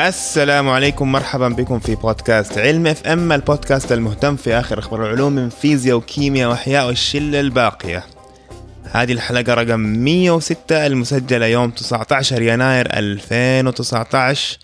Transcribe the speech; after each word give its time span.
السلام 0.00 0.68
عليكم 0.68 1.12
مرحبا 1.12 1.48
بكم 1.48 1.78
في 1.78 1.94
بودكاست 1.94 2.58
علم 2.58 2.86
FM 2.86 3.32
البودكاست 3.32 3.92
المهتم 3.92 4.36
في 4.36 4.54
آخر 4.54 4.78
أخبار 4.78 5.06
العلوم 5.06 5.32
من 5.32 5.48
فيزياء 5.48 5.96
وكيمياء 5.96 6.50
وأحياء 6.50 6.86
والشلة 6.86 7.40
الباقية. 7.40 8.04
هذه 8.92 9.12
الحلقة 9.12 9.54
رقم 9.54 9.80
106 9.80 10.86
المسجلة 10.86 11.46
يوم 11.46 11.70
19 11.70 12.42
يناير 12.42 12.98
2019 12.98 14.58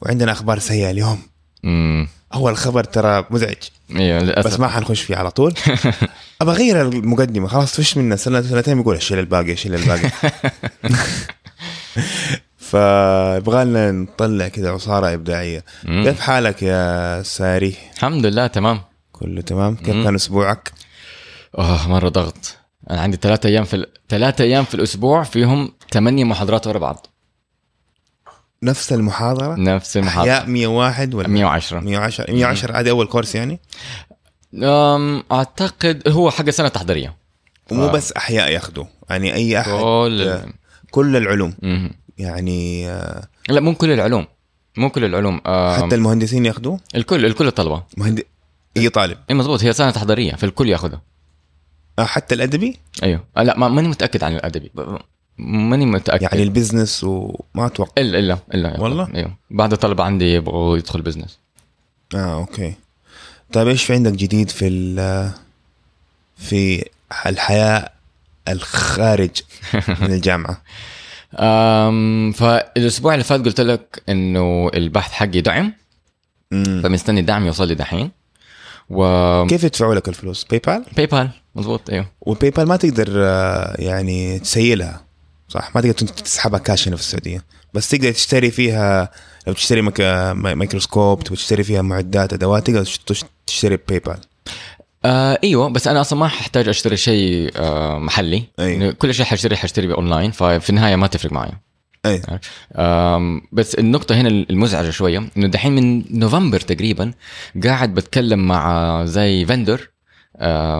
وعندنا 0.00 0.32
أخبار 0.32 0.58
سيئة 0.58 0.90
اليوم. 0.90 1.22
امم 1.64 2.08
أول 2.34 2.56
خبر 2.56 2.84
ترى 2.84 3.24
مزعج 3.30 3.56
أيوه 3.96 4.18
للأسف 4.18 4.46
بس 4.46 4.60
ما 4.60 4.68
حنخش 4.68 5.02
فيه 5.02 5.16
على 5.16 5.30
طول. 5.30 5.54
أبى 6.40 6.50
أغير 6.50 6.82
المقدمة 6.82 7.48
خلاص 7.48 7.80
فش 7.80 7.96
منا 7.96 8.16
سنة 8.16 8.42
سنتين 8.42 8.78
بيقول 8.78 8.96
الشلة 8.96 9.18
الباقية 9.18 9.52
الشلة 9.52 9.74
الباقية. 9.74 10.10
فيبغى 12.64 13.64
لنا 13.64 13.90
نطلع 13.92 14.48
كذا 14.48 14.70
عصارة 14.70 15.14
إبداعية. 15.14 15.64
مم. 15.84 16.04
كيف 16.04 16.20
حالك 16.20 16.62
يا 16.62 17.22
ساري؟ 17.22 17.74
الحمد 17.94 18.26
لله 18.26 18.46
تمام 18.46 18.80
كله 19.12 19.40
تمام؟ 19.40 19.76
كيف 19.76 19.94
مم. 19.94 20.04
كان 20.04 20.14
أسبوعك؟ 20.14 20.72
آه 21.58 21.88
مرة 21.88 22.08
ضغط 22.08 22.56
أنا 22.90 23.00
عندي 23.00 23.16
ثلاثة 23.22 23.48
أيام 23.48 23.64
في 23.64 23.76
ال... 23.76 23.86
ثلاثة 24.08 24.44
أيام 24.44 24.64
في 24.64 24.74
الأسبوع 24.74 25.22
فيهم 25.22 25.72
ثمانية 25.90 26.24
محاضرات 26.24 26.66
ورا 26.66 26.78
بعض 26.78 27.06
نفس 28.62 28.92
المحاضرة؟ 28.92 29.54
نفس 29.54 29.96
المحاضرة 29.96 30.32
احياء 30.32 30.46
101 30.46 31.14
ولا 31.14 31.28
110 31.28 31.80
110 31.80 32.32
110 32.32 32.80
هذه 32.80 32.90
أول 32.90 33.06
كورس 33.06 33.34
يعني؟ 33.34 33.60
أم 34.62 35.22
أعتقد 35.32 36.08
هو 36.08 36.30
حق 36.30 36.50
سنة 36.50 36.68
تحضيرية 36.68 37.16
ومو. 37.70 37.88
بس 37.88 38.12
أحياء 38.12 38.50
ياخذوا 38.50 38.84
يعني 39.10 39.34
أي 39.34 39.60
أحد 39.60 39.70
كل 39.70 40.40
كل 40.90 41.16
العلوم 41.16 41.54
مهم. 41.62 41.90
يعني 42.18 42.86
لا 43.48 43.60
مو 43.60 43.74
كل 43.74 43.90
العلوم 43.90 44.26
مو 44.76 44.90
كل 44.90 45.04
العلوم. 45.04 45.36
حتى 45.76 45.94
المهندسين 45.94 46.46
ياخذوا 46.46 46.78
الكل 46.94 47.26
الكل 47.26 47.46
الطلبة. 47.46 47.82
مهند... 47.96 48.22
أي 48.76 48.88
طالب؟ 48.88 49.18
إي 49.30 49.34
مضبوط 49.34 49.64
هي 49.64 49.72
سنة 49.72 49.90
تحضيرية 49.90 50.32
فالكل 50.32 50.68
ياخذها. 50.68 51.02
آه، 51.98 52.04
حتى 52.04 52.34
الأدبي؟ 52.34 52.78
أيوه. 53.02 53.24
آه، 53.36 53.42
لا 53.42 53.58
ما 53.58 53.68
ماني 53.68 53.88
متأكد 53.88 54.24
عن 54.24 54.34
الأدبي. 54.36 54.70
ماني 55.38 55.86
متأكد. 55.86 56.22
يعني 56.22 56.42
ال 56.42 56.49
business 56.49 57.04
وما 57.04 57.66
أتوقع. 57.66 57.92
إلا 57.98 58.18
إلا 58.18 58.38
إلا 58.54 58.80
والله؟ 58.80 59.08
أيوه. 59.14 59.36
بعض 59.50 59.72
الطلبة 59.72 60.04
عندي 60.04 60.34
يبغوا 60.34 60.76
يدخل 60.76 61.02
business. 61.02 61.38
آه 62.14 62.34
okay. 62.34 62.74
طيب 63.52 63.68
إيش 63.68 63.84
في 63.84 63.92
عندك 63.92 64.12
جديد 64.12 64.50
في 64.50 64.68
ال- 64.68 65.30
في 66.36 66.84
الحياة 67.26 67.90
الخارج 68.48 69.30
من 69.88 70.12
الجامعة؟ 70.18 70.62
فالأسبوع 72.32 73.14
اللي 73.14 73.24
فات 73.24 73.44
قلت 73.44 73.60
لك 73.60 74.02
إنه 74.08 74.70
البحث 74.74 75.12
حقي 75.12 75.40
دعم. 75.40 75.72
مم. 76.50 76.80
فمستني 76.82 77.20
الدعم 77.20 77.46
يوصل 77.46 77.68
لي 77.68 77.74
دحين. 77.74 78.10
و 78.90 79.46
كيف 79.46 79.64
يدفعوا 79.64 79.94
لك 79.94 80.08
الفلوس؟ 80.08 80.44
PayPal 80.44 80.84
PayPal 80.96 81.30
مضبوط 81.54 81.90
إيوه. 81.90 82.06
و 82.20 82.50
PayPal 82.50 82.68
ما 82.68 82.76
تقدر 82.76 83.08
آه، 83.16 83.74
يعني 83.78 84.38
تسيلها 84.38 85.04
صح؟ 85.48 85.70
ما 85.74 85.80
تقدر 85.80 85.92
تسحبها 85.94 86.58
كاش 86.58 86.88
هنا 86.88 86.96
في 86.96 87.02
السعودية. 87.02 87.44
بس 87.74 87.88
تقدر 87.88 88.12
تشتري 88.12 88.50
فيها 88.50 89.10
لو 89.46 89.52
تشتري 89.52 89.82
ميكروسكوب 90.54 91.24
تبغى 91.24 91.36
تشتري 91.36 91.64
فيها 91.64 91.82
معدات 91.82 92.32
أدوات 92.32 92.66
تقدر 92.66 92.84
تش- 93.06 93.24
تشتري 93.46 93.78
PayPal 93.88 94.18
آه 95.04 95.38
إيوه 95.44 95.68
بس 95.68 95.88
أنا 95.88 96.00
أصلا 96.00 96.18
ما 96.18 96.28
ححتاج 96.28 96.68
أشتري 96.68 96.96
شيء 96.96 97.50
آه 97.56 97.98
محلي. 97.98 98.44
أي. 98.60 98.72
يعني 98.72 98.92
كل 98.92 99.14
شيء 99.14 99.26
حشتري 99.26 99.56
حشتري 99.56 99.94
اونلاين 99.94 100.30
ففي 100.30 100.70
النهاية 100.70 100.96
ما 100.96 101.06
تفرق 101.06 101.32
معي. 101.32 101.50
أي. 102.06 102.22
أم 102.76 103.42
بس 103.52 103.74
النقطة 103.74 104.14
هنا 104.14 104.28
المزعجة 104.28 104.90
شوية 104.90 105.28
إنه 105.36 105.46
دحين 105.46 105.72
من 105.74 106.18
نوفمبر 106.18 106.60
تقريبا 106.60 107.12
قاعد 107.64 107.94
بتكلم 107.94 108.38
مع 108.48 109.04
زي 109.04 109.46
vendor 109.46 109.90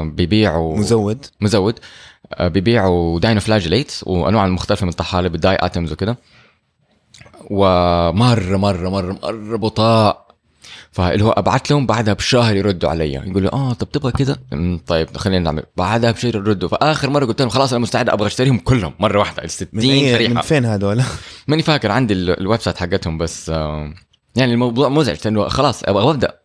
بيبيعوا 0.03 0.79
مزود. 0.79 1.27
مزود. 1.41 1.79
آه، 2.35 2.49
بيبيعوا 2.49 3.21
dinoflagellates 3.21 4.05
وأنواع 4.07 4.47
مختلفة 4.47 4.85
من 4.85 4.91
الطحالب 4.91 5.35
ال 5.35 5.57
diatoms 5.61 5.93
وكده. 5.93 6.19
ومرة 7.51 8.57
مرة 8.57 8.89
مرة 8.89 9.19
مرة 9.23 9.57
بطاء. 9.57 10.24
فاللي 10.95 11.25
هو 11.25 11.31
أبعت 11.31 11.71
لهم 11.71 11.87
بعدها 11.87 12.15
بشهر 12.15 12.57
يردوا 12.57 12.91
علي 12.91 13.13
يقولوا 13.13 13.53
آه 13.53 13.73
طب 13.73 13.91
تبغى 13.91 14.13
كذا؟ 14.13 14.37
طيب 14.87 15.17
خلينا 15.17 15.45
نعمل. 15.45 15.63
بعدها 15.77 16.11
بشهر 16.11 16.35
يردوا. 16.37 16.69
فآخر 16.69 17.11
مرة 17.11 17.25
قلت 17.25 17.41
لهم 17.41 17.51
خلاص 17.51 17.73
أنا 17.73 17.83
مستعد 17.83 18.09
أبغى 18.09 18.27
أشتريهم 18.27 18.59
كلهم. 18.59 18.95
مرة 19.01 19.19
واحدة 19.19 19.45
ال 19.45 19.51
60 19.51 19.69
من 19.73 19.83
أي... 19.91 20.29
من 20.29 20.41
فين 20.41 20.65
هذول؟ 20.65 21.03
ماني 21.49 21.63
فاكر 21.63 21.91
عندي 21.91 22.15
ال- 22.15 22.41
ال 22.41 22.61
website 22.61 22.77
حقتهم 22.77 23.19
بس 23.19 23.49
يعني 24.37 24.53
الموضوع 24.53 24.89
مزعج 24.89 25.17
لأنه 25.25 25.49
خلاص 25.49 25.85
أبغى 25.85 26.11
أبدأ. 26.11 26.39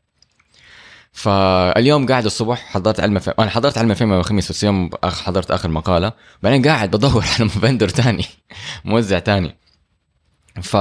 فاليوم 1.12 2.06
قاعد 2.08 2.26
الصبح 2.26 2.66
حضرت 2.66 3.00
علم 3.00 3.20
فيلم 3.20 3.36
أنا 3.40 3.50
حضرت 3.50 3.78
علم 3.78 3.94
فيلم 3.94 4.14
الخميس 4.14 4.50
بس 4.52 4.64
اليوم 4.64 4.90
أخ- 5.06 5.08
حضرت 5.08 5.52
آخر 5.52 5.70
مقالة. 5.70 6.12
بعدين 6.44 6.62
قاعد 6.68 6.92
بدور 6.92 7.24
على 7.40 7.50
فندر 7.50 7.90
تاني. 7.90 8.26
موزع 8.86 9.20
تاني. 9.20 9.56
ف 10.62 10.78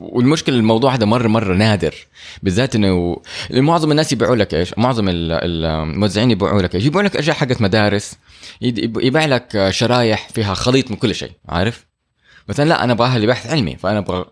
والمشكلة 0.00 0.56
الموضوع 0.56 0.94
هذا 0.94 1.04
مره 1.06 1.28
مرة 1.28 1.54
نادر 1.54 1.94
بالذات 2.42 2.74
إنه 2.74 3.16
معظم 3.50 3.90
الناس 3.90 4.12
يبيعوا 4.12 4.36
لك 4.36 4.54
إيش؟ 4.54 4.78
معظم 4.78 5.08
ال- 5.08 5.32
الموزعين 5.32 6.30
يبيعوا 6.30 6.62
لك 6.62 6.74
إيش؟ 6.74 6.84
يبيعوا 6.84 7.04
لك 7.06 7.16
أشياء 7.16 7.36
حقت 7.36 7.60
مدارس 7.60 8.14
يبيع 8.60 9.24
لك 9.24 9.68
شرايح 9.70 10.28
فيها 10.28 10.54
خليط 10.54 10.90
من 10.90 10.96
كل 10.96 11.14
شيء 11.14 11.30
عارف؟ 11.48 11.86
أنا 12.58 12.68
لا 12.68 12.84
أنا 12.84 12.92
أبغاها 12.92 13.18
لبحث 13.18 13.46
علمي 13.46 13.76
فأنا 13.76 13.98
أبغى 13.98 14.24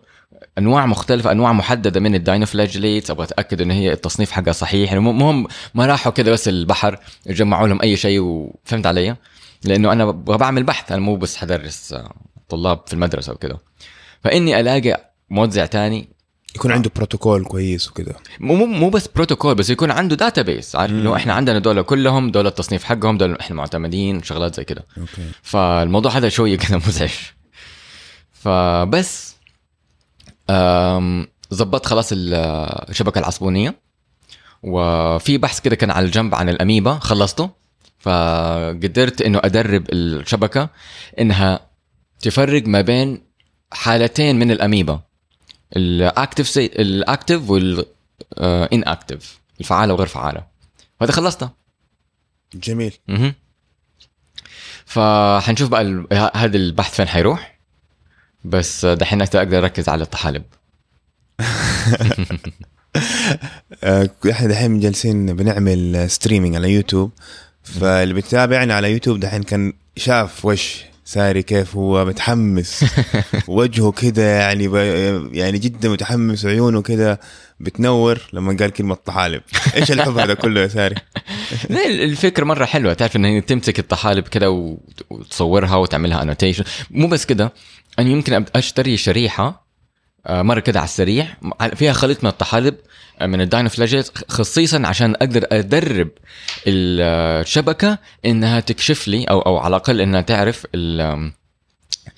أنواع 0.57 0.85
مختلفة 0.85 1.31
أنواع 1.31 1.53
محددة 1.53 1.99
من 1.99 2.15
الداينوفلاجيليتس 2.15 3.11
أبغى 3.11 3.25
أتأكد 3.25 3.61
إن 3.61 3.71
هي 3.71 3.91
التصنيف 3.93 4.31
حقها 4.31 4.51
صحيح 4.51 4.89
يعني 4.93 4.99
مهم 4.99 5.47
ما 5.75 5.85
راحوا 5.85 6.11
كذا 6.11 6.31
بس 6.31 6.47
البحر 6.47 6.99
جمعوا 7.27 7.67
لهم 7.67 7.81
أي 7.81 7.97
شيء 7.97 8.19
وفهمت 8.19 8.85
علي؟ 8.85 9.15
لأنه 9.63 9.91
أنا 9.91 10.11
بعمل 10.11 10.63
بحث 10.63 10.91
أنا 10.91 11.01
مو 11.01 11.15
بس 11.15 11.35
حدرس 11.37 11.93
آه، 11.93 12.13
طلاب 12.49 12.81
في 12.87 12.93
المدرسة 12.93 13.33
وكذا 13.33 13.57
فإني 14.23 14.59
ألاقي 14.59 15.10
موزع 15.31 15.65
تاني. 15.65 16.09
يكون 16.55 16.71
عنده 16.71 16.91
بروتوكول 16.95 17.45
كويس 17.45 17.89
وكذا 17.89 18.15
مو 18.39 18.65
مو 18.65 18.89
بس 18.89 19.07
بروتوكول 19.07 19.55
بس 19.55 19.69
يكون 19.69 19.91
عنده 19.91 20.15
database 20.15 20.75
عارف 20.75 20.91
انه 20.91 21.15
إحنا 21.15 21.33
عندنا 21.33 21.59
دول 21.59 21.81
كلهم 21.81 22.31
دول 22.31 22.47
التصنيف 22.47 22.83
حقهم 22.83 23.17
دول 23.17 23.35
إحنا 23.39 23.55
معتمدين 23.55 24.23
شغلات 24.23 24.55
زي 24.55 24.63
كده. 24.63 24.85
أوكي. 24.97 25.31
فالموضوع 25.41 26.11
هذا 26.11 26.29
شوية 26.29 26.57
كده 26.57 26.77
مزعج. 26.87 27.09
فبس 28.31 29.35
ظبطت 31.53 31.85
خلاص 31.85 32.11
ال- 32.11 32.33
الشبكة 32.89 33.19
العصبونية. 33.19 33.75
وفي 34.63 35.37
بحث 35.37 35.59
كده 35.59 35.75
كان 35.75 35.91
على 35.91 36.05
الجنب 36.05 36.35
عن 36.35 36.49
الأميبا 36.49 36.93
خلصته. 36.99 37.49
فقدرت 37.99 39.21
إنه 39.21 39.41
أدرب 39.43 39.85
الشبكة 39.93 40.69
إنها 41.19 41.59
تفرق 42.21 42.67
ما 42.67 42.81
بين 42.81 43.21
حالتين 43.71 44.39
من 44.39 44.51
الأميبا. 44.51 44.99
ال 45.75 45.85
active 45.85 46.47
سي... 46.47 46.65
ال 46.65 46.77
active 46.77 47.49
وال 47.49 47.85
inactive 48.37 49.39
الفعالة 49.59 49.93
وغير 49.93 50.07
فعالة. 50.07 50.43
وهذا 51.01 51.11
خلصته 51.13 51.49
جميل. 52.53 52.93
مهم. 53.07 53.33
فحنشوف 54.85 55.69
بقى 55.69 55.81
ال- 55.81 56.07
هذا 56.35 56.57
البحث 56.57 56.95
فين 56.95 57.07
حيروح. 57.07 57.57
بس 58.45 58.85
دحين 58.85 59.21
أقدر 59.21 59.57
أركز 59.57 59.89
على 59.89 60.03
الطحالب. 60.03 60.43
آه، 63.83 64.09
إحنا 64.31 64.47
دحين 64.47 64.79
جالسين 64.79 65.35
بنعمل 65.35 66.09
streaming 66.09 66.55
على 66.55 66.69
يوتيوب. 66.73 67.11
فاللي 67.63 68.13
بيتابعنا 68.13 68.75
على 68.75 68.91
يوتيوب 68.91 69.19
دحين 69.19 69.43
كان 69.43 69.73
شاف 69.97 70.45
وش 70.45 70.83
ساري 71.05 71.43
كيف 71.43 71.75
هو؟ 71.75 72.05
متحمس. 72.05 72.85
وجهه 73.47 73.91
كده 73.91 74.21
يعني 74.39 74.67
ب... 74.67 74.75
يعني 75.33 75.57
جدا 75.59 75.89
متحمس 75.89 76.45
عيونه 76.45 76.81
كده 76.81 77.19
بتنور 77.59 78.19
لما 78.33 78.57
قال 78.59 78.69
كلمة 78.69 78.95
طحالب. 78.95 79.41
إيش 79.75 79.91
الحب 79.91 80.17
هذا 80.17 80.33
كله 80.33 80.61
يا 80.61 80.67
ساري؟ 80.67 80.95
الفكرة 81.85 82.45
مرة 82.45 82.65
حلوة. 82.65 82.93
تعرف 82.93 83.15
ان 83.15 83.25
هي 83.25 83.41
تمسك 83.41 83.79
الطحالب 83.79 84.27
كده 84.27 84.51
وت- 84.51 85.05
وتصورها 85.09 85.75
وتعملها 85.75 86.21
annotation 86.21 86.63
مو 86.91 87.07
بس 87.07 87.25
كده 87.25 87.53
أنا 87.99 88.09
يمكن 88.09 88.45
أشتري 88.55 88.97
شريحة 88.97 89.60
مرة 90.29 90.59
كده 90.59 90.79
على 90.79 90.87
السريع. 90.87 91.27
فيها 91.75 91.93
خليط 91.93 92.23
من 92.23 92.29
الطحالب 92.29 92.75
آه، 93.19 93.25
من 93.25 93.41
ال 93.41 93.47
dinoflagellate 93.47 94.31
خصيصا 94.31 94.81
عشان 94.87 95.15
أقدر 95.15 95.47
أدرب 95.51 96.09
الشبكة 96.67 97.97
إنها 98.25 98.59
تكشف 98.59 99.07
لي 99.07 99.23
أو 99.25 99.41
أو 99.41 99.57
على 99.57 99.67
الأقل 99.75 100.01
إنها 100.01 100.21
تعرف 100.21 100.65
ال- 100.75 101.01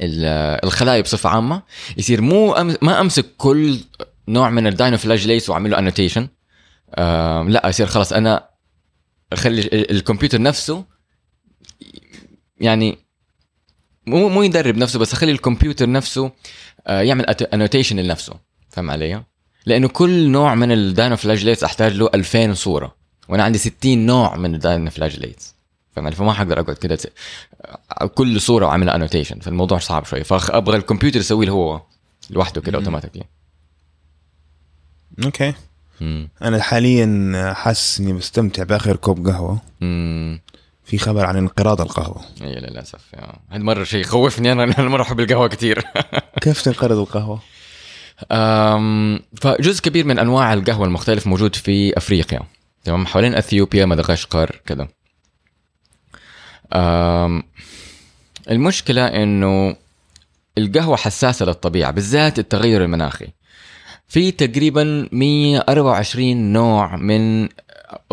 ال- 0.01 0.63
الخلايا 0.65 1.01
بصفة 1.01 1.29
عامة. 1.29 1.61
يصير 1.97 2.21
مو 2.21 2.53
ما 2.81 3.01
أمسك 3.01 3.25
كل 3.37 3.79
نوع 4.27 4.49
من 4.49 4.67
ال 4.67 4.72
dinoflagellates 4.72 5.49
واعمل 5.49 5.71
له 5.71 5.79
annotation 5.79 6.27
لا 7.47 7.61
يصير 7.65 7.87
خلاص 7.87 8.13
أنا 8.13 8.49
أخلي 9.33 9.61
ال- 9.61 9.91
الكمبيوتر 9.91 10.41
نفسه 10.41 10.85
يعني 12.57 12.97
مو 14.07 14.29
مو 14.29 14.43
يدرب 14.43 14.77
نفسه 14.77 14.99
بس 14.99 15.13
أخلي 15.13 15.31
الكمبيوتر 15.31 15.91
نفسه 15.91 16.25
آه، 16.25 16.31
يعمل 16.87 17.25
annotation 17.53 17.99
لنفسه 17.99 18.33
فاهم 18.69 18.91
علي؟ 18.91 19.23
لأنه 19.65 19.87
كل 19.87 20.29
نوع 20.29 20.55
من 20.55 20.71
ال 20.71 21.15
dinoflagellates 21.15 21.63
أحتاج 21.63 21.93
له 21.93 22.09
2000 22.13 22.53
صورة 22.53 22.95
وأنا 23.29 23.43
عندي 23.43 23.57
60 23.57 24.05
نوع 24.05 24.35
من 24.35 24.55
ال 24.55 24.89
dinoflagellates 24.89 25.55
فاهم؟ 25.95 26.11
فما 26.11 26.33
حقدر 26.33 26.59
أقعد 26.59 26.75
كده 26.75 26.95
ت- 26.95 27.13
كل 28.15 28.41
صورة 28.41 28.65
واعملها 28.65 28.95
انوتيشن 28.95 29.39
فالموضوع 29.39 29.77
صعب 29.79 30.05
شوي 30.05 30.23
فأبغى 30.23 30.77
الكمبيوتر 30.77 31.19
يسوي 31.19 31.49
هو 31.49 31.81
لوحده 32.29 32.61
كده 32.61 32.71
مم. 32.71 32.75
automatically 32.83 33.23
أوكي 35.25 35.53
أنا 36.41 36.61
حاليا 36.61 37.53
حاسس 37.55 37.99
إني 37.99 38.13
بستمتع 38.13 38.63
بآخر 38.63 38.95
كوب 38.95 39.27
قهوة 39.27 39.61
امم 39.81 40.39
في 40.85 40.97
خبر 40.97 41.25
عن 41.25 41.37
انقراض 41.37 41.81
القهوة. 41.81 42.21
اي 42.41 42.55
للأسف. 42.55 43.01
هذا 43.49 43.63
مرة 43.63 43.83
شيء 43.83 44.01
يخوفني 44.01 44.51
أنا 44.51 44.63
أنا 44.63 44.89
مرة 44.89 45.01
أحب 45.01 45.19
القهوة 45.19 45.47
كثير. 45.47 45.83
كيف 46.41 46.61
تنقرض 46.61 46.97
القهوة؟ 46.97 47.39
أم، 48.31 49.19
فجزء 49.41 49.81
كبير 49.81 50.05
من 50.05 50.19
أنواع 50.19 50.53
القهوة 50.53 50.85
المختلف 50.85 51.27
موجود 51.27 51.55
في 51.55 51.97
أفريقيا. 51.97 52.39
تمام؟ 52.83 53.05
حوالين 53.05 53.35
أثيوبيا 53.35 53.85
مدغشقر 53.85 54.61
كذا. 54.65 54.87
المشكلة 58.51 59.05
إنه 59.07 59.75
القهوة 60.57 60.97
حساسة 60.97 61.45
للطبيعة 61.45 61.91
بالذات 61.91 62.39
التغير 62.39 62.83
المناخي. 62.83 63.27
في 64.07 64.31
تقريبا 64.31 65.09
124 65.11 66.53
نوع 66.53 66.95
من 66.95 67.49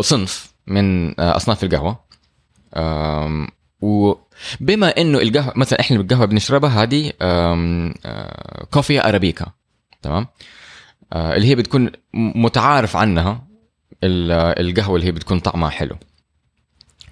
صنف 0.00 0.52
من 0.66 1.14
أصناف 1.20 1.64
القهوة. 1.64 2.09
وبما 3.80 4.88
إنه 4.98 5.18
القهوه 5.18 5.52
مثلا 5.56 5.80
إحنا 5.80 5.96
القهوه 5.96 6.24
بنشربها 6.26 6.82
هذه 6.82 7.12
آه، 7.22 8.64
كوفي 8.70 9.08
أرابيكا 9.08 9.46
تمام؟ 10.02 10.26
آه، 11.12 11.36
اللي 11.36 11.46
هي 11.48 11.54
بتكون 11.54 11.90
متعارف 12.14 12.96
عنها 12.96 13.42
ال- 14.04 14.66
القهوة 14.68 14.96
اللي 14.96 15.06
هي 15.06 15.12
بتكون 15.12 15.40
طعمها 15.40 15.70
حلو. 15.70 15.96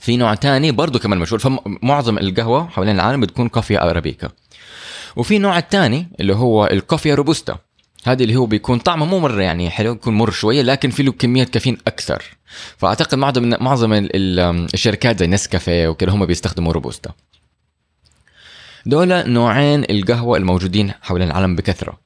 في 0.00 0.16
نوع 0.16 0.34
تاني 0.34 0.70
برضو 0.72 0.99
كمان 0.99 1.19
مشهور 1.19 1.38
فمعظم 1.38 2.19
القهوة 2.19 2.69
حوالين 2.69 2.94
العالم 2.94 3.20
بتكون 3.20 3.49
كوفي 3.49 3.81
أرابيكا. 3.82 4.28
وفي 5.16 5.38
نوع 5.38 5.58
الثاني 5.58 6.08
اللي 6.20 6.34
هو 6.34 6.66
الكوفي 6.66 7.14
روبوستا. 7.14 7.58
هذه 8.05 8.23
اللي 8.23 8.37
هو 8.37 8.47
بيكون 8.47 8.79
طعمه 8.79 9.06
مو 9.06 9.19
مرة 9.19 9.43
يعني 9.43 9.71
حلو 9.71 9.93
يكون 9.93 10.15
مر 10.15 10.31
شوية 10.31 10.62
لكن 10.62 10.91
في 10.91 11.03
له 11.03 11.12
كمية 11.12 11.45
كافيين 11.45 11.79
أكثر. 11.87 12.23
فأعتقد 12.77 13.15
معظم 13.19 13.55
معظم 13.61 13.93
ال- 13.93 14.17
ال- 14.17 14.67
الشركات 14.75 15.19
زي 15.19 15.27
نسكافيه 15.27 15.89
وكذا 15.89 16.11
هم 16.11 16.27
بيستخدموا 16.27 16.73
روبوستا. 16.73 17.11
دول 18.87 19.31
نوعين 19.33 19.85
القهوة 19.91 20.39
الموجودين 20.39 20.93
حول 21.03 21.23
العالم 21.23 21.56
بكثرة. 21.56 21.99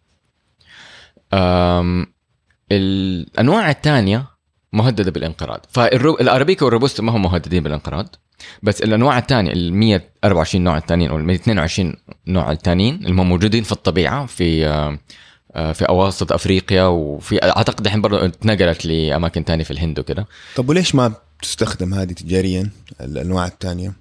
الأنواع 2.72 3.70
الثانية 3.70 4.26
مهددة 4.72 5.10
بالانقراض. 5.10 5.66
فالارابيكا 5.70 6.64
والروبوستا 6.64 7.02
ما 7.02 7.12
هم 7.12 7.22
مهددين 7.22 7.62
بالانقراض 7.62 8.16
بس 8.62 8.82
الأنواع 8.82 9.18
الثانية 9.18 9.52
ال 9.52 9.74
124 9.74 10.64
نوع 10.64 10.76
الثانيين 10.76 11.10
أو 11.10 11.16
ال 11.18 11.24
122 11.24 11.94
نوع 12.26 12.52
الثانيين 12.52 12.94
اللي 12.94 13.10
هم 13.10 13.28
موجودين 13.28 13.62
في 13.62 13.72
الطبيعة 13.72 14.26
في 14.26 14.66
في 15.54 15.84
أواسط 15.88 16.32
أفريقيا 16.32 16.84
وفي 16.84 17.44
أعتقد 17.44 17.86
الحين 17.86 18.00
برضه 18.00 18.24
اتنقلت 18.26 18.86
لأماكن 18.86 19.44
ثانية 19.44 19.64
في 19.64 19.70
الهند 19.70 19.98
وكذا 19.98 20.24
طب 20.56 20.68
وليش 20.68 20.94
ما 20.94 21.12
تستخدم 21.42 21.94
هذه 21.94 22.12
تجاريا 22.12 22.70
الأنواع 23.00 23.46
الثانية؟ 23.46 23.92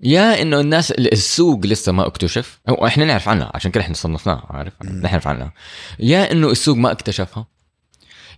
يا 0.00 0.42
إنه 0.42 0.60
الناس 0.60 0.90
السوق 0.90 1.66
لسه 1.66 1.92
ما 1.92 2.06
اكتشف 2.06 2.60
هو 2.68 2.86
إحنا 2.86 3.04
نعرف 3.04 3.28
عنها 3.28 3.50
عشان 3.54 3.70
كده 3.70 3.80
إحنا 3.84 3.94
صنفناها 3.94 4.46
عارف. 4.50 4.72
نعرف 4.82 5.26
عنها 5.28 5.52
يا 5.98 6.32
إنه 6.32 6.50
السوق 6.50 6.76
ما 6.76 6.92
اكتشفها 6.92 7.46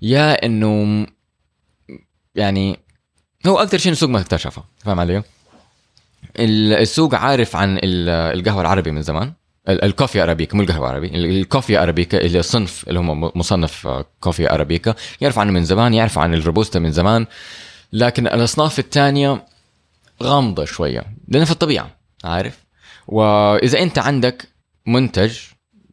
يا 0.02 0.46
إنه 0.46 1.06
يعني 2.34 2.78
هو 3.46 3.58
أكثر 3.58 3.78
شيء 3.78 3.92
السوق 3.92 4.08
ما 4.10 4.20
اكتشفها 4.20 4.64
فاهم 4.78 5.00
علي؟ 5.00 5.22
ال- 6.38 6.72
السوق 6.72 7.14
عارف 7.14 7.56
عن 7.56 7.76
ال- 7.78 8.08
القهوة 8.38 8.60
العربي 8.60 8.90
من 8.90 9.02
زمان 9.02 9.32
الكوفي 9.68 10.22
أرابيكا 10.22 10.56
مو 10.56 10.62
القهوة 10.62 10.86
العربي 10.90 11.06
ال- 11.06 11.40
الكوفي 11.40 11.78
أرابيكا 11.82 12.20
اللي 12.20 12.38
الصنف 12.38 12.88
اللي 12.88 13.00
هم 13.00 13.24
مصنف 13.38 13.86
آه، 13.86 14.04
كوفي 14.20 14.50
أرابيكا 14.54 14.94
يعرف 15.20 15.38
عنه 15.38 15.52
من 15.52 15.64
زمان 15.64 15.94
يعرف 15.94 16.18
عن 16.18 16.34
الروبوستا 16.34 16.78
من 16.78 16.92
زمان 16.92 17.26
لكن 17.92 18.26
الأصناف 18.26 18.78
الثانية 18.78 19.46
غامضة 20.22 20.64
شوية 20.64 21.04
لانها 21.28 21.44
في 21.46 21.52
الطبيعة 21.52 21.90
عارف؟ 22.24 22.64
وإذا 23.06 23.78
أنت 23.82 23.98
عندك 23.98 24.48
منتج 24.86 25.38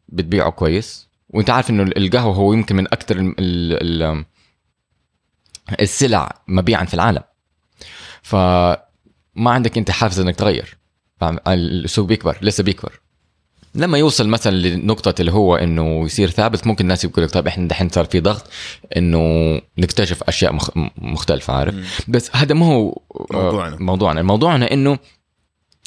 بتبيعه 0.09 0.49
كويس 0.49 1.07
وأنت 1.29 1.49
عارف 1.49 1.69
إنه 1.69 1.83
القهوة 1.83 2.35
هو 2.35 2.53
يمكن 2.53 2.75
من 2.75 2.87
أكثر 2.87 3.19
ال 3.19 3.35
ال 3.39 4.25
السلع 5.81 6.41
مبيعا 6.47 6.85
في 6.85 6.93
العالم. 6.93 7.23
فما 8.21 8.77
عندك 9.51 9.77
أنت 9.77 9.91
حافز 9.91 10.19
إنك 10.19 10.35
تغير؟ 10.35 10.77
السوق 11.47 12.07
بيكبر 12.07 12.37
لسه 12.41 12.63
بيكبر. 12.63 12.99
لما 13.75 13.97
يوصل 13.97 14.27
مثلا 14.27 14.55
لنقطة 14.55 15.15
اللي 15.21 15.31
هو 15.31 15.55
إنه 15.55 16.05
يصير 16.05 16.29
ثابت 16.29 16.67
ممكن 16.67 16.83
الناس 16.85 17.03
يقول 17.03 17.25
لك 17.25 17.31
طيب 17.31 17.47
إحنا 17.47 17.67
دحين 17.67 17.89
صار 17.89 18.05
في 18.05 18.19
ضغط 18.19 18.49
إنه 18.97 19.61
نكتشف 19.77 20.23
أشياء 20.23 20.53
مخ... 20.53 20.69
مختلفة 20.97 21.53
عارف 21.53 21.73
مم. 21.75 21.83
بس 22.07 22.29
هذا 22.35 22.53
ما 22.55 22.65
هو 22.65 23.01
موضوعنا. 23.31 23.77
موضوعنا 23.79 24.21
موضوعنا 24.21 24.73
إنه 24.73 24.97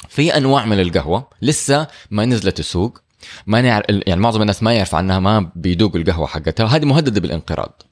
في 0.08 0.36
أنواع 0.36 0.64
من 0.66 0.80
القهوة 0.80 1.28
لسه 1.42 1.86
ما 2.10 2.24
نزلت 2.24 2.60
السوق 2.60 2.98
ما 3.46 3.60
نعرف 3.62 3.84
يعني 3.88 4.20
معظم 4.20 4.40
الناس 4.42 4.62
ما 4.62 4.74
يعرف 4.74 4.94
عنها 4.94 5.18
ما 5.18 5.50
بيذوقوا 5.56 6.00
القهوة 6.00 6.26
حقتها 6.26 6.64
وهذه 6.64 6.84
مهددة 6.84 7.20
بالانقراض 7.20 7.82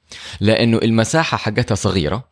لأنه 0.40 0.79
المساحة 0.79 1.37
حقتها 1.37 1.75
صغيرة 1.75 2.25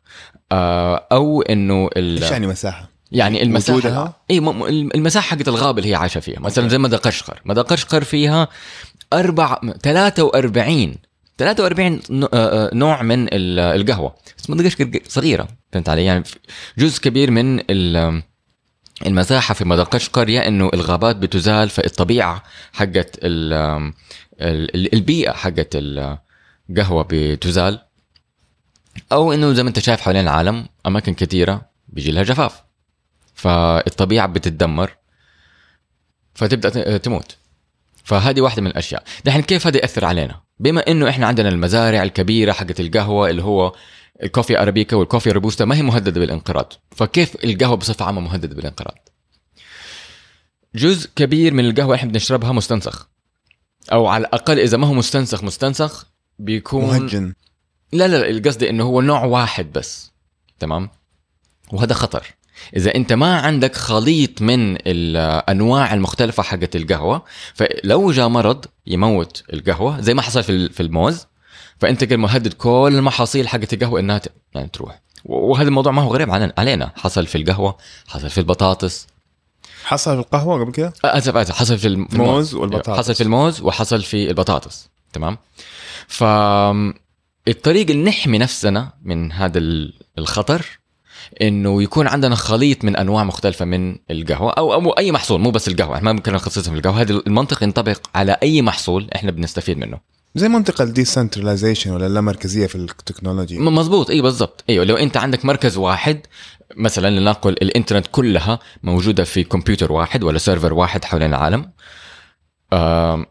آه، 0.52 1.06
أو 1.12 1.42
إنه 1.42 1.88
ال- 1.96 2.22
إيش 2.22 2.30
يعني 2.32 2.46
مساحة؟ 2.46 2.91
يعني 3.12 3.42
المساحه 3.42 3.76
وجودها؟ 3.78 4.14
اي 4.30 4.38
المساحة 4.94 5.36
حقت 5.36 5.48
الغابة 5.48 5.78
اللي 5.78 5.90
هي 5.90 5.94
عايشة 5.94 6.20
فيها. 6.20 6.40
مثلا 6.40 6.68
زي 6.68 6.78
مدغشقر. 6.78 7.40
مدغشقر 7.44 8.04
فيها 8.04 8.48
أربع 9.12 9.58
43 9.82 10.94
43 11.38 12.00
نوع- 12.10 12.28
آه، 12.34 12.66
آه، 12.66 12.74
نوع 12.74 13.02
من 13.02 13.22
ال- 13.28 13.58
القهوة. 13.80 14.14
بس 14.38 14.50
مدغشقر 14.50 14.90
صغيرة 15.08 15.48
فهمت 15.72 15.88
علي؟ 15.88 16.04
يعني 16.04 16.24
جزء 16.78 17.00
كبير 17.00 17.30
من 17.30 17.60
ال- 17.70 18.22
المساحة 19.06 19.54
في 19.54 19.64
مدغشقر 19.64 20.28
يا 20.28 20.48
إنه 20.48 20.70
الغابات 20.74 21.16
بتزال 21.16 21.68
فالطبيعه 21.68 22.42
حقت 22.72 23.18
ال- 23.22 23.92
ال- 24.40 24.94
البيئة 24.94 25.32
حقت 25.32 25.68
القهوة 25.74 27.06
بتزال. 27.10 27.78
أو 29.12 29.32
إنه 29.32 29.52
زي 29.52 29.62
ما 29.62 29.68
أنت 29.68 29.78
شايف 29.78 30.00
حوالين 30.00 30.22
العالم 30.22 30.66
أماكن 30.86 31.14
كثيرة 31.14 31.62
بيجي 31.88 32.12
لها 32.12 32.22
جفاف. 32.22 32.62
فالطبيعة 33.42 34.26
بتتدمر 34.26 34.96
فتبدأ 36.34 36.68
ت- 36.68 37.04
تموت. 37.04 37.36
فهذه 38.04 38.40
واحدة 38.40 38.62
من 38.62 38.68
الأشياء. 38.68 39.04
دحين 39.24 39.42
كيف 39.42 39.66
هذا 39.66 39.76
يأثر 39.76 40.04
علينا؟ 40.04 40.40
بما 40.58 40.80
إنه 40.88 41.08
إحنا 41.08 41.26
عندنا 41.26 41.48
المزارع 41.48 42.02
الكبيرة 42.02 42.52
حقت 42.52 42.80
القهوة 42.80 43.30
اللي 43.30 43.42
هو 43.42 43.72
الكوفي 44.22 44.62
أرابيكا 44.62 44.96
والكوفي 44.96 45.30
روبوستا 45.30 45.64
ما 45.64 45.76
هي 45.76 45.82
مهددة 45.82 46.20
بالانقراض. 46.20 46.72
فكيف 46.90 47.44
القهوة 47.44 47.76
بصفة 47.76 48.04
عامة 48.04 48.20
مهددة 48.20 48.54
بالانقراض؟ 48.54 49.08
جزء 50.74 51.10
كبير 51.16 51.54
من 51.54 51.64
القهوة 51.68 51.94
إحنا 51.94 52.12
بنشربها 52.12 52.52
مستنسخ. 52.52 53.08
أو 53.92 54.06
على 54.06 54.26
الأقل 54.26 54.58
إذا 54.58 54.76
ما 54.76 54.86
هو 54.86 54.94
مستنسخ 54.94 55.44
مستنسخ 55.44 56.06
بيكون 56.38 56.84
مهجن. 56.84 57.34
لا 57.92 58.08
لا 58.08 58.16
لا 58.16 58.30
القصد 58.30 58.62
إنه 58.62 58.84
هو 58.84 59.00
نوع 59.00 59.24
واحد 59.24 59.72
بس. 59.72 60.12
تمام؟ 60.58 60.90
وهذا 61.72 61.94
خطر. 61.94 62.26
إذا 62.76 62.94
أنت 62.94 63.12
ما 63.12 63.36
عندك 63.40 63.76
خليط 63.76 64.42
من 64.42 64.76
الأنواع 64.86 65.94
المختلفة 65.94 66.42
حقت 66.42 66.76
القهوة 66.76 67.22
فلو 67.54 68.10
جاء 68.12 68.28
مرض 68.28 68.64
يموت 68.86 69.42
القهوة 69.52 70.00
زي 70.00 70.14
ما 70.14 70.22
حصل 70.22 70.42
في 70.42 70.52
ال- 70.52 70.72
في 70.72 70.82
الموز 70.82 71.26
فأنت 71.78 72.04
كده 72.04 72.16
مهدد 72.16 72.52
كل 72.52 72.92
المحاصيل 72.94 73.48
حقت 73.48 73.72
القهوة 73.72 74.00
إنها 74.00 74.20
يعني 74.54 74.68
تروح. 74.68 75.00
وهذا 75.24 75.68
الموضوع 75.68 75.92
ما 75.92 76.02
هو 76.02 76.14
غريب 76.14 76.52
علينا- 76.58 76.92
حصل 76.96 77.26
في 77.26 77.38
القهوة 77.38 77.76
حصل 78.08 78.30
في 78.30 78.38
البطاطس. 78.38 79.06
حصل 79.84 80.14
في 80.14 80.20
القهوة 80.20 80.60
قبل 80.60 80.72
كده؟ 80.72 80.92
أسف 81.04 81.36
أسف. 81.36 81.54
حصل 81.54 81.78
في 81.78 81.88
الم- 81.88 82.06
في 82.06 82.12
الموز. 82.14 82.28
موز 82.28 82.54
والبطاطس. 82.54 82.98
حصل 82.98 83.14
في 83.14 83.20
الموز 83.22 83.60
وحصل 83.60 84.02
في 84.02 84.28
البطاطس. 84.30 84.88
تمام؟ 85.12 85.38
ف 86.08 86.24
الطريق 87.48 87.90
اللي 87.90 88.02
نحمي 88.04 88.38
نفسنا 88.38 88.92
من 89.02 89.32
هذا 89.32 89.58
ال- 89.58 89.92
الخطر 90.18 90.66
إنه 91.42 91.82
يكون 91.82 92.06
عندنا 92.06 92.34
خليط 92.34 92.84
من 92.84 92.96
أنواع 92.96 93.24
مختلفة 93.24 93.64
من 93.64 93.96
القهوة 94.10 94.52
أو 94.52 94.74
أو 94.74 94.90
أي 94.90 95.12
محصول 95.12 95.40
مو 95.40 95.50
بس 95.50 95.68
القهوة. 95.68 95.96
إحنا 95.96 96.04
ما 96.04 96.12
ممكن 96.12 96.32
نخصصها 96.32 96.72
في 96.72 96.78
القهوة. 96.78 97.00
هذا 97.00 97.12
المنطق 97.26 97.62
ينطبق 97.62 98.00
على 98.14 98.36
أي 98.42 98.62
محصول 98.62 99.08
إحنا 99.14 99.30
بنستفيد 99.30 99.78
منه. 99.78 99.98
زي 100.34 100.48
منطقة 100.48 100.84
الديسنترلايزيشن 100.84 101.90
ولا 101.90 102.06
اللامركزيه 102.06 102.66
في 102.66 102.74
التكنولوجيا. 102.74 103.60
مزبوط 103.60 104.10
إي 104.10 104.22
بالضبط. 104.22 104.64
إيوه 104.70 104.84
لو 104.84 104.96
أنت 104.96 105.16
عندك 105.16 105.44
مركز 105.44 105.76
واحد 105.76 106.20
مثلا 106.76 107.20
لنقل 107.20 107.52
الإنترنت 107.52 108.06
كلها 108.12 108.58
موجودة 108.82 109.24
في 109.24 109.44
كمبيوتر 109.44 109.92
واحد 109.92 110.22
ولا 110.24 110.38
server 110.38 110.74
واحد 110.74 111.04
حول 111.04 111.22
العالم 111.22 111.70
آم، 112.72 113.26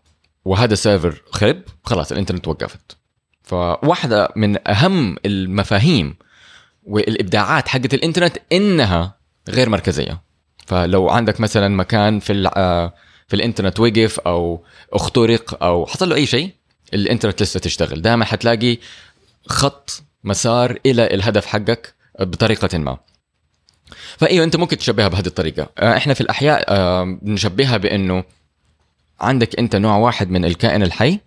وهذا 0.46 0.76
server 0.76 1.22
خرب 1.32 1.62
خلاص 1.84 2.12
الإنترنت 2.12 2.48
وقفت. 2.48 2.98
فواحدة 3.44 4.30
من 4.36 4.68
أهم 4.68 5.18
المفاهيم 5.26 6.16
والإبداعات 6.84 7.68
حقت 7.68 7.94
الإنترنت 7.94 8.38
إنها 8.52 9.18
غير 9.50 9.70
مركزية. 9.70 10.22
فلو 10.68 11.10
عندك 11.10 11.40
مثلا 11.40 11.68
مكان 11.68 12.20
في 12.20 12.52
آه، 12.56 12.94
في 13.28 13.36
الإنترنت 13.36 13.80
وقف 13.80 14.20
أو 14.20 14.64
اخترق 14.94 15.64
أو 15.64 15.86
حصل 15.86 16.10
له 16.10 16.16
أي 16.16 16.26
شيء 16.26 16.52
الإنترنت 16.94 17.44
لسه 17.44 17.60
تشتغل. 17.60 18.02
دائما 18.02 18.26
حتلاقي 18.26 18.78
خط 19.48 20.04
مسار 20.24 20.80
إلى 20.86 21.14
الهدف 21.14 21.46
حقك 21.46 21.94
بطريقة 22.20 22.78
ما. 22.78 22.98
فإيوه 24.18 24.46
أنت 24.46 24.56
ممكن 24.56 24.78
تشبهها 24.78 25.08
بهذه 25.08 25.28
الطريقة. 25.28 25.70
آه، 25.80 25.98
إحنا 25.98 26.14
في 26.14 26.22
الأحياء 26.22 26.66
آه، 26.68 27.20
نشبهها 27.24 27.78
بإنه 27.78 28.24
عندك 29.22 29.60
أنت 29.60 29.76
نوع 29.76 29.98
واحد 29.98 30.30
من 30.30 30.46
الكائن 30.46 30.84
الحي 30.84 31.20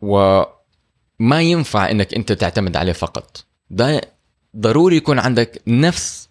وما 0.00 1.40
ينفع 1.40 1.90
إنك 1.90 2.14
أنت 2.14 2.32
تعتمد 2.32 2.76
عليه 2.76 2.92
فقط. 2.92 3.44
ده 3.72 4.00
ضروري 4.56 4.96
يكون 4.96 5.18
عندك 5.18 5.62
نفس 5.66 6.28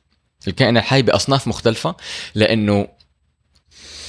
الكائن 0.48 0.78
الحي 0.78 1.02
بأصناف 1.02 1.48
مختلفة 1.48 1.96
لأنه 2.36 2.88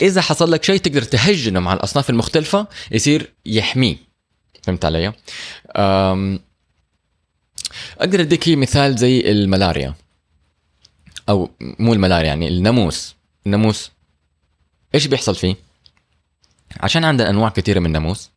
إذا 0.03 0.21
حصل 0.21 0.51
لك 0.53 0.65
شيء 0.65 0.77
تقدر 0.77 1.03
تهجنه 1.03 1.61
مع 1.61 1.73
الأصناف 1.73 2.11
المختلفة 2.11 2.67
يصير 2.91 3.33
يحميه 3.47 3.97
فهمت 4.63 4.85
علي؟ 4.85 5.13
أقدر 7.99 8.21
أديك 8.21 8.49
مثال 8.49 8.97
زي 8.97 9.21
الملاريا 9.21 9.95
أو 11.29 11.51
مو 11.61 11.93
الملاريا 11.93 12.29
يعني 12.29 12.49
الناموس 12.49 13.15
الناموس 13.47 13.91
إيش 14.95 15.07
بيحصل 15.07 15.35
فيه؟ 15.35 15.57
عشان 16.81 17.05
عندنا 17.05 17.31
أنواع 17.31 17.49
كثيرة 17.49 17.81
من 17.81 17.87
الناموس 17.87 18.31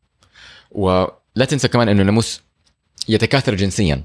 ولا 0.71 1.45
تنسى 1.49 1.67
كمان 1.67 1.89
إنه 1.89 2.01
الناموس 2.01 2.41
يتكاثر 3.09 3.55
جنسيا 3.55 4.03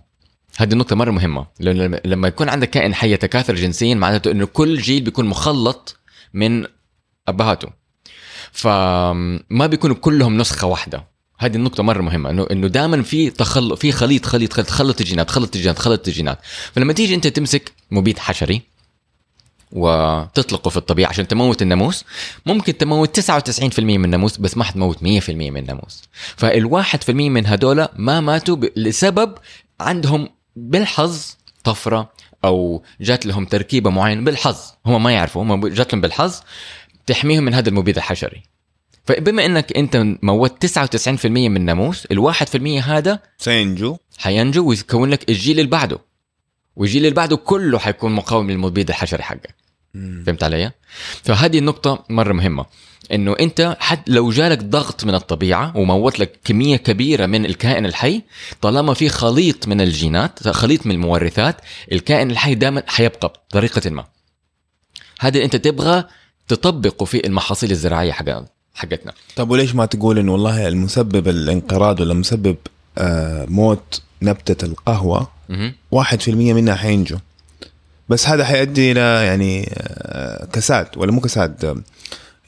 هذه 0.59 0.73
النقطة 0.73 0.97
مرة 0.97 1.11
مهمة. 1.11 1.47
لأنه 1.61 2.01
لما- 2.05 2.29
يكون 2.29 2.49
عندك 2.49 2.71
كائن 2.71 2.95
حي 2.95 3.13
يتكاثر 3.13 3.55
جنسيا 3.55 3.95
معناته 3.95 4.31
إنه 4.31 4.47
كل 4.47 4.79
جيل 4.79 5.03
بيكون 5.03 5.27
مخلط 5.27 5.97
من 6.35 6.65
أبهاته. 7.29 7.69
فما 8.53 9.67
بيكونوا 9.67 9.97
كلهم 9.97 10.39
نسخة 10.39 10.67
واحدة. 10.67 11.05
هذه 11.39 11.57
النقطة 11.57 11.83
مرة 11.83 12.03
مهمة. 12.03 12.31
انه 12.31 12.47
إنه 12.51 12.67
دائما 12.67 13.03
في 13.03 13.31
تخلط 13.31 13.79
في 13.79 13.93
خليط 13.93 14.27
خليط 14.27 14.53
خليط 14.53 14.67
تخلط 14.69 15.01
الجينات 15.01 15.29
تخلط 15.29 15.57
الجينات 15.57 15.77
تخلط 15.77 16.09
الجينات. 16.09 16.39
فلما 16.73 16.93
تيجي 16.93 17.15
أنت 17.15 17.27
تمسك 17.27 17.73
مبيد 17.91 18.19
حشري 18.19 18.63
وتطلقه 19.73 20.69
في 20.69 20.77
الطبيعة 20.77 21.09
عشان 21.09 21.29
تموت 21.29 21.63
الناموس 21.63 22.05
ممكن 22.47 22.79
تموت 22.79 23.21
99% 23.21 23.99
من 23.99 24.05
الناموس 24.05 24.37
بس 24.37 24.57
ما 24.57 24.65
حتموت 24.65 25.03
100% 25.03 25.05
من 25.51 25.57
الناموس. 25.57 26.03
فالواحد 26.37 27.03
في 27.03 27.09
المية 27.13 27.31
من 27.31 27.47
هدول 27.47 27.89
ما 27.97 28.21
ماتوا 28.21 28.57
لسبب 28.77 29.35
عندهم 29.81 30.29
بالحظ 30.57 31.37
طفرة 31.65 32.13
أو 32.45 32.83
جات 33.01 33.27
لهم 33.27 33.45
تركيبة 33.45 33.91
معينة 33.91 34.25
بالحظ. 34.25 34.57
هم 34.87 35.03
ما 35.03 35.13
يعرفوا 35.13 35.43
هم 35.43 35.69
جات 35.69 35.93
لهم 35.93 36.01
بالحظ 36.01 36.41
تحميهم 37.07 37.45
من 37.45 37.55
هذا 37.55 37.69
المبيد 37.69 37.97
الحشري. 37.97 38.43
فبما 39.05 39.47
إنك 39.47 39.77
أنت 39.77 39.97
موت 40.23 40.67
99% 40.67 41.27
من 41.27 41.57
الناموس 41.57 42.07
الواحد 42.07 42.49
في 42.49 42.55
المية 42.55 42.81
هذا 42.81 43.19
سينجو. 43.39 43.97
حينجو 44.19 44.69
ويكون 44.69 45.11
لك 45.11 45.29
الجيل 45.29 45.59
اللي 45.59 45.71
بعده. 45.71 45.99
والجيل 46.77 47.03
اللي 47.03 47.15
بعده 47.15 47.37
كله 47.37 47.79
حيكون 47.79 48.13
مقاوم 48.13 48.51
للمبيد 48.51 48.89
الحشري 48.89 49.23
حقك. 49.23 49.60
فهمت 49.95 50.43
علي؟ 50.43 50.73
فهذه 51.25 51.59
النقطة 51.59 52.05
مرة 52.09 52.33
مهمة 52.33 52.67
إنه 53.13 53.37
أنت 53.41 53.77
حتى 53.81 54.13
لو 54.13 54.31
جالك 54.31 54.59
ضغط 54.63 55.05
من 55.05 55.15
الطبيعة 55.15 55.77
وموت 55.77 56.19
لك 56.19 56.39
كمية 56.45 56.77
كبيرة 56.77 57.27
من 57.27 57.45
الكائن 57.47 57.87
الحي 57.87 58.23
طالما 58.61 58.95
في 58.95 59.09
خليط 59.09 59.69
من 59.69 59.81
الجينات 59.81 60.49
خليط 60.49 60.87
من 60.87 60.95
المورثات 60.95 61.57
الكائن 61.93 62.31
الحي 62.31 62.55
دائما 62.55 62.83
حيبقى 62.87 63.29
بطريقة 63.29 63.91
ما. 63.91 64.05
هذا 65.21 65.45
أنت 65.45 65.57
تبغى 65.57 66.05
تطبقه 66.49 67.05
في 67.05 67.27
المحاصيل 67.27 67.71
الزراعية 67.71 68.13
حق 68.13 68.25
حقتنا. 68.75 69.13
طب 69.37 69.51
وليش 69.51 69.75
ما 69.75 69.87
تقول 69.87 70.19
إنه 70.19 70.33
والله 70.33 70.69
المسبب 70.69 71.29
الانقراض 71.29 72.01
ولا 72.01 72.15
مسبب 72.15 72.57
آه 72.99 73.45
موت 73.49 74.03
نبتة 74.23 74.65
القهوة؟ 74.65 75.29
مهم. 75.49 75.75
واحد 75.91 76.21
في 76.21 76.31
المية 76.31 76.53
منها 76.53 76.75
حينجو. 76.75 77.17
بس 78.11 78.29
هذا 78.29 78.45
حيؤدي 78.45 78.93
إلى 78.93 79.01
يعني 79.27 79.73
آه، 79.77 80.45
كساد 80.53 80.89
ولا 80.97 81.13
مو 81.13 81.21
كساد 81.21 81.65
آه، 81.65 81.77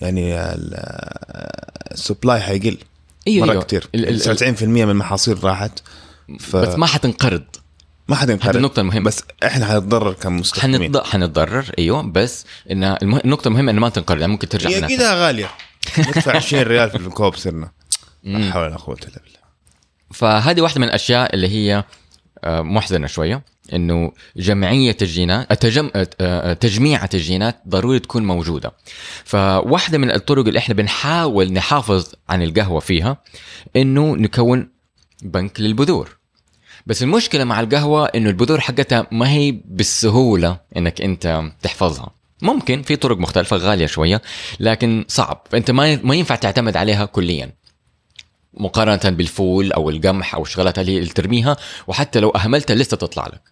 يعني 0.00 0.34
ال- 0.40 0.74
آه، 0.74 1.92
السبلاي 1.94 2.40
حيقل 2.40 2.78
أيوه 3.28 3.46
مرة 3.46 3.52
أيوة. 3.52 3.82
ال- 3.94 4.20
99% 4.20 4.62
من 4.62 4.90
المحاصيل 4.90 5.44
راحت 5.44 5.78
ف... 6.40 6.56
بس 6.56 6.74
ما 6.78 6.86
حتنقرض. 6.86 7.42
ما 8.08 8.16
حتنقرض. 8.16 8.56
النقطة 8.56 8.80
المهمة. 8.80 9.04
بس 9.04 9.22
إحنا 9.46 9.66
حنتضرر 9.66 10.12
كمستخدمين. 10.12 10.82
حنتض... 10.82 11.04
حنتضرر 11.06 11.70
أيوه 11.78 12.02
بس 12.02 12.44
إن 12.70 12.84
المه... 12.84 13.20
النقطة 13.24 13.48
المهمة 13.48 13.70
إنه 13.70 13.80
ما 13.80 13.88
تنقرض 13.88 14.20
يعني 14.20 14.32
ممكن 14.32 14.48
ترجع 14.48 14.68
هي 14.70 14.96
كده 14.96 15.14
غالية. 15.26 15.50
ندفع 15.98 16.36
20 16.36 16.62
ريال 16.62 16.90
في 16.90 16.96
الكوب 16.96 17.34
صرنا. 17.36 17.70
لا. 18.24 18.52
حول 18.52 18.62
ولا 18.62 18.76
قوة 18.76 18.96
إلا 19.02 19.20
بالله. 19.24 19.38
فهذه 20.12 20.60
واحدة 20.60 20.80
من 20.80 20.86
الأشياء 20.88 21.34
اللي 21.34 21.48
هي 21.48 21.84
محزنة 22.46 23.06
شوية. 23.06 23.42
إنه 23.72 24.12
جمعية 24.36 24.96
الجينات 25.02 25.52
التجم... 25.52 25.90
آه، 25.96 26.08
آه، 26.20 26.52
تجميعة 26.52 27.10
الجينات 27.14 27.62
ضروري 27.68 27.98
تكون 27.98 28.24
موجودة. 28.24 28.72
فواحدة 29.24 29.98
من 29.98 30.10
الطرق 30.10 30.46
اللي 30.46 30.58
إحنا 30.58 30.74
بنحاول 30.74 31.52
نحافظ 31.52 32.12
عن 32.28 32.42
القهوة 32.42 32.80
فيها 32.80 33.16
إنه 33.76 34.16
نكون 34.16 34.68
بنك 35.22 35.60
للبذور. 35.60 36.16
بس 36.86 37.02
المشكلة 37.02 37.44
مع 37.44 37.60
القهوة 37.60 38.06
إنه 38.06 38.30
البذور 38.30 38.60
حقتها 38.60 39.06
ما 39.10 39.30
هي 39.30 39.52
بالسهولة 39.64 40.60
إنك 40.76 41.00
أنت 41.00 41.42
تحفظها. 41.62 42.10
ممكن 42.42 42.82
في 42.82 42.96
طرق 42.96 43.18
مختلفة 43.18 43.56
غالية 43.56 43.86
شوية 43.86 44.22
لكن 44.60 45.04
صعب. 45.08 45.46
فأنت 45.50 45.70
ما 45.70 45.98
ما 46.02 46.14
ينفع 46.14 46.34
تعتمد 46.34 46.76
عليها 46.76 47.04
كليا. 47.04 47.52
مقارنة 48.54 49.16
بالفول 49.16 49.72
أو 49.72 49.90
القمح 49.90 50.34
أو 50.34 50.42
الشغلات 50.42 50.78
اللي 50.78 51.06
ترميها 51.06 51.56
وحتى 51.86 52.20
لو 52.20 52.30
أهملتها 52.30 52.74
لسه 52.74 52.96
تطلع 52.96 53.26
لك. 53.26 53.51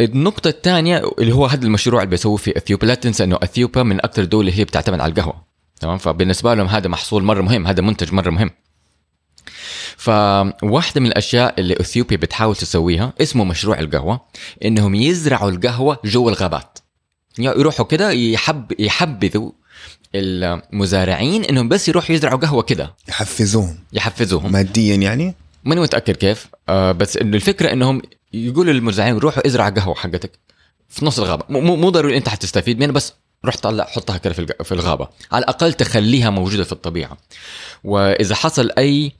النقطة 0.00 0.48
الثانية 0.48 1.02
اللي 1.18 1.34
هو 1.34 1.46
هذا 1.46 1.64
المشروع 1.64 2.02
اللي 2.02 2.10
بيسووه 2.10 2.36
في 2.36 2.56
اثيوبيا 2.56 2.88
لا 2.88 2.94
تنسى 2.94 3.24
انه 3.24 3.38
اثيوبيا 3.42 3.82
من 3.82 3.96
أكثر 4.04 4.22
الدول 4.22 4.48
اللي 4.48 4.58
هي 4.58 4.64
بتعتمد 4.64 5.00
على 5.00 5.10
القهوة. 5.12 5.44
تمام؟ 5.80 5.98
فبالنسبة 5.98 6.54
لهم 6.54 6.66
هذا 6.66 6.88
محصول 6.88 7.22
مرة 7.22 7.42
مهم 7.42 7.66
هذا 7.66 7.82
منتج 7.82 8.12
مرة 8.12 8.30
مهم. 8.30 8.50
فواحدة 9.96 11.00
من 11.00 11.06
الأشياء 11.06 11.60
اللي 11.60 11.76
أثيوبيا 11.80 12.16
بتحاول 12.16 12.56
تسويها 12.56 13.12
اسمه 13.20 13.44
مشروع 13.44 13.78
القهوة 13.78 14.20
إنهم 14.64 14.94
يزرعوا 14.94 15.50
القهوة 15.50 15.98
جوا 16.04 16.30
الغابات. 16.30 16.78
يروحوا 17.38 17.86
كده 17.86 18.10
يحب 18.10 18.80
يحبذوا 18.80 19.50
المزارعين 20.14 21.44
إنهم 21.44 21.68
بس 21.68 21.88
يروحوا 21.88 22.14
يزرعوا 22.14 22.38
قهوة 22.38 22.62
كده. 22.62 22.94
يحفزوهم. 23.08 23.78
يحفزوهم. 23.92 24.52
ماديا 24.52 24.94
يعني؟ 24.94 25.34
ماني 25.64 25.80
متأكد 25.80 26.16
كيف. 26.16 26.46
آه 26.68 26.92
بس 26.92 27.16
إنه 27.16 27.36
الفكرة 27.36 27.72
إنهم 27.72 28.02
يقولوا 28.32 28.72
للمزارعين 28.72 29.18
روحوا 29.18 29.46
ازرعوا 29.46 29.70
قهوة 29.70 29.94
حقتك 29.94 30.38
في 30.88 31.04
نص 31.06 31.18
الغابة. 31.18 31.44
مو- 31.48 31.76
مو 31.76 31.90
ضروري 31.90 32.16
انت 32.16 32.28
حتستفيد 32.28 32.78
منها 32.78 32.92
بس 32.92 33.12
روح 33.44 33.56
طلع 33.56 33.84
حطها 33.84 34.16
كده 34.16 34.34
في 34.64 34.72
الغابة. 34.72 35.08
على 35.32 35.42
الأقل 35.42 35.72
تخليها 35.72 36.30
موجودة 36.30 36.64
في 36.64 36.72
الطبيعة. 36.72 37.18
وإذا 37.84 38.34
حصل 38.34 38.70
أي 38.78 39.12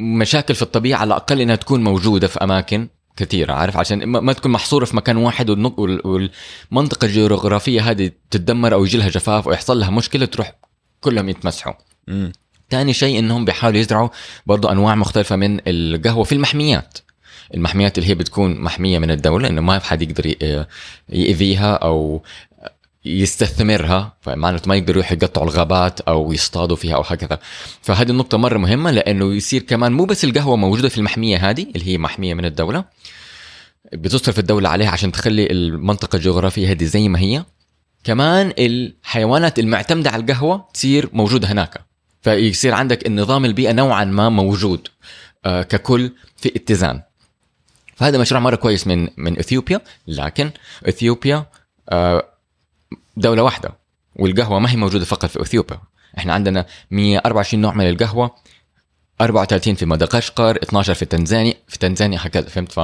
مشاكل 0.00 0.54
في 0.54 0.62
الطبيعة 0.62 0.98
على 0.98 1.08
الأقل 1.08 1.40
إنها 1.40 1.56
تكون 1.56 1.84
موجودة 1.84 2.28
في 2.28 2.38
أماكن 2.44 2.88
كثيرة 3.16 3.52
عارف؟ 3.52 3.76
عشان 3.76 4.04
ما 4.04 4.32
تكون 4.32 4.52
محصورة 4.52 4.84
في 4.84 4.96
مكان 4.96 5.16
واحد 5.16 5.50
والمنطقة 5.50 7.04
الجغرافية 7.04 7.90
هذه 7.90 8.10
تتدمر 8.30 8.74
أو 8.74 8.84
يجي 8.84 8.98
لها 8.98 9.08
جفاف 9.08 9.46
أو 9.48 9.52
يحصل 9.52 9.80
لها 9.80 9.90
مشكلة 9.90 10.26
تروح 10.26 10.54
كلهم 11.00 11.28
يتمسحوا. 11.28 11.72
مم. 12.08 12.32
تاني 12.70 12.92
شيء 12.92 13.18
إنهم 13.18 13.44
بيحاولوا 13.44 13.80
يزرعوا 13.80 14.08
برضو 14.46 14.68
أنواع 14.68 14.94
مختلفة 14.94 15.36
من 15.36 15.60
القهوة 15.66 16.24
في 16.24 16.32
المحميات. 16.34 16.98
المحميات 17.54 17.98
اللي 17.98 18.08
هي 18.10 18.14
بتكون 18.14 18.60
محمية 18.60 18.98
من 18.98 19.10
الدولة 19.10 19.48
إنه 19.48 19.60
ما 19.60 19.78
حد 19.78 20.02
يقدر 20.02 20.26
ي- 20.26 20.66
يأذيها 21.08 21.74
أو 21.74 22.22
يستثمرها 23.04 24.16
فمعناته 24.20 24.68
ما 24.68 24.74
يقدروا 24.76 24.96
يروحوا 25.02 25.16
يقطعوا 25.22 25.46
الغابات 25.46 26.00
أو 26.00 26.32
يصطادوا 26.32 26.76
فيها 26.76 26.94
أو 26.94 27.00
هكذا. 27.00 27.38
فهذه 27.82 28.10
النقطة 28.10 28.38
مرة 28.38 28.58
مهمة 28.58 28.90
لأنه 28.90 29.34
يصير 29.34 29.62
كمان 29.62 29.92
مو 29.92 30.04
بس 30.04 30.24
القهوة 30.24 30.56
موجودة 30.56 30.88
في 30.88 30.98
المحمية 30.98 31.50
هذه 31.50 31.62
اللي 31.76 31.86
هي 31.88 31.98
محمية 31.98 32.34
من 32.34 32.44
الدولة 32.44 32.84
بتصرف 33.92 34.38
الدولة 34.38 34.68
عليها 34.68 34.90
عشان 34.90 35.12
تخلي 35.12 35.50
المنطقة 35.50 36.16
الجغرافية 36.16 36.70
هذه 36.70 36.84
زي 36.84 37.08
ما 37.08 37.18
هي. 37.18 37.44
كمان 38.04 38.52
الحيوانات 38.58 39.58
المعتمدة 39.58 40.10
على 40.10 40.22
القهوة 40.22 40.68
تصير 40.74 41.08
موجودة 41.12 41.52
هناك. 41.52 41.80
فيصير 42.22 42.74
عندك 42.74 43.06
النظام 43.06 43.44
البيئة 43.44 43.72
نوعا 43.72 44.04
ما 44.04 44.28
موجود 44.28 44.88
آه، 45.44 45.62
ككل 45.62 46.12
في 46.36 46.52
اتزان. 46.56 47.02
فهذا 48.02 48.18
مشروع 48.18 48.40
مرة 48.40 48.56
كويس 48.56 48.86
من 48.86 49.08
من 49.16 49.38
إثيوبيا 49.38 49.80
لكن 50.06 50.50
إثيوبيا 50.88 51.46
آه، 51.88 52.28
دولة 53.16 53.42
واحدة 53.42 53.78
والقهوة 54.16 54.58
ما 54.58 54.70
هي 54.70 54.76
موجودة 54.76 55.04
فقط 55.04 55.26
في 55.26 55.42
إثيوبيا. 55.42 55.80
إحنا 56.18 56.32
عندنا 56.32 56.66
124 56.90 57.62
نوع 57.62 57.74
من 57.74 57.88
القهوة 57.88 58.34
34 59.20 59.74
في 59.74 59.86
مدغشقر 59.86 60.56
12 60.62 60.94
في 60.94 61.04
تنزانيا 61.04 61.54
في 61.68 61.78
تنزانيا 61.78 62.18
هكذا 62.22 62.48
فهمت؟ 62.48 62.72
ف 62.72 62.80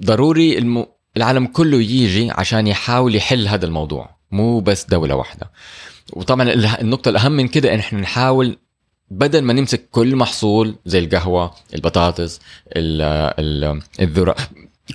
ضروري 0.00 0.58
الم... 0.58 0.86
العالم 1.16 1.46
كله 1.46 1.82
يجي 1.82 2.30
عشان 2.30 2.66
يحاول 2.66 3.14
يحل 3.14 3.48
هذا 3.48 3.66
الموضوع 3.66 4.16
مو 4.30 4.60
بس 4.60 4.84
دولة 4.84 5.14
واحدة. 5.14 5.50
وطبعا 6.12 6.52
النقطة 6.80 7.08
الأهم 7.08 7.32
من 7.32 7.48
كده 7.48 7.74
إن 7.74 7.78
إحنا 7.78 8.00
نحاول 8.00 8.58
بدل 9.10 9.42
ما 9.42 9.52
نمسك 9.52 9.88
كل 9.90 10.16
محصول 10.16 10.74
زي 10.86 10.98
القهوة 10.98 11.54
البطاطس 11.74 12.40
ال 12.76 13.02
ال 13.38 13.82
الذرة 14.00 14.36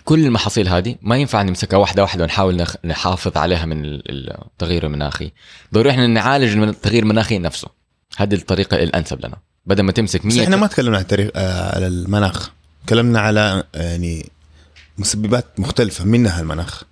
كل 0.04 0.26
المحاصيل 0.26 0.68
هذه 0.68 0.96
ما 1.02 1.18
ينفع 1.18 1.42
نمسكها 1.42 1.78
واحدة 1.78 2.02
واحدة 2.02 2.24
ونحاول 2.24 2.66
نحافظ 2.86 3.38
عليها 3.38 3.66
من 3.66 3.86
ال- 3.86 4.42
التغير 4.46 4.86
المناخي. 4.86 5.32
ضروري 5.74 5.90
إحنا 5.92 6.08
نعالج 6.08 6.58
من 6.58 6.70
التغيير 6.70 7.04
المناخي 7.04 7.40
نفسه. 7.40 7.68
هذه 8.18 8.34
الطريقة 8.36 8.76
الأنسب 8.84 9.26
لنا. 9.26 9.38
بدل 9.66 9.84
ما 9.84 9.92
تمسك 9.92 10.26
بس 10.28 10.34
100 10.36 10.44
إحنا 10.44 10.56
ما 10.56 10.68
تكلمنا 10.68 10.98
عن 10.98 11.04
التاريخ 11.04 11.30
آه 11.36 11.76
على 11.76 11.88
المناخ. 11.88 12.52
تكلمنا 12.88 13.20
على 13.20 13.64
يعني 13.74 14.30
مسببات 14.98 15.60
مختلفة 15.60 16.06
منها 16.06 16.42
المناخ. 16.42 16.84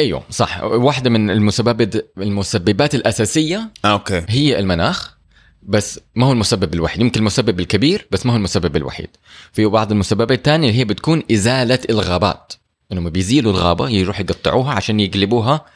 أيوه 0.00 0.22
صح. 0.30 0.62
واحدة 0.62 1.10
من 1.10 1.30
المسببات 1.30 1.94
المسببات 2.18 2.94
الأساسية 2.94 3.70
آه 3.84 3.88
أوكي. 3.92 4.22
هي 4.28 4.58
المناخ. 4.58 5.16
بس 5.62 6.00
ما 6.14 6.26
هو 6.26 6.32
المسبب 6.32 6.74
الوحيد. 6.74 7.00
يمكن 7.00 7.20
المسبب 7.20 7.60
الكبير 7.60 8.06
بس 8.10 8.26
ما 8.26 8.32
هو 8.32 8.36
المسبب 8.36 8.76
الوحيد. 8.76 9.08
في 9.52 9.66
بعض 9.66 9.92
المسببات 9.92 10.38
الثانية 10.38 10.68
اللي 10.68 10.78
هي 10.78 10.84
بتكون 10.84 11.22
إزالة 11.32 11.78
الغابات. 11.90 12.52
إنهم 12.92 13.10
بيزيلوا 13.10 13.52
الغابة 13.52 13.88
يروحوا 13.88 14.24
يقطعوها 14.24 14.72
عشان 14.72 15.00
يقلبوها 15.00 15.66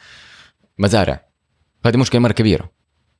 مزارع. 0.79 1.25
هذه 1.85 1.97
مشكلة 1.97 2.21
مرة 2.21 2.31
كبيرة. 2.31 2.71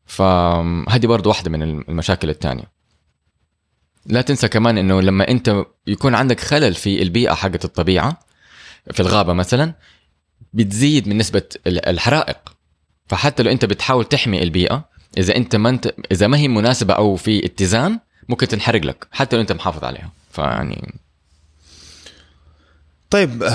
فهذه 0.05 1.07
برضو 1.07 1.29
واحدة 1.29 1.49
من 1.49 1.61
المشاكل 1.61 2.29
الثانية 2.29 2.75
لا 4.05 4.21
تنسى 4.21 4.47
كمان 4.47 4.77
إنه 4.77 5.01
لما 5.01 5.27
أنت 5.29 5.65
يكون 5.87 6.15
عندك 6.15 6.39
خلل 6.39 6.73
في 6.73 7.01
البيئة 7.01 7.33
حقت 7.33 7.65
الطبيعة 7.65 8.19
في 8.91 8.99
الغابة 8.99 9.33
مثلا 9.33 9.73
بتزيد 10.53 11.07
من 11.07 11.17
نسبة 11.17 11.43
الحرائق. 11.67 12.37
فحتى 13.07 13.43
لو 13.43 13.51
أنت 13.51 13.65
بتحاول 13.65 14.05
تحمي 14.05 14.43
البيئة 14.43 14.89
إذا 15.17 15.35
أنت 15.35 15.55
ما 15.55 15.69
انت 15.69 15.93
إذا 16.11 16.27
ما 16.27 16.37
هي 16.37 16.47
مناسبة 16.47 16.93
أو 16.93 17.15
في 17.15 17.45
اتزان 17.45 17.99
ممكن 18.29 18.47
تنحرق 18.47 18.81
لك 18.81 19.07
حتى 19.11 19.35
لو 19.35 19.41
أنت 19.41 19.51
محافظ 19.51 19.83
عليها. 19.83 20.11
فيعني 20.31 20.93
طيب 23.09 23.49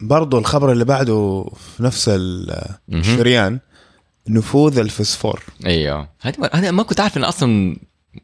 برضو 0.00 0.38
الخبر 0.38 0.72
اللي 0.72 0.84
بعده 0.84 1.46
في 1.76 1.82
نفس. 1.82 2.10
الشريان 2.92 3.60
نفوذ 4.28 4.78
الفسفور. 4.78 5.42
إيوه. 5.66 6.08
هذه 6.20 6.50
هذا 6.52 6.70
ما 6.70 6.82
كنت 6.82 7.00
عارف 7.00 7.16
إنها 7.16 7.28
أصلا 7.28 7.76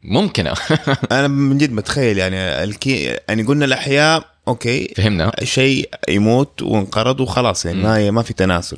ممكنة. 0.03 0.53
أنا 1.11 1.27
من 1.27 1.57
جد 1.57 1.71
متخيل 1.71 2.17
يعني 2.17 2.63
الكي 2.63 3.03
يعني 3.03 3.43
قلنا 3.43 3.65
الأحياء 3.65 4.25
أوكي 4.47 4.93
فهمنا. 4.97 5.31
شيء 5.43 5.89
يموت 6.09 6.61
وانقرض 6.61 7.19
وخلاص 7.19 7.65
يعني 7.65 7.81
ما 7.81 8.11
ما 8.11 8.21
في 8.21 8.33
تناسل. 8.33 8.77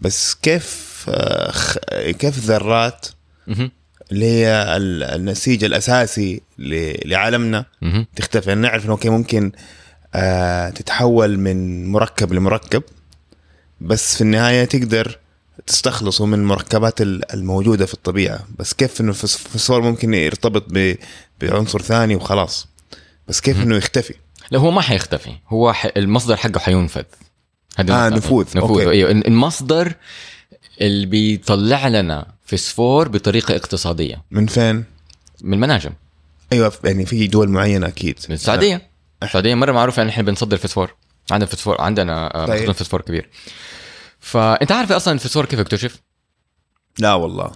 بس 0.00 0.34
كيف 0.34 0.88
آه، 1.08 1.52
كيف 2.10 2.36
الذرات. 2.38 3.06
اللي 4.12 4.26
هي 4.26 4.76
ال- 4.76 5.02
النسيج 5.04 5.64
الأساسي 5.64 6.40
لعالمنا. 7.04 7.64
تختفي. 8.16 8.48
يعني 8.48 8.60
نعرف 8.60 8.84
إنه 8.84 8.92
أوكي 8.92 9.08
ممكن 9.08 9.52
آه 10.14 10.70
تتحول 10.70 11.38
من 11.38 11.86
مركب 11.92 12.32
لمركب 12.32 12.82
بس 13.80 14.14
في 14.14 14.20
النهاية 14.20 14.64
تقدر 14.64 15.18
تستخلصه 15.66 16.26
من 16.26 16.38
المركبات 16.38 17.00
ال- 17.00 17.32
الموجودة 17.34 17.86
في 17.86 17.94
الطبيعة. 17.94 18.40
بس 18.58 18.74
كيف 18.74 19.00
إنه 19.00 19.10
الفس- 19.10 19.46
الفسفور 19.46 19.82
ممكن 19.82 20.14
يرتبط 20.14 20.64
بعنصر 21.40 21.82
ثاني 21.82 22.16
وخلاص. 22.16 22.68
بس 23.28 23.40
كيف 23.40 23.62
إنه 23.62 23.76
يختفي؟ 23.76 24.14
لا 24.50 24.58
هو 24.58 24.70
ما 24.70 24.80
حيختفي. 24.80 25.30
هو. 25.48 25.74
المصدر 25.96 26.36
حقه 26.36 26.58
حينفذ. 26.60 27.02
هذا 27.78 27.94
آه، 27.94 28.08
النقطة. 28.08 28.26
نفوذ. 28.26 28.46
نفوذ 28.56 28.80
أوكي. 28.82 28.90
أيوه 28.90 29.10
المصدر 29.10 29.94
اللي 30.80 31.06
بيطلع 31.06 31.88
لنا 31.88 32.26
فسفور 32.46 33.08
بطريقة 33.08 33.56
اقتصادية 33.56 34.24
من 34.30 34.46
فين؟ 34.46 34.84
من 35.42 35.54
المناجم 35.54 35.90
أيوه 36.52 36.72
يعني 36.84 37.06
في 37.06 37.26
دول 37.26 37.48
معينة 37.48 37.86
أكيد 37.88 38.18
من 38.28 38.34
السعودية 38.34 38.90
السعودية 39.22 39.54
مرة 39.54 39.72
معروفة 39.72 40.02
إن 40.02 40.08
إحنا 40.08 40.22
بنصدر 40.22 40.56
فسفور 40.56 40.94
عندنا 41.30 41.46
فسفور 41.50 41.80
عندنا 41.80 42.34
آه، 42.34 42.46
طيب. 42.46 42.56
مخزون 42.58 42.72
فسفور 42.72 43.00
كبير 43.00 43.28
فأنت 44.20 44.72
عارف 44.72 44.92
أصلا 44.92 45.14
الفسفور 45.14 45.44
كيف 45.44 45.60
اكتشف؟ 45.60 46.00
لا 46.98 47.14
والله 47.14 47.52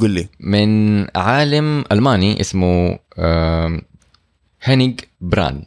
قل 0.00 0.10
لي 0.10 0.28
من 0.40 1.00
عالم 1.16 1.84
ألماني 1.92 2.40
اسمه 2.40 2.98
هينيج 4.62 5.00
براند? 5.20 5.66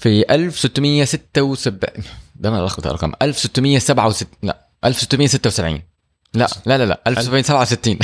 في 0.00 0.34
1676 0.34 1.90
ده 2.34 2.50
ما 2.50 2.56
لخبط 2.66 2.86
الارقام 2.86 3.12
1667 3.22 4.28
لا 4.42 4.66
1676 4.84 5.82
لا 6.34 6.48
لا 6.66 6.78
لا 6.78 6.84
لا 6.84 7.00
1767 7.06 7.98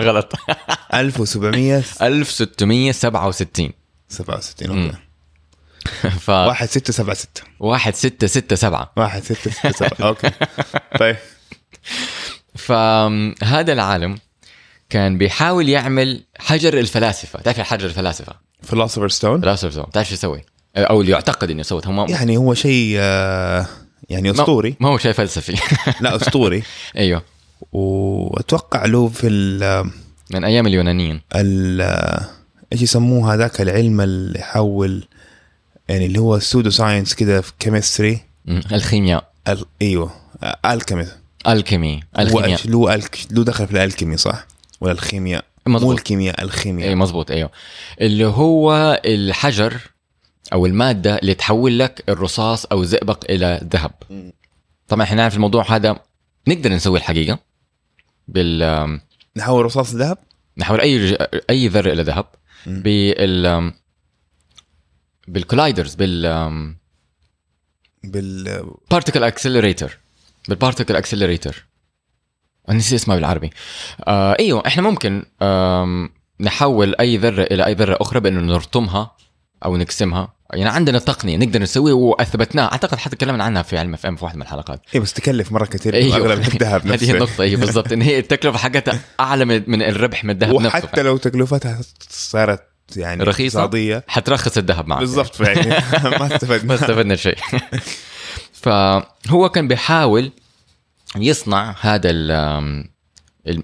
غلط. 0.00 0.32
1767 0.94 2.02
1667 2.02 3.72
أوكي. 4.70 4.92
ف 6.24 6.30
1676 6.30 7.44
1667 7.62 8.86
1667 8.98 10.06
أوكي. 10.06 10.30
طيب. 10.98 11.16
فهذا 12.54 13.72
العالم 13.72 14.18
كان 14.90 15.18
بيحاول 15.18 15.68
يعمل 15.68 16.24
حجر 16.38 16.78
الفلاسفة. 16.78 17.40
تعرف 17.40 17.60
حجر 17.60 17.86
الفلاسفة؟ 17.86 18.51
philosopher 18.62 19.08
stone 19.08 19.40
فلاسفه 19.40 19.86
تعرف 19.92 20.08
شو 20.08 20.14
يسوي؟ 20.14 20.44
أو 20.76 21.00
اللي 21.00 21.12
يعتقد 21.12 21.50
إنه 21.50 21.60
يسوي 21.60 21.80
هو 21.86 21.92
ما, 21.92 22.06
يعني 22.08 22.36
هو 22.36 22.54
شيء 22.54 22.96
آه، 22.98 23.66
يعني 24.10 24.30
أسطوري. 24.30 24.76
ما 24.80 24.88
هو 24.88 24.98
شيء 24.98 25.12
فلسفي. 25.12 25.56
لا 26.00 26.16
أسطوري. 26.16 26.62
أيوه. 26.96 27.22
وأتوقع 27.72 28.84
له 28.84 29.08
في 29.08 29.28
ال 29.28 29.90
من 30.30 30.44
أيام 30.44 30.66
اليونانيين. 30.66 31.20
ال 31.34 31.80
إيش 32.72 32.82
يسموه 32.82 33.34
هذاك؟ 33.34 33.60
العلم 33.60 34.00
اللي 34.00 34.38
يحول 34.38 35.04
يعني 35.88 36.06
اللي 36.06 36.18
هو 36.18 36.36
ال 36.36 36.70
pseudoscience 36.70 37.14
كده 37.14 37.40
في 37.40 37.52
chemistry 37.58 38.20
الخيمياء. 38.48 39.32
ال... 39.48 39.64
أيوه. 39.82 40.10
alchemy 40.66 41.06
alchemy 41.48 42.00
هو 42.16 42.22
الخيمياء. 42.22 42.60
له. 42.66 43.00
له 43.30 43.44
دخل 43.44 43.66
في 43.66 43.72
ال 43.72 43.78
alchemy 43.78 44.16
صح؟ 44.16 44.46
ولا 44.80 44.92
الخيمياء. 44.92 45.44
مو 45.66 45.74
مظبوط 45.74 45.96
الكيمياء 45.96 46.38
اي 46.38 46.44
الخيمياء 46.44 46.94
مظبوط 46.94 47.30
أيوه 47.30 47.50
اللي 48.00 48.26
هو 48.26 49.00
الحجر 49.04 49.80
أو 50.52 50.66
المادة 50.66 51.16
اللي 51.16 51.34
تحول 51.34 51.78
لك 51.78 52.04
الرصاص 52.08 52.64
أو 52.64 52.82
الزئبق 52.82 53.24
إلى 53.30 53.60
ذهب. 53.72 53.92
طبعا 54.88 55.02
إحنا 55.02 55.16
نعرف 55.16 55.34
الموضوع 55.34 55.76
هذا 55.76 56.00
نقدر 56.48 56.72
نسوي 56.72 56.98
الحقيقة 56.98 57.38
بال 58.28 59.00
نحول 59.36 59.64
رصاص 59.64 59.94
ذهب 59.94 60.18
نحول 60.58 60.80
أي 60.80 61.18
أي 61.50 61.68
ذرة 61.68 61.92
إلى 61.92 62.02
ذهب. 62.02 62.26
بال 62.66 63.72
بال 65.28 65.40
colliders 65.40 65.94
بال 65.94 66.22
بال 68.04 68.64
particle 68.90 69.24
accelerator 69.24 69.98
بال 70.48 70.58
particle 70.58 70.96
accelerator 70.96 71.66
نسيت 72.68 73.00
اسمها 73.00 73.16
بالعربي. 73.16 73.50
آه 74.08 74.36
إيوه 74.40 74.62
إحنا 74.66 74.82
ممكن 74.82 75.24
آم 75.42 76.10
نحول 76.40 76.94
أي 77.00 77.16
ذرة 77.16 77.42
إلى 77.42 77.66
أي 77.66 77.74
ذرة 77.74 77.98
أخرى 78.00 78.20
بإنه 78.20 78.40
نرطمها 78.40 79.16
أو 79.64 79.76
نقسمها. 79.76 80.34
يعني 80.52 80.70
عندنا 80.70 80.98
تقنية 80.98 81.36
نقدر 81.36 81.62
نسويها 81.62 81.94
وأثبتناها. 81.94 82.72
أعتقد 82.72 82.98
حتى 82.98 83.16
تكلمنا 83.16 83.44
عنها 83.44 83.62
في 83.62 83.78
علم 83.78 83.94
اف 83.94 84.06
ام 84.06 84.16
في 84.16 84.24
واحدة 84.24 84.36
من 84.36 84.42
الحلقات. 84.42 84.80
اي 84.94 85.00
بس 85.00 85.12
تكلف 85.12 85.52
مرة 85.52 85.64
كثير 85.64 85.94
أيوه. 85.94 86.16
أغلب 86.16 86.38
الذهب 86.40 86.80
هذه 86.86 86.92
نفسه. 86.92 87.10
النقطة 87.10 87.42
أيوه 87.42 87.60
بالضبط. 87.60 87.92
إن 87.92 88.02
هي 88.02 88.18
التكلفة 88.18 88.58
حقتها 88.58 89.00
أعلى 89.20 89.44
من 89.44 89.82
الربح 89.82 90.24
من 90.24 90.30
الذهب 90.30 90.54
نفسه. 90.54 90.66
وحتى 90.66 91.02
لو 91.02 91.16
تكلفتها 91.16 91.80
صارت 92.10 92.62
يعني 92.96 93.24
رخيصة؟ 93.24 93.60
اقتصادية. 93.60 94.04
حترخص 94.08 94.58
الذهب 94.58 94.88
معك. 94.88 95.00
بالضبط 95.00 95.40
يعني 95.40 95.70
ما 96.20 96.26
استفدنا. 96.36 96.64
ما 96.68 96.74
استفدنا 96.74 97.16
شيء. 97.16 97.36
فهو 98.52 99.48
كان 99.48 99.68
بيحاول 99.68 100.32
يصنع 101.16 101.74
هذا 101.80 102.10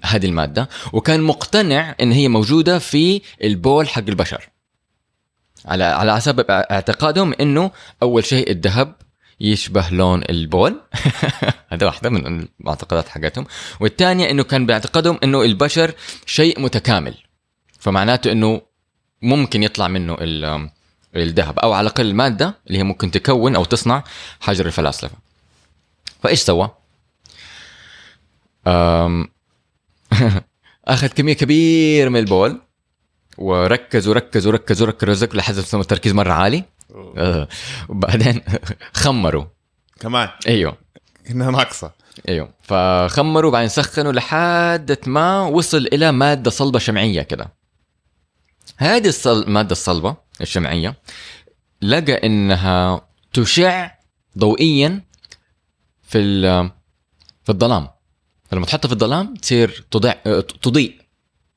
هذه 0.04 0.26
المادة 0.26 0.68
وكان 0.92 1.22
مقتنع 1.22 1.94
إن 2.00 2.12
هي 2.12 2.28
موجودة 2.28 2.78
في 2.78 3.22
البول 3.44 3.88
حق 3.88 4.02
البشر. 4.08 4.48
على 5.64 5.84
على 5.84 6.20
سبب 6.20 6.44
اعتقادهم 6.50 7.34
إنه 7.40 7.70
أول 8.02 8.24
شيء 8.24 8.50
الذهب 8.50 8.94
يشبه 9.40 9.88
لون 9.90 10.22
البول. 10.30 10.80
هذا 11.72 11.86
واحدة 11.86 12.10
من 12.10 12.46
المعتقدات 12.60 13.08
حقتهم. 13.08 13.46
والثانية 13.80 14.30
إنه 14.30 14.42
كان 14.42 14.66
باعتقادهم 14.66 15.18
إنه 15.24 15.42
البشر 15.42 15.94
شيء 16.26 16.60
متكامل. 16.60 17.14
فمعناته 17.78 18.32
إنه 18.32 18.60
ممكن 19.22 19.62
يطلع 19.62 19.88
منه 19.88 20.16
ال- 20.20 20.70
الذهب. 21.16 21.58
أو 21.58 21.72
على 21.72 21.86
الأقل 21.86 22.06
المادة 22.06 22.54
اللي 22.66 22.78
هي 22.78 22.82
ممكن 22.82 23.10
تكون 23.10 23.56
أو 23.56 23.64
تصنع 23.64 24.04
حجر 24.40 24.66
الفلاسفة. 24.66 25.16
فإيش 26.22 26.40
سوى؟ 26.40 26.70
آخذ 30.88 31.06
كمية 31.06 31.32
كبيره 31.32 32.08
من 32.08 32.20
البول 32.20 32.60
وركز 33.38 34.08
وركز 34.08 34.46
وركز 34.46 34.82
وركز 34.82 35.24
لحد 35.24 35.54
ما 35.54 35.62
صار 35.62 35.80
التركيز 35.80 36.12
مرة 36.12 36.32
عالي. 36.32 36.64
آه، 37.16 37.48
وبعدين 37.88 38.42
خمروا. 39.02 39.44
كمان؟ 40.00 40.28
أيوه. 40.46 40.76
إنها 41.30 41.50
ناقصة. 41.50 41.92
أيوه. 42.28 42.52
فخمروا 42.62 43.50
بعدين 43.50 43.68
سخنوا 43.68 44.12
لحد 44.12 44.98
ما 45.06 45.42
وصل 45.42 45.86
إلى 45.92 46.12
مادة 46.12 46.50
صلبة 46.50 46.78
شمعية 46.78 47.22
كده. 47.22 47.52
هذه 48.76 49.08
الصل... 49.08 49.42
الماده 49.42 49.72
الصلبة 49.72 50.16
الشمعية 50.40 50.94
لقى 51.82 52.12
إنها 52.26 53.08
تشع 53.32 53.90
ضوئيا 54.38 55.02
في 56.02 56.18
ال... 56.18 56.70
في 57.44 57.52
الظلام. 57.52 57.88
فلما 58.50 58.66
تحطها 58.66 58.88
في 58.88 58.94
الظلام 58.94 59.34
تصير 59.34 59.84
تضيع 59.90 60.14
آه، 60.26 60.40
تضيء. 60.40 61.00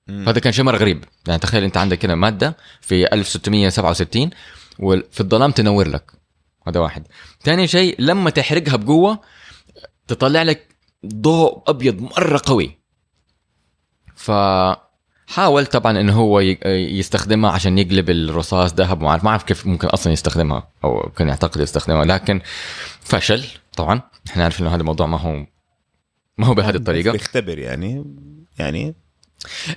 هذا 0.09 0.39
كان 0.39 0.53
شيء 0.53 0.65
مرة 0.65 0.77
غريب. 0.77 1.03
يعني 1.27 1.39
تخيل 1.39 1.63
أنت 1.63 1.77
عندك 1.77 1.97
كده 1.97 2.15
مادة 2.15 2.57
في 2.81 3.13
1667 3.13 4.29
وفي 4.79 5.19
الظلام 5.21 5.51
تنور 5.51 5.87
لك. 5.87 6.11
هذا 6.67 6.79
واحد. 6.79 7.07
ثاني 7.43 7.67
شيء 7.67 7.95
لما 7.99 8.29
تحرقها 8.29 8.75
بقوة 8.75 9.19
تطلع 10.07 10.41
لك 10.43 10.67
ضوء 11.05 11.63
أبيض 11.67 12.01
مرة 12.01 12.41
قوي. 12.45 12.77
فحاول 14.15 15.65
طبعا 15.65 15.99
إنه 15.99 16.13
هو 16.13 16.39
ي- 16.39 16.57
يستخدمها 16.99 17.51
عشان 17.51 17.77
يقلب 17.77 18.09
الرصاص 18.09 18.73
ذهب 18.73 19.01
ما 19.01 19.09
أعرف 19.09 19.23
ما 19.23 19.29
أعرف 19.29 19.43
كيف 19.43 19.67
ممكن 19.67 19.87
أصلا 19.87 20.13
يستخدمها 20.13 20.67
أو 20.83 21.11
كان 21.17 21.27
يعتقد 21.27 21.61
يستخدمها. 21.61 22.05
لكن 22.05 22.41
فشل 23.01 23.45
طبعا. 23.77 24.01
إحنا 24.29 24.43
عارفين 24.43 24.65
إنه 24.65 24.75
هذا 24.75 24.81
الموضوع 24.81 25.07
ما 25.07 25.17
هو 25.19 25.45
ما 26.37 26.47
هو 26.47 26.53
بهذه 26.53 26.75
الطريقة. 26.75 27.11
بيختبر 27.11 27.59
يعني 27.59 28.05
يعني 28.59 28.95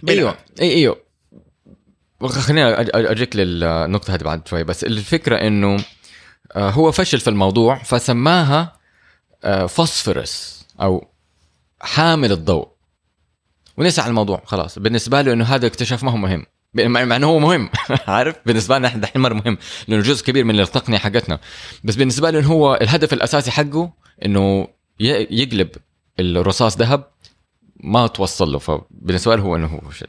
إيوه 0.08 0.36
اي 0.60 0.70
إيوه. 0.74 0.96
أج- 2.22 2.86
أج- 2.88 2.90
أجيك 2.94 3.36
للنقطة 3.36 4.14
هذه 4.14 4.22
بعد 4.22 4.48
شوي. 4.48 4.64
بس 4.64 4.84
الفكرة 4.84 5.36
إنه 5.36 5.84
آه، 6.52 6.70
هو 6.70 6.92
فشل 6.92 7.20
في 7.20 7.30
الموضوع 7.30 7.78
فسماها 7.78 8.76
آه، 9.44 9.66
فوسفورس 9.66 10.66
أو 10.80 11.08
حامل 11.80 12.32
الضوء. 12.32 12.68
ونسى 13.76 14.00
على 14.00 14.10
الموضوع 14.10 14.42
خلاص. 14.46 14.78
بالنسبة 14.78 15.20
له 15.22 15.32
إنه 15.32 15.44
هذا 15.44 15.66
اكتشاف 15.66 16.04
ما 16.04 16.10
هو 16.10 16.16
مهم. 16.16 16.46
مع 16.74 17.16
إنه 17.16 17.26
هو 17.26 17.38
مهم. 17.38 17.70
عارف؟ 18.08 18.36
بالنسبة 18.46 18.78
لنا 18.78 18.88
إحنا 18.88 19.00
دحين 19.00 19.22
مرة 19.22 19.34
مهم. 19.34 19.58
لأنه 19.88 20.02
جزء 20.02 20.24
كبير 20.26 20.44
من 20.44 20.60
التقنية 20.60 20.98
حقتنا. 20.98 21.40
بس 21.84 21.96
بالنسبة 21.96 22.30
له 22.30 22.38
إنه 22.38 22.48
هو 22.48 22.74
الهدف 22.74 23.12
الأساسي 23.12 23.50
حقه 23.50 23.92
إنه 24.24 24.68
يقلب 25.00 25.68
الرصاص 26.20 26.78
ذهب 26.78 27.04
ما 27.76 28.06
توصل 28.06 28.52
له 28.52 28.58
فبالنسبه 28.58 29.36
له 29.36 29.42
هو 29.42 29.56
إنه 29.56 29.66
هو 29.66 29.90
فشل. 29.90 30.06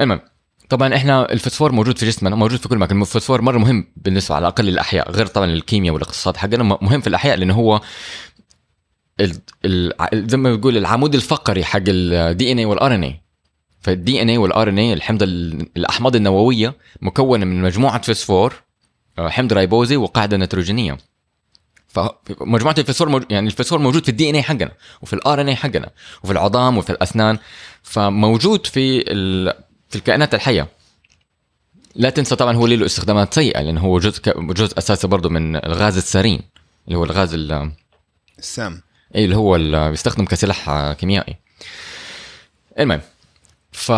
المهم 0.00 0.20
طبعا 0.68 0.94
إحنا 0.94 1.32
الفوسفور 1.32 1.72
موجود 1.72 1.98
في 1.98 2.06
جسمنا 2.06 2.36
موجود 2.36 2.58
في 2.58 2.68
كل 2.68 2.78
مكان. 2.78 3.00
الفوسفور 3.00 3.42
مرة 3.42 3.58
مهم 3.58 3.86
بالنسبة 3.96 4.34
على 4.34 4.42
الأقل 4.42 4.64
للأحياء 4.64 5.10
غير 5.10 5.26
طبعا 5.26 5.46
الكيمياء 5.50 5.94
والاقتصاد 5.94 6.36
حقنا 6.36 6.62
مهم 6.82 7.00
في 7.00 7.06
الأحياء 7.06 7.36
لأنه 7.36 7.54
هو. 7.54 7.80
زي 10.14 10.36
ما 10.36 10.54
بيقول 10.56 10.76
العمود 10.76 11.14
الفقري 11.14 11.64
حق 11.64 11.80
ال 11.88 12.04
DNA 12.04 12.52
وال 12.52 12.58
RNA 12.58 13.20
فال 13.80 13.97
DNA 13.97 14.22
وال 14.22 14.28
RNA 14.30 14.92
الحمض 14.92 15.22
ال- 15.22 15.66
الأحماض 15.76 16.16
النووية 16.16 16.74
مكونة 17.02 17.44
من 17.44 17.62
مجموعة 17.62 18.02
فوسفور 18.02 18.54
آه، 19.18 19.28
حمض 19.28 19.52
رايبوزي 19.52 19.96
وقاعدة 19.96 20.36
نيتروجينية. 20.36 20.98
فمجموعه 21.90 22.74
الفوسفور 22.78 23.08
موج... 23.08 23.22
يعني 23.30 23.46
الفوسفور 23.46 23.78
موجود 23.78 24.02
في 24.02 24.08
ال 24.08 24.30
DNA 24.30 24.42
حقنا 24.42 24.72
وفي 25.02 25.12
ال 25.12 25.40
RNA 25.40 25.56
حقنا 25.56 25.90
وفي 26.22 26.32
العظام 26.32 26.78
وفي 26.78 26.90
الأسنان 26.90 27.38
فموجود 27.82 28.66
في 28.66 29.12
ال... 29.12 29.54
في 29.88 29.96
الكائنات 29.96 30.34
الحية. 30.34 30.68
لا 31.94 32.10
تنسى 32.10 32.36
طبعا 32.36 32.56
هو 32.56 32.66
له 32.66 32.86
استخدامات 32.86 33.34
سيئة 33.34 33.62
لأنه 33.62 33.80
هو 33.80 33.98
جزء 33.98 34.22
ك... 34.22 34.38
جزء 34.38 34.78
أساسي 34.78 35.06
برضه 35.06 35.28
من 35.28 35.56
الغاز 35.56 35.96
السارين 35.96 36.40
اللي 36.86 36.98
هو 36.98 37.04
الغاز 37.04 37.34
ال... 37.34 37.72
السام 38.38 38.82
اي 39.16 39.24
اللي 39.24 39.36
هو 39.36 39.56
اللي 39.56 39.90
بيستخدم 39.90 40.24
كسلاح 40.24 40.92
كيميائي. 40.92 41.36
المهم 42.78 43.00
ف 43.72 43.92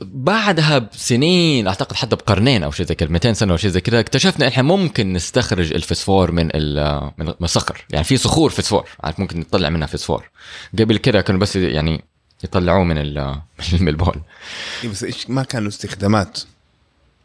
بعدها 0.00 0.78
بسنين 0.78 1.66
أعتقد 1.68 1.96
حتى 1.96 2.16
بقرنين 2.16 2.62
أو 2.62 2.70
شيء 2.70 2.86
زي 2.86 2.94
كذا 2.94 3.08
200 3.08 3.32
سنة 3.32 3.52
أو 3.52 3.56
شيء 3.56 3.70
زي 3.70 3.80
كذا 3.80 4.00
اكتشفنا 4.00 4.48
إحنا 4.48 4.62
ممكن 4.62 5.12
نستخرج 5.12 5.72
الفوسفور 5.74 6.32
من 6.32 6.44
من 7.18 7.34
الصخر. 7.42 7.84
يعني 7.90 8.04
في 8.04 8.16
صخور 8.16 8.50
فوسفور 8.50 8.88
عارف 9.04 9.20
ممكن 9.20 9.40
نطلع 9.40 9.68
منها 9.68 9.86
فوسفور 9.86 10.30
قبل 10.78 10.96
كده 10.96 11.20
كانوا 11.20 11.40
بس 11.40 11.56
يعني 11.56 12.04
يطلعوه 12.44 12.84
من 12.84 12.96
من 13.80 13.88
البول. 13.88 14.20
إيه 14.84 14.90
بس 14.90 15.04
إيش 15.04 15.30
ما 15.30 15.42
كان 15.42 15.62
له 15.62 15.68
استخدامات 15.68 16.38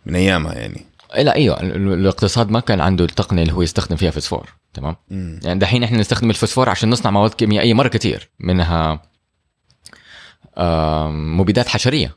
من 0.06 0.16
أيامها 0.16 0.54
يعني؟ 0.54 0.86
لا 1.18 1.36
إيوه 1.36 1.60
ال- 1.62 1.76
ال- 1.76 1.94
الاقتصاد 1.94 2.50
ما 2.50 2.60
كان 2.60 2.82
عنده 2.82 3.06
التقنية 3.06 3.42
اللي 3.42 3.54
هو 3.54 3.62
يستخدم 3.62 3.96
فيها 3.96 4.12
فوسفور 4.12 4.50
تمام؟ 4.74 4.96
مم. 5.12 5.40
يعني 5.44 5.60
دحين 5.60 5.84
إحنا 5.84 5.98
نستخدم 5.98 6.30
الفوسفور 6.30 6.70
عشان 6.70 6.90
نصنع 6.90 7.12
مواد 7.12 7.34
كيميائية 7.34 7.74
مرة 7.74 7.88
كتير 7.88 8.30
منها 8.40 9.02
مبيدات 11.12 11.68
حشرية. 11.68 12.16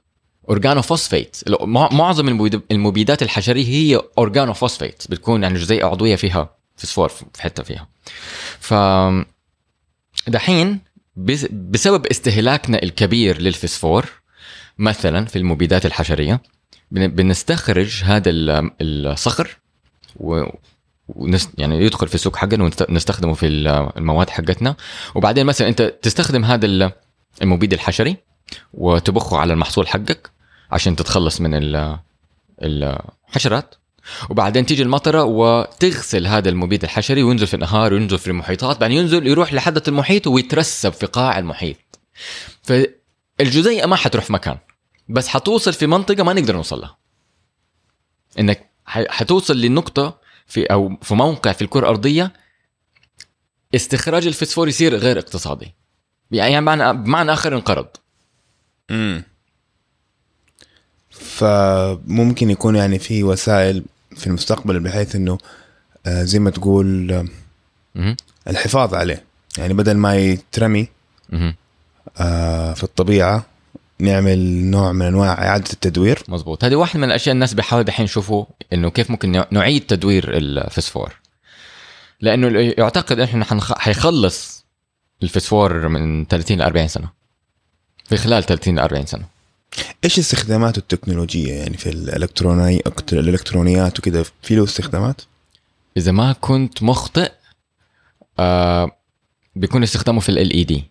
Organophosphate. 0.51 1.37
مع- 1.61 1.89
معظم 1.93 2.29
المبيد- 2.29 2.63
المبيدات 2.71 3.23
الحشرية 3.23 3.67
هي 3.67 4.01
organophosphate 4.19 5.03
بتكون 5.11 5.43
يعني 5.43 5.59
جزيئة 5.59 5.85
عضوية 5.87 6.17
فيها 6.17 6.55
فوسفور 6.77 7.09
في 7.09 7.25
حتة 7.43 7.63
فيها. 7.63 7.89
ف 8.61 8.75
دحين 10.29 10.81
بس- 11.17 11.47
بسبب 11.53 12.07
استهلاكنا 12.07 12.83
الكبير 12.83 13.41
للفوسفور 13.43 14.07
مثلا 14.79 15.25
في 15.25 15.37
المبيدات 15.37 15.87
الحشرية 15.87 16.41
بن- 16.91 17.07
بنستخرج 17.09 18.03
هذا 18.05 18.31
ال- 18.31 18.71
الصخر 18.83 19.57
و 20.17 20.45
ونس 21.09 21.49
يعني 21.59 21.85
يدخل 21.85 22.09
في 22.09 22.15
السوق 22.15 22.37
حقنا 22.37 22.65
ونستخدمه 22.89 23.35
في 23.35 23.47
ال- 23.47 23.69
المواد 23.97 24.31
حقتنا. 24.31 24.77
وبعدين 25.15 25.47
مثلا 25.47 25.69
أنت 25.69 25.83
تستخدم 26.03 26.45
هذا 26.45 26.67
ال- 26.67 26.93
المبيد 27.43 27.73
الحشري 27.73 28.17
وتبخه 28.75 29.37
على 29.39 29.53
المحصول 29.53 29.89
حقك 29.89 30.31
عشان 30.71 30.97
تتخلص 30.97 31.41
من 31.41 31.55
ال- 31.55 31.99
الحشرات. 32.63 33.75
وبعدين 34.31 34.67
تيجي 34.67 34.83
المطرة 34.83 35.25
وتغسل 35.25 36.27
هذا 36.27 36.49
المبيد 36.49 36.83
الحشري 36.85 37.23
وينزل 37.23 37.47
في 37.47 37.55
الانهار 37.55 37.93
وينزل 37.95 38.19
في 38.19 38.27
المحيطات 38.29 38.81
بعدين 38.81 38.97
ينزل 38.97 39.27
يروح 39.27 39.53
لحدة 39.53 39.83
المحيط 39.89 40.27
ويترسب 40.27 40.93
في 40.93 41.07
قاع 41.07 41.39
المحيط. 41.39 41.77
فالجزيئه 42.63 43.87
ما 43.87 43.97
حتروح 43.97 44.25
في 44.25 44.33
مكان 44.33 44.59
بس 45.09 45.29
حتوصل 45.29 45.73
في 45.73 45.87
منطقة 45.87 46.23
ما 46.23 46.33
نقدر 46.33 46.57
نوصل 46.57 46.81
لها. 46.81 46.97
إنك 48.39 48.71
حتوصل 48.87 49.61
لنقطة 49.61 50.19
في 50.47 50.65
أو 50.65 50.97
في 51.03 51.15
موقع 51.15 51.53
في 51.53 51.63
الكرة 51.63 51.81
الأرضية 51.81 52.33
استخراج 53.75 54.27
الفسفور 54.27 54.69
يصير 54.69 54.97
غير 54.97 55.19
اقتصادي. 55.19 55.75
يعني 56.31 56.61
بمعنى 56.61 56.93
بمعنى 56.93 57.33
آخر 57.33 57.55
انقرض. 57.55 57.87
امم 58.91 59.25
فممكن 61.21 62.51
يكون 62.51 62.77
يعني 62.77 62.99
في 62.99 63.23
وسائل 63.25 63.85
في 64.17 64.27
المستقبل 64.27 64.81
بحيث 64.81 65.17
إنه 65.17 65.39
آه، 66.07 66.23
زي 66.23 66.39
ما 66.39 66.51
تقول. 66.51 67.29
الحفاظ 68.49 68.95
عليه. 68.95 69.25
يعني 69.59 69.75
بدل 69.75 69.97
ما 69.97 70.17
يترمي. 70.17 70.89
آه، 72.19 72.75
في 72.75 72.85
الطبيعة 72.85 73.47
نعمل 73.99 74.39
نوع 74.65 74.93
من 74.93 75.07
أنواع 75.07 75.33
إعادة 75.33 75.73
التدوير. 75.73 76.23
مزبوط 76.29 76.65
هذه 76.65 76.75
واحد 76.75 76.99
من 76.99 77.05
الأشياء 77.05 77.35
الناس 77.35 77.55
بيحاول 77.55 77.85
دحين 77.85 78.05
يشوفوا 78.05 78.45
إنه 78.73 78.91
كيف 78.91 79.11
ممكن 79.11 79.45
نعيد 79.51 79.87
تدوير 79.87 80.37
الفسفور. 80.37 81.15
لأنه 82.21 82.75
يعتقد 82.79 83.21
إحنا 83.21 83.47
حيخلص 83.79 84.65
الفسفور 85.23 85.89
من 85.89 86.25
30 86.27 86.59
ل 86.59 86.63
40 86.63 86.89
سنة. 86.89 87.09
في 88.05 88.17
خلال 88.17 88.45
30 88.45 88.77
ل 88.77 88.79
40 88.79 89.07
سنة. 89.07 89.25
إيش 90.05 90.19
استخداماته 90.19 90.79
التكنولوجية 90.79 91.53
يعني 91.53 91.77
في 91.77 91.89
الالكتروني 91.89 92.83
الإلكترونيات 93.13 93.99
وكذا 93.99 94.25
في 94.43 94.57
له 94.57 94.65
استخدامات؟ 94.65 95.23
إذا 95.97 96.13
ما 96.13 96.33
كنت 96.33 96.83
مخطئ 96.83 97.33
آه 98.39 98.91
بيكون 99.57 99.83
استخدامه 99.83 100.21
في 100.21 100.29
LED 100.29 100.85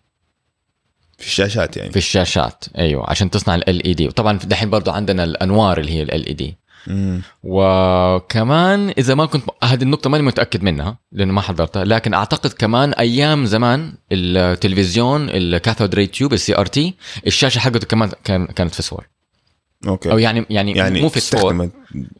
في 1.18 1.26
الشاشات 1.26 1.76
يعني؟ 1.76 1.90
في 1.90 1.96
الشاشات 1.96 2.64
أيوه 2.78 3.10
عشان 3.10 3.30
تصنع 3.30 3.54
LED 3.54 4.06
وطبعا 4.06 4.38
دحين 4.38 4.70
برضو 4.70 4.90
عندنا 4.90 5.24
الأنوار 5.24 5.80
اللي 5.80 5.92
هي 5.92 6.02
LED 6.02 6.56
مم. 6.88 7.22
وكمان 7.42 8.88
إذا 8.98 9.14
ما 9.14 9.26
كنت 9.26 9.44
هذه 9.64 9.82
النقطة 9.82 10.10
ماني 10.10 10.24
متأكد 10.24 10.62
منها 10.62 10.98
لأنه 11.12 11.32
ما 11.32 11.40
حضرتها 11.40 11.84
لكن 11.84 12.14
أعتقد 12.14 12.52
كمان 12.52 12.92
أيام 12.92 13.46
زمان 13.46 13.92
التلفزيون 14.12 15.28
ال 15.30 15.94
cathode 15.94 16.06
ray 16.06 16.32
tube 16.32 16.56
ال 16.56 16.66
CRT 16.66 16.94
الشاشة 17.26 17.58
حقته 17.58 17.86
كمان 17.86 18.10
كان 18.24 18.46
كانت 18.46 18.74
فسفور 18.74 19.06
أوكي. 19.86 20.12
أو 20.12 20.18
يعني 20.18 20.44
يعني, 20.50 20.72
يعني 20.72 21.00
مو 21.00 21.08
فسفور 21.08 21.70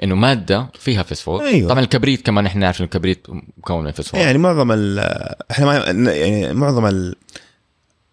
إنه 0.02 0.14
مادة 0.14 0.68
فيها 0.78 1.02
فسفور 1.02 1.44
أيوة. 1.44 1.68
طبعا 1.68 1.81
الكبريت 1.81 2.26
كمان 2.26 2.46
إحنا 2.46 2.61
نعرف 2.61 2.81
إنه 2.81 2.85
الكبريت 2.85 3.26
مكون 3.59 3.85
من 3.85 3.90
فسفور 3.90 4.20
يعني 4.20 4.38
معظم 4.38 4.72
ال 4.72 4.98
إحنا 5.50 5.90
يعني 5.90 6.54
معظم 6.54 6.87
ال 6.87 7.14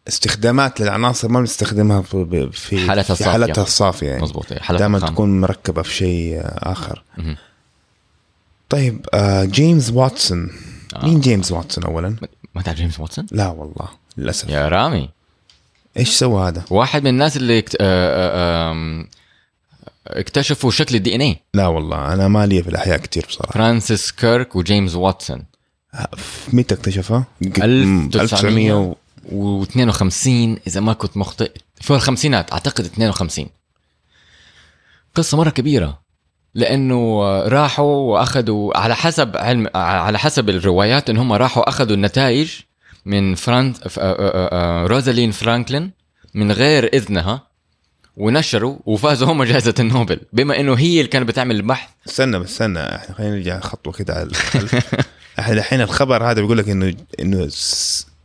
استخدامات 0.08 0.82
للعناصر 0.82 1.30
ما 1.30 1.40
بنستخدمها 1.40 2.02
في 2.02 2.50
في 2.52 2.88
حالتها 2.88 3.04
في 3.04 3.12
الصافية. 3.12 3.32
حالتها 3.32 3.64
الصافيه 3.64 4.08
يعني 4.08 4.22
مضبوط 4.22 4.54
حالات 4.54 4.80
دائما. 4.80 5.00
تكون 5.00 5.42
مركبة 5.42 5.82
في 5.82 5.94
شيء 5.94 6.38
آه، 6.38 6.72
آخر. 6.72 7.04
طيب 8.70 9.06
آه 9.14 9.44
جيمس 9.44 9.90
واتسون 9.90 10.52
آه. 10.96 11.06
مين 11.06 11.20
جيمس 11.20 11.52
واتسون 11.52 11.84
اولا؟ 11.84 12.16
ما 12.56 12.62
تعرف 12.62 12.78
جيمس 12.78 13.00
واتسون؟ 13.00 13.26
لا 13.32 13.48
والله 13.48 13.88
للأسف 14.18 14.50
يا 14.50 14.70
رامي 14.70 15.10
إيش 15.98 16.10
سوى 16.10 16.48
هذا؟ 16.48 16.64
واحد 16.70 17.02
من 17.02 17.08
الناس 17.08 17.38
اللي 17.38 17.60
اكت... 17.60 17.78
آه، 17.82 19.06
اكتشفوا 20.08 20.72
شكل 20.72 20.96
ال 20.96 21.16
DNA 21.16 21.40
لا 21.54 21.68
والله 21.68 22.14
أنا 22.14 22.28
ما 22.28 22.46
لي 22.46 22.64
في 22.64 22.70
الأحياء 22.70 22.98
كثير 22.98 23.26
بصراحة 23.30 23.54
فرانسيس 23.54 24.12
كريك 24.12 24.56
وجيمس 24.56 24.96
واتسون 24.96 25.44
في 26.16 26.56
متى 26.56 26.76
اكتشفها؟ 26.76 27.26
1900 27.42 28.96
و52 29.30 30.28
إذا 30.68 30.80
ما 30.80 30.94
كنت 30.94 31.18
مخطئ. 31.18 31.52
في 31.82 31.92
الخمسينات 31.92 32.52
أعتقد 32.52 32.86
52 32.86 33.48
قصة 35.16 35.38
مرة 35.38 35.50
كبيرة 35.50 36.00
لأنه 36.56 37.24
راحوا 37.48 38.14
وأخذوا 38.14 38.78
على 38.78 38.96
حسب 38.96 39.38
علم 39.38 39.68
على 39.76 40.20
حسب 40.20 40.50
الروايات 40.50 41.10
إن 41.10 41.18
هم 41.18 41.34
راحوا 41.34 41.70
أخذوا 41.70 41.96
النتائج 41.96 42.52
من 43.06 43.36
فرانت 43.36 43.78
آه، 43.84 43.90
آه، 43.98 44.50
آه، 44.52 44.88
روزالين 44.88 45.32
فرانكلين 45.32 45.92
من 46.34 46.52
غير 46.52 46.90
إذنها 46.94 47.48
ونشروا 48.18 48.78
وفازوا 48.86 49.32
هم 49.32 49.44
جائزة 49.44 49.74
النوبل. 49.80 50.20
بما 50.34 50.60
إنه 50.60 50.74
هي 50.74 50.98
اللي 50.98 51.08
كانت 51.08 51.28
بتعمل 51.28 51.56
البحث. 51.56 51.90
استنى 52.08 52.40
بس 52.40 52.52
استنى 52.52 52.96
إحنا 52.96 53.16
خلينا 53.16 53.36
نرجع 53.36 53.60
خطوة 53.60 53.94
كده 53.94 54.14
على 54.14 54.30
إحنا 55.40 55.54
الحين 55.54 55.82
الخبر 55.82 56.32
هذا 56.32 56.42
بيقول 56.42 56.58
لك 56.58 56.70
إنه 56.70 56.96
إنه 57.20 57.48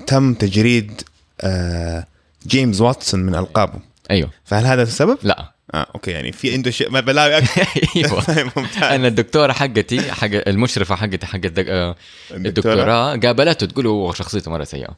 تم 0.06 0.34
تجريد 0.34 1.02
آه 1.40 2.06
جيمس 2.46 2.80
واتسون 2.80 3.20
من 3.20 3.34
ألقابه. 3.34 3.80
أيوه. 4.10 4.30
فهل 4.44 4.66
هذا 4.66 4.82
السبب؟ 4.82 5.18
لا. 5.22 5.52
آه 5.74 5.86
أوكي 5.94 6.10
يعني 6.10 6.32
في 6.32 6.52
عنده 6.52 6.70
شيء 6.70 6.90
ما 6.90 7.00
بلاوي 7.00 7.38
أكثر. 7.38 7.66
أيوه. 7.96 8.24
ممتاز. 8.56 8.82
أنا 8.82 9.08
الدكتورة 9.08 9.52
حقتي 9.52 10.12
حق 10.12 10.30
المشرفة 10.32 10.94
حقتي 10.94 11.26
حق 11.26 11.40
الدك... 11.44 11.66
آه، 11.68 11.96
الدكتوراه 12.30 13.16
قابلته 13.16 13.66
تقول 13.66 13.86
هو 13.86 14.12
شخصيته 14.12 14.50
مرة 14.50 14.64
سيئة. 14.64 14.96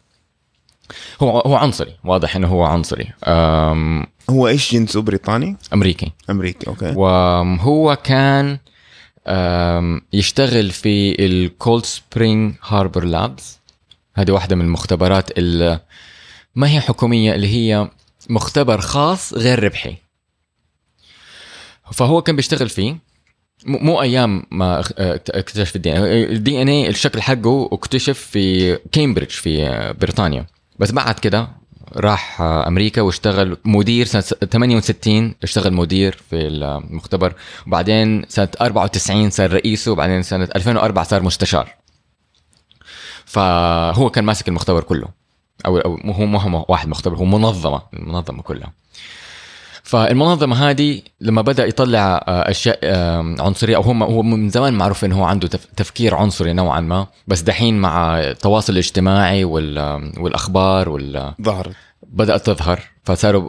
هو 1.23 1.41
هو 1.41 1.57
عنصري 1.57 1.97
واضح 2.05 2.37
إنه 2.37 2.49
هو 2.49 2.65
عنصري. 2.65 3.09
أم... 3.25 4.07
هو 4.31 4.49
إيش 4.49 4.73
جنسه؟ 4.73 5.03
بريطاني؟ 5.03 5.57
أمريكي. 5.73 6.13
أمريكي 6.31 6.67
أوكي. 6.67 6.93
وهو 6.97 7.97
كان 7.97 8.59
أم... 9.27 10.01
يشتغل 10.13 10.71
في 10.71 11.25
ال 11.27 11.38
Cold 11.38 11.85
Spring 11.85 12.55
Harbor 12.63 13.05
Labs 13.05 13.59
هذه 14.15 14.31
واحدة 14.31 14.57
من 14.57 14.65
المختبرات 14.65 15.39
اللي 15.39 15.81
ما 16.55 16.71
هي 16.71 16.81
حكومية؟ 16.81 17.35
اللي 17.35 17.49
هي 17.49 17.91
مختبر 18.31 18.81
خاص 18.81 19.35
غير 19.35 19.65
ربحي. 19.65 19.97
فهو 21.93 22.23
كان 22.23 22.37
بيشتغل 22.37 22.69
فيه. 22.69 22.97
مو 23.67 24.03
أيام 24.03 24.43
ما 24.51 24.81
اكت- 24.81 25.31
اكتشف 25.31 25.77
ال 25.77 25.97
D 25.97 26.03
N 26.05 26.63
ال 26.63 26.69
DNA 26.69 26.89
الشكل 26.89 27.23
حقه 27.23 27.69
اكتشف 27.73 28.19
في 28.19 28.77
كامبريدج 28.93 29.31
في 29.31 29.67
آه، 29.67 29.93
بريطانيا. 29.93 30.47
بس 30.79 30.91
بعد 30.91 31.19
كده 31.19 31.49
راح 31.97 32.41
آه، 32.41 32.67
أمريكا 32.69 33.03
واشتغل 33.03 33.57
مدير 33.65 34.07
سنة 34.07 34.21
68 34.23 35.35
اشتغل 35.43 35.73
مدير 35.73 36.13
في 36.31 36.37
المختبر. 36.37 37.35
وبعدين 37.67 38.25
سنة 38.29 38.49
94 38.61 39.31
صار 39.31 39.53
رئيسه 39.53 39.93
وبعدين 39.93 40.23
سنة 40.23 40.49
2004 40.57 41.05
صار 41.05 41.23
مستشار. 41.23 41.75
فهو 43.33 44.11
كان 44.11 44.25
ماسك 44.25 44.49
المختبر 44.49 44.83
كله. 44.83 45.09
أو 45.67 45.79
أو 45.79 45.97
مو 46.05 46.13
هو 46.13 46.27
ما 46.27 46.41
هو 46.43 46.67
واحد 46.69 46.89
مختبر 46.89 47.17
هو 47.17 47.25
منظمة 47.25 47.83
المنظمة 47.95 48.43
كلها. 48.43 48.73
فالمنظمة 49.83 50.71
هذه 50.71 51.03
لما 51.21 51.43
بدأ 51.43 51.67
يطلع 51.67 52.25
آه، 52.29 52.51
أشياء 52.51 52.79
عنصرية 53.43 53.77
أو 53.77 53.83
هم 53.83 54.03
هو 54.03 54.23
من 54.23 54.49
زمان 54.49 54.75
معروف 54.75 55.05
إنه 55.05 55.19
هو 55.21 55.25
عنده 55.25 55.49
تف- 55.49 55.65
تفكير 55.77 56.15
عنصري 56.15 56.53
نوعا 56.53 56.81
ما 56.81 57.07
بس 57.27 57.41
دحين 57.41 57.79
مع 57.81 58.21
التواصل 58.21 58.73
الاجتماعي 58.73 59.45
وال- 59.45 60.13
والأخبار 60.21 60.89
وال 60.89 61.35
ظهرت. 61.43 61.75
بدأت 62.03 62.47
تظهر. 62.51 62.81
فصاروا 63.05 63.49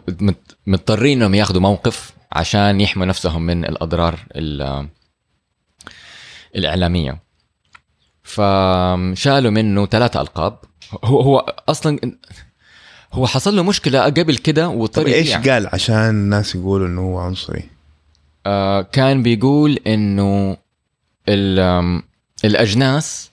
مضطرين 0.67 1.17
إنهم 1.17 1.35
ياخذوا 1.35 1.61
موقف 1.61 2.11
عشان 2.31 2.81
يحموا 2.81 3.05
نفسهم 3.05 3.41
من 3.41 3.65
الأضرار 3.65 4.19
ال- 4.35 4.87
الإعلامية. 6.55 7.22
فشالوا 8.33 9.51
منه 9.51 9.85
ثلاثة 9.85 10.21
ألقاب 10.21 10.57
هو 11.03 11.21
هو 11.21 11.37
أصلا 11.69 11.99
هو 13.13 13.27
حصل 13.27 13.55
له 13.55 13.63
مشكلة 13.63 14.01
قبل 14.03 14.37
كده 14.37 14.67
طيب 14.67 14.77
واضطر 14.79 15.07
إيش 15.07 15.29
يبيع. 15.35 15.53
قال 15.53 15.67
عشان 15.73 16.09
الناس 16.09 16.55
يقولوا 16.55 16.87
إنه 16.87 17.01
هو 17.01 17.17
عنصري؟ 17.19 17.63
آه 18.45 18.81
كان 18.81 19.23
بيقول 19.23 19.79
إنه 19.87 20.57
الأجناس 22.45 23.31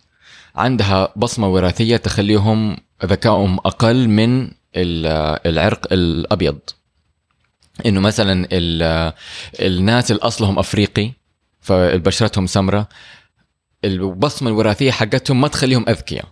عندها 0.56 1.12
بصمة 1.16 1.48
وراثية 1.48 1.96
تخليهم 1.96 2.76
ذكائهم 3.04 3.58
أقل 3.58 4.08
من 4.08 4.42
ال- 4.76 5.40
العرق 5.46 5.86
الأبيض 5.92 6.58
إنه 7.86 8.00
مثلا 8.00 8.48
آه، 8.52 9.14
الناس 9.60 10.10
اللي 10.10 10.22
اصلهم 10.22 10.58
أفريقي 10.58 11.12
فبشرتهم 11.60 12.46
سمراء 12.46 12.86
البصمة 13.85 14.51
الوراثية 14.51 14.90
حقتهم 14.90 15.40
ما 15.40 15.49
تخليهم 15.49 15.85
أذكياء. 15.88 16.25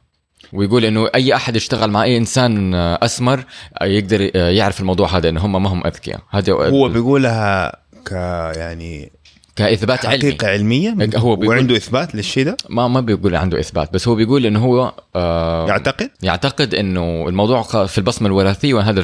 ويقول 0.53 0.85
إنه 0.85 1.09
أي 1.15 1.35
أحد 1.35 1.57
يشتغل 1.57 1.91
مع 1.91 2.03
أي 2.03 2.17
إنسان 2.17 2.75
أسمر 2.75 3.45
يقدر 3.83 4.37
يعرف 4.37 4.81
الموضوع 4.81 5.17
هذا 5.17 5.29
إنه 5.29 5.41
هم 5.47 5.63
ما 5.63 5.69
هم 5.69 5.87
أذكياء. 5.87 6.21
هذا 6.31 6.53
هو 6.53 6.89
بيقولها 6.89 7.73
ك 8.07 8.13
يعني 8.57 9.13
كإثبات 9.57 10.07
علمي. 10.07 10.19
حقيقة 10.19 10.49
علمية؟ 10.49 10.91
هو 11.17 11.37
بيقول- 11.37 11.57
وعنده 11.57 11.77
إثبات 11.77 12.15
للشيء 12.15 12.45
ده؟ 12.45 12.57
ما 12.69 12.89
ما 12.89 13.01
بيقول 13.01 13.37
عنده 13.37 13.61
إثبات 13.61 13.93
بس 13.93 14.09
هو 14.09 14.15
بيقول 14.15 14.47
إنه 14.47 14.65
هو 14.65 14.95
آه 15.17 15.69
يعتقد؟ 15.69 16.11
يعتقد 16.23 16.75
إنه 16.75 17.29
الموضوع 17.29 17.63
في 17.63 17.99
البصمة 17.99 18.29
الوراثية 18.29 18.75
وهذا 18.75 19.03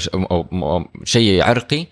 شيء 1.04 1.42
عرقي. 1.42 1.86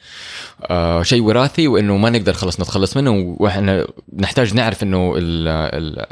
آه 0.71 1.03
شيء 1.03 1.23
وراثي 1.23 1.69
وإنه 1.69 1.97
ما 1.97 2.11
نقدر 2.11 2.33
خلص 2.33 2.61
نتخلص 2.61 2.97
منه 2.97 3.37
وإحنا 3.41 3.87
نحتاج 4.17 4.55
نعرف 4.55 4.83
إنه 4.83 5.15
ال 5.17 5.49
ال 5.49 6.07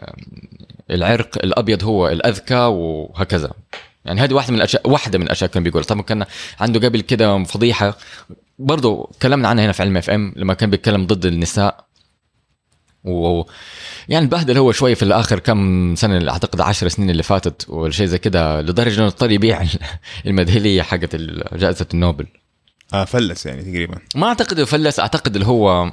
العرق 0.90 1.38
الأبيض 1.44 1.84
هو 1.84 2.08
الأذكى 2.08 2.54
وهكذا. 2.54 3.50
يعني 4.04 4.20
هذه 4.20 4.34
واحدة 4.34 4.52
من 4.52 4.58
الاشياء 4.58 4.90
واحدة 4.90 5.18
من 5.18 5.24
الأشياء 5.24 5.50
كان 5.50 5.62
بيقول 5.62 5.84
طبعا 5.84 6.02
كان 6.02 6.24
عنده 6.60 6.88
قبل 6.88 7.00
كده 7.00 7.44
فضيحة. 7.44 7.98
برضو 8.58 9.10
تكلمنا 9.20 9.48
عنها 9.48 9.64
هنا 9.64 9.72
في 9.72 9.82
علم 9.82 9.96
إف 9.96 10.10
إم 10.10 10.32
لما 10.36 10.54
كان 10.54 10.70
بيتكلم 10.70 11.06
ضد 11.06 11.26
النساء. 11.26 11.84
و 13.04 13.42
يعني 14.08 14.26
بهدل 14.26 14.58
هو 14.58 14.72
شوي 14.72 14.94
في 14.94 15.02
الآخر 15.02 15.38
كم 15.38 15.94
سنة 15.94 16.30
أعتقد 16.30 16.60
عشر 16.60 16.88
سنين 16.88 17.10
اللي 17.10 17.22
فاتت 17.22 17.66
ولا 17.68 17.92
شيء 17.92 18.06
زي 18.06 18.18
كده 18.18 18.60
لدرجة 18.60 18.98
إنه 18.98 19.06
اضطر 19.06 19.30
يبيع 19.30 19.62
الميداليه 20.26 20.82
حقت 20.82 21.16
جائزة 21.54 21.86
النوبل. 21.94 22.26
آه 22.94 23.05
فلس 23.05 23.46
يعني 23.46 23.62
تقريبا. 23.62 23.98
ما 24.14 24.26
أعتقد 24.26 24.57
إنه 24.57 24.66
فلس 24.66 25.00
أعتقد 25.00 25.35
اللي 25.35 25.46
هو 25.46 25.92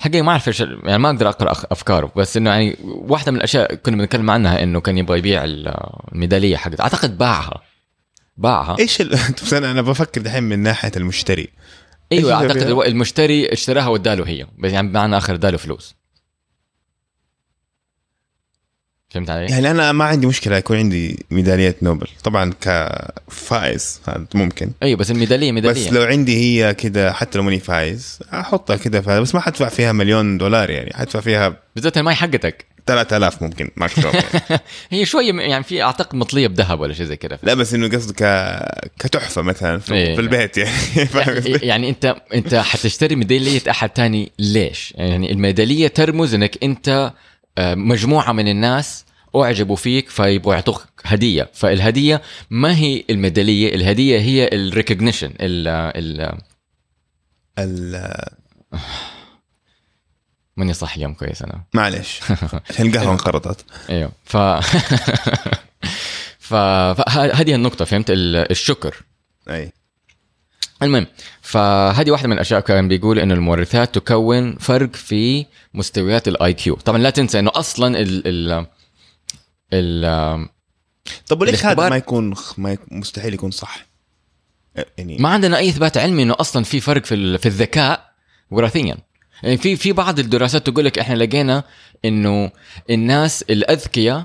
حقيقة 0.00 0.22
ما 0.22 0.30
أعرف 0.30 0.48
إيش 0.48 0.60
يعني 0.60 0.98
ما 0.98 1.10
أقدر 1.10 1.28
أقرأ 1.28 1.52
أفكاره 1.72 2.12
بس 2.16 2.36
إنه 2.36 2.50
يعني 2.50 2.76
واحدة 2.82 3.32
من 3.32 3.38
الأشياء 3.38 3.74
كنا 3.74 3.96
بنتكلم 3.96 4.30
عنها 4.30 4.62
إنه 4.62 4.80
كان 4.80 4.98
يبغى 4.98 5.18
يبيع 5.18 5.42
الميدالية 5.44 6.56
حقته. 6.56 6.82
أعتقد 6.82 7.18
باعها. 7.18 7.62
باعها. 8.36 8.76
إيش 8.78 9.00
ال... 9.00 9.18
أنا 9.52 9.82
بفكر 9.82 10.20
دحين 10.20 10.42
من 10.42 10.58
ناحية 10.58 10.92
المشتري. 10.96 11.48
أيوه 12.12 12.34
أعتقد 12.34 12.62
المشتري 12.62 13.52
اشتراها 13.52 13.88
واداله 13.88 14.28
هي. 14.28 14.46
بس 14.58 14.72
يعني 14.72 14.88
بمعنى 14.88 15.16
آخر 15.16 15.34
اداله 15.34 15.58
فلوس. 15.58 15.97
فهمت 19.10 19.30
علي؟ 19.30 19.46
يعني 19.46 19.70
أنا 19.70 19.92
ما 19.92 20.04
عندي 20.04 20.26
مشكلة 20.26 20.56
يكون 20.56 20.76
عندي 20.76 21.24
ميدالية 21.30 21.76
نوبل 21.82 22.06
طبعا 22.24 22.52
كفائز 22.60 24.00
هذا 24.08 24.26
ممكن 24.34 24.70
أيوه 24.82 24.98
بس 24.98 25.10
الميدالية 25.10 25.52
ميدالية 25.52 25.86
بس 25.86 25.92
لو 25.92 26.02
عندي 26.02 26.36
هي 26.36 26.74
كده 26.74 27.12
حتى 27.12 27.38
لو 27.38 27.44
ماني 27.44 27.60
فايز 27.60 28.18
أحطها 28.32 28.76
كده 28.76 29.00
فهذا 29.00 29.20
بس 29.20 29.34
ما 29.34 29.40
حدفع 29.40 29.68
فيها 29.68 29.92
مليون 29.92 30.38
دولار 30.38 30.70
يعني 30.70 30.94
حدفع 30.94 31.20
فيها 31.20 31.56
بالذات 31.74 31.98
ما 31.98 32.10
هي 32.10 32.14
حقتك 32.14 32.66
3000 32.86 33.42
ممكن 33.42 33.70
ماكس 33.76 33.98
يعني. 33.98 34.60
هي 34.90 35.04
شوية 35.04 35.32
يعني 35.32 35.64
في 35.64 35.82
أعتقد 35.82 36.16
مطلية 36.16 36.46
بذهب 36.46 36.80
ولا 36.80 36.94
شيء 36.94 37.06
زي 37.06 37.16
كده 37.16 37.38
لا 37.42 37.54
بس 37.54 37.74
إنه 37.74 37.88
قصدي 37.88 38.12
ك... 38.12 38.24
كتحفة 38.98 39.42
مثلا 39.42 39.78
في, 39.78 39.94
إيه. 39.94 40.14
في 40.14 40.20
البيت 40.20 40.58
يعني 40.58 40.72
قصدي؟ 41.36 41.66
يعني 41.66 41.88
أنت 41.88 42.16
أنت 42.34 42.54
حتشتري 42.54 43.16
ميدالية 43.16 43.60
أحد 43.70 43.90
تاني 43.90 44.32
ليش؟ 44.38 44.94
يعني 44.96 45.32
الميدالية 45.32 45.88
ترمز 45.88 46.34
إنك 46.34 46.58
أنت 46.62 47.12
مجموعة 47.58 48.32
من 48.32 48.48
الناس 48.48 49.04
أعجبوا 49.36 49.76
فيك 49.76 50.08
فيبغوا 50.08 50.54
يعطوك 50.54 50.86
هدية، 51.04 51.50
فالهدية 51.52 52.22
ما 52.50 52.76
هي 52.76 53.04
الميدالية، 53.10 53.74
الهدية 53.74 54.18
هي 54.20 54.48
ال 54.52 54.59
recognition 54.59 55.32
ال 55.40 55.68
ال 55.68 56.38
ال- 57.58 58.28
ماني 60.56 60.72
صح 60.72 60.94
اليوم 60.96 61.14
كويس 61.14 61.42
أنا. 61.42 61.62
معلش 61.74 62.20
القهوة 62.80 63.12
انقرضت. 63.12 63.64
أيوه. 63.90 64.12
ف 64.24 64.36
فهذه 66.38 67.54
النقطة 67.54 67.84
فهمت؟ 67.84 68.10
ال- 68.10 68.50
الشكر. 68.50 68.96
أي. 69.50 69.72
المهم 70.82 71.06
فهذه 71.42 72.10
واحدة 72.10 72.26
من 72.28 72.32
الأشياء 72.32 72.60
كان 72.60 72.88
بيقول 72.88 73.18
إنه 73.18 73.34
المورثات 73.34 73.94
تكون 73.94 74.56
فرق 74.56 74.96
في 74.96 75.46
مستويات 75.74 76.28
ال 76.28 76.52
IQ 76.52 76.74
طبعا 76.74 76.98
لا 76.98 77.10
تنسى 77.10 77.38
إنه 77.38 77.50
أصلا 77.54 78.00
ال 78.00 78.22
ال 78.26 78.66
ال 79.72 80.48
طب 81.28 81.40
وليش 81.40 81.64
هذا 81.66 81.88
ما 81.88 81.96
يكون 81.96 82.34
ما 82.58 82.72
يك- 82.72 82.92
مستحيل 82.92 83.34
يكون 83.34 83.50
صح؟ 83.50 83.86
يعني 84.98 85.16
ما 85.20 85.28
عندنا 85.28 85.56
أي 85.58 85.68
إثبات 85.68 85.96
علمي 85.96 86.22
إنه 86.22 86.34
أصلا 86.40 86.64
في 86.64 86.80
فرق 86.80 87.04
في 87.04 87.14
ال- 87.14 87.38
في 87.38 87.46
الذكاء 87.46 88.12
وراثيا. 88.50 88.96
يعني 89.42 89.56
في 89.56 89.76
في 89.76 89.92
بعض 89.92 90.18
الدراسات 90.18 90.66
تقول 90.70 90.84
لك 90.84 90.98
إحنا 90.98 91.14
لقينا 91.14 91.64
إنه 92.04 92.50
الناس 92.90 93.42
الأذكياء 93.42 94.24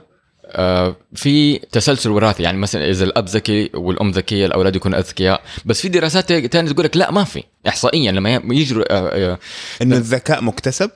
في 1.16 1.60
تسلسل 1.72 2.10
وراثي 2.10 2.44
يعني 2.44 2.58
مثلا 2.58 2.89
إذا 2.89 3.04
الأب 3.04 3.26
ذكي 3.26 3.70
والأم 3.74 4.12
ذكية 4.12 4.46
الأولاد 4.46 4.76
يكونوا 4.76 5.00
أذكياء 5.00 5.42
بس 5.66 5.82
في 5.82 5.89
دراسات 5.89 6.34
ثانية 6.34 6.72
تقول 6.72 6.86
لك 6.86 6.98
لا 6.98 7.12
ما 7.12 7.24
في 7.24 7.44
احصائيا 7.68 8.12
لما 8.12 8.42
يجروا 8.46 8.94
آه، 8.94 9.32
آه، 9.32 9.39
انه 9.82 9.98
الذكاء 9.98 10.44
مكتسب؟ 10.44 10.92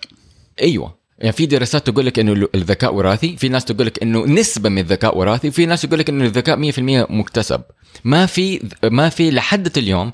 أيوه. 0.61 0.97
يعني 1.19 1.31
في 1.31 1.45
دراسات 1.45 1.89
تقول 1.89 2.05
لك 2.05 2.19
إنه 2.19 2.47
الذكاء 2.55 2.93
وراثي 2.93 3.37
في 3.37 3.49
ناس 3.49 3.65
تقول 3.65 3.87
لك 3.87 4.03
إنه 4.03 4.25
نسبة 4.25 4.69
من 4.69 4.77
الذكاء 4.77 5.17
وراثي 5.17 5.51
في 5.51 5.65
ناس 5.65 5.81
تقول 5.81 5.99
لك 5.99 6.09
إنه 6.09 6.25
الذكاء 6.25 6.71
100% 6.71 7.11
مكتسب. 7.11 7.61
ما 8.03 8.25
في 8.25 8.69
ما 8.83 9.09
في 9.09 9.31
لحد 9.31 9.77
اليوم 9.77 10.11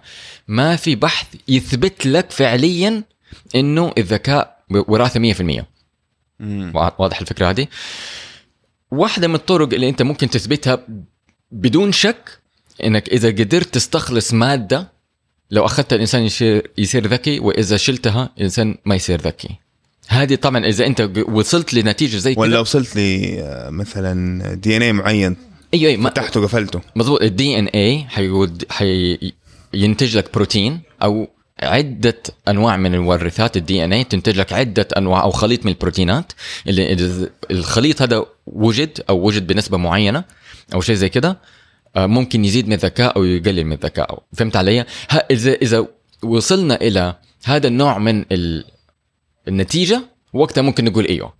ما 0.47 0.75
في 0.75 0.95
بحث 0.95 1.27
يثبت 1.47 2.05
لك 2.05 2.31
فعليا 2.31 3.03
إنه 3.55 3.93
الذكاء 3.97 4.57
وراثي 4.69 5.33
100% 5.33 5.65
مم. 6.39 6.71
واضح 6.75 7.21
الفكرة 7.21 7.49
هذه؟ 7.49 7.67
واحدة 8.93 9.27
من 9.27 9.35
الطرق 9.35 9.73
اللي 9.73 9.89
انت 9.89 10.01
ممكن 10.01 10.29
تثبتها 10.29 10.87
بدون 11.51 11.91
شك 11.91 12.39
انك 12.83 13.09
إذا 13.09 13.29
قدرت 13.29 13.73
تستخلص 13.73 14.33
مادة 14.33 14.93
لو 15.51 15.65
أخذت 15.65 15.93
الإنسان 15.93 16.23
يصير 16.23 16.71
يصير 16.77 17.07
ذكي 17.07 17.39
وإذا 17.39 17.77
شلتها 17.77 18.29
الإنسان 18.37 18.77
ما 18.85 18.95
يصير 18.95 19.21
ذكي. 19.21 19.49
هذه 20.07 20.35
طبعا 20.35 20.65
إذا 20.65 20.85
أنت 20.85 21.09
وصلت 21.27 21.73
لنتيجة 21.73 22.17
زي 22.17 22.35
ولا 22.37 22.51
كده 22.51 22.61
وصلت 22.61 22.95
لي 22.95 23.41
آه، 23.41 23.69
مثلا 23.69 24.53
DNA 24.53 24.93
معين؟ 24.93 25.35
أيوه 25.73 25.91
أيوه 25.91 26.03
فتحته 26.09 26.39
وقفلته 26.39 26.81
مضبوط 26.95 27.21
ال 27.21 27.59
DNA 27.59 28.05
حيود 28.09 28.63
حي 28.69 29.33
ينتج 29.73 30.17
لك 30.17 30.33
بروتين 30.33 30.81
أو 31.03 31.27
عدة 31.61 32.23
أنواع 32.47 32.77
من 32.77 32.93
الورثات 32.93 33.57
ال 33.57 33.83
DNA 33.85 34.03
تنتج 34.03 34.39
لك 34.39 34.53
عدة 34.53 34.87
أنواع 34.97 35.23
أو 35.23 35.31
خليط 35.31 35.65
من 35.65 35.71
البروتينات 35.71 36.31
اللي 36.67 36.91
إذا 36.93 37.29
الخليط 37.51 38.01
هذا 38.01 38.25
وجد 38.45 39.03
أو 39.09 39.19
وجد 39.27 39.47
بنسبة 39.47 39.77
معينة 39.77 40.23
أو 40.73 40.81
شيء 40.81 40.95
زي 40.95 41.09
كده 41.09 41.37
آه، 41.95 42.05
ممكن 42.05 42.45
يزيد 42.45 42.67
من 42.67 42.73
الذكاء 42.73 43.15
أو 43.15 43.23
يقلل 43.23 43.65
من 43.65 43.73
الذكاء 43.73 44.23
فهمت 44.33 44.55
علي؟ 44.55 44.85
إذا 45.31 45.53
إذا 45.53 45.87
وصلنا 46.23 46.75
إلى 46.75 47.15
هذا 47.45 47.67
النوع 47.67 47.97
من 47.97 48.25
ال- 48.31 48.65
النتيجة 49.47 50.01
وقتها 50.33 50.61
ممكن 50.61 50.85
نقول 50.85 51.05
إيوه. 51.05 51.33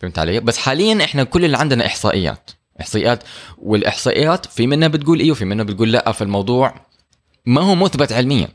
فهمت 0.00 0.18
علي؟ 0.18 0.40
بس 0.40 0.58
حاليا 0.58 1.04
إحنا 1.04 1.24
كل 1.24 1.44
اللي 1.44 1.56
عندنا 1.56 1.86
إحصائيات. 1.86 2.50
إحصائيات 2.80 3.22
والإحصائيات 3.58 4.46
في 4.46 4.66
منها 4.66 4.88
بتقول 4.88 5.20
إيوه 5.20 5.34
في 5.34 5.44
منها 5.44 5.64
بتقول 5.64 5.92
لأ. 5.92 6.12
فالموضوع 6.12 6.86
ما 7.46 7.60
هو 7.60 7.74
مثبت 7.74 8.12
علميا. 8.12 8.48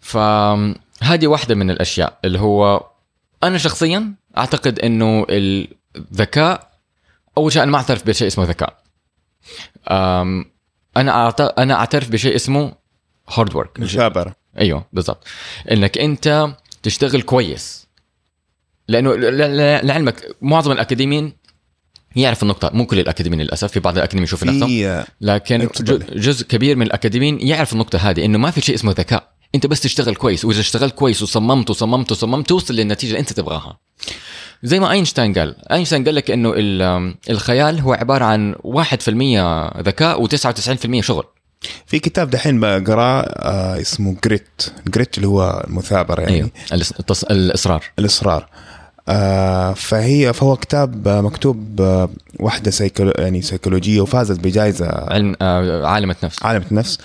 فهذه 0.00 1.26
واحدة 1.26 1.54
من 1.54 1.70
الأشياء 1.70 2.18
اللي 2.24 2.38
هو 2.40 2.86
أنا 3.42 3.58
شخصيا 3.58 4.14
أعتقد 4.38 4.78
إنه 4.78 5.26
الذكاء 5.96 6.70
أول 7.38 7.52
شيء 7.52 7.62
أنا 7.62 7.70
ما 7.70 7.76
أعترف 7.78 8.06
بشيء 8.06 8.26
اسمه 8.26 8.44
ذكاء. 8.44 8.78
أنا 10.96 11.28
أنا 11.58 11.74
أعترف 11.74 12.10
بشيء 12.10 12.34
اسمه 12.36 12.72
hard 13.28 13.54
work 13.56 13.80
مثابره 13.80 14.36
أيوه 14.58 14.84
بالضبط. 14.92 15.26
إنك 15.70 15.98
أنت 15.98 16.48
تشتغل 16.82 17.22
كويس. 17.22 17.86
لأنه 18.88 19.14
ل- 19.14 19.38
ل- 19.56 19.86
لعلمك 19.86 20.36
معظم 20.42 20.72
الأكاديميين 20.72 21.32
يعرف 22.16 22.42
النقطة. 22.42 22.70
مو 22.74 22.86
كل 22.86 22.98
الأكاديميين 23.00 23.42
للأسف 23.42 23.72
في 23.72 23.80
بعض 23.80 23.96
الأكاديميين 23.96 24.24
يشوفوا 24.24 24.48
نفسهم. 24.48 24.70
آه، 24.84 25.06
لكن 25.20 25.68
جزء 26.12 26.46
كبير 26.46 26.76
من 26.76 26.86
الأكاديميين 26.86 27.38
يعرف 27.40 27.72
النقطة 27.72 27.98
هذه 27.98 28.24
إنه 28.24 28.38
ما 28.38 28.50
في 28.50 28.60
شيء 28.60 28.74
اسمه 28.74 28.92
ذكاء. 28.92 29.34
أنت 29.54 29.66
بس 29.66 29.80
تشتغل 29.80 30.14
كويس 30.14 30.44
وإذا 30.44 30.60
اشتغلت 30.60 30.94
كويس 30.94 31.22
وصممت 31.22 31.70
وصممت 31.70 32.12
وصممت 32.12 32.48
توصل 32.48 32.74
للنتيجة 32.74 33.10
اللي 33.10 33.20
أنت 33.20 33.32
تبغاها. 33.32 33.78
زي 34.62 34.80
ما 34.80 34.90
أينشتاين 34.90 35.32
قال. 35.34 35.72
أينشتاين 35.72 36.04
قال 36.04 36.14
لك 36.14 36.30
إنه 36.30 36.52
ال- 36.56 37.14
الخيال 37.30 37.80
هو 37.80 37.92
عبارة 37.92 38.24
عن 38.24 38.54
1% 38.64 39.80
ذكاء 39.82 40.26
و99% 40.26 41.00
شغل. 41.00 41.24
في 41.86 41.98
كتاب 41.98 42.30
دحين 42.30 42.60
بقرأه 42.60 43.20
آه 43.22 43.80
اسمه 43.80 44.16
grit. 44.24 44.62
grit 44.88 45.16
اللي 45.16 45.28
هو 45.28 45.64
المثابرة 45.68 46.20
يعني. 46.20 46.34
أيوه. 46.34 46.50
التص- 46.74 47.30
الإصرار. 47.30 47.84
آه 47.98 48.48
فهي 49.74 50.32
فهو 50.32 50.56
كتاب 50.56 51.08
آه، 51.08 51.20
مكتوب 51.20 51.80
آه، 51.80 52.08
واحدة 52.40 52.70
سيكولو 52.70 53.12
يعني 53.18 53.42
سيكولوجية 53.42 54.00
وفازت 54.00 54.40
بجائزة 54.40 54.86
علم 54.88 55.36
آه، 55.42 55.86
عالمة 55.86 56.16
نفس 56.24 56.42
عالمة 56.42 56.66
نفس 56.70 56.98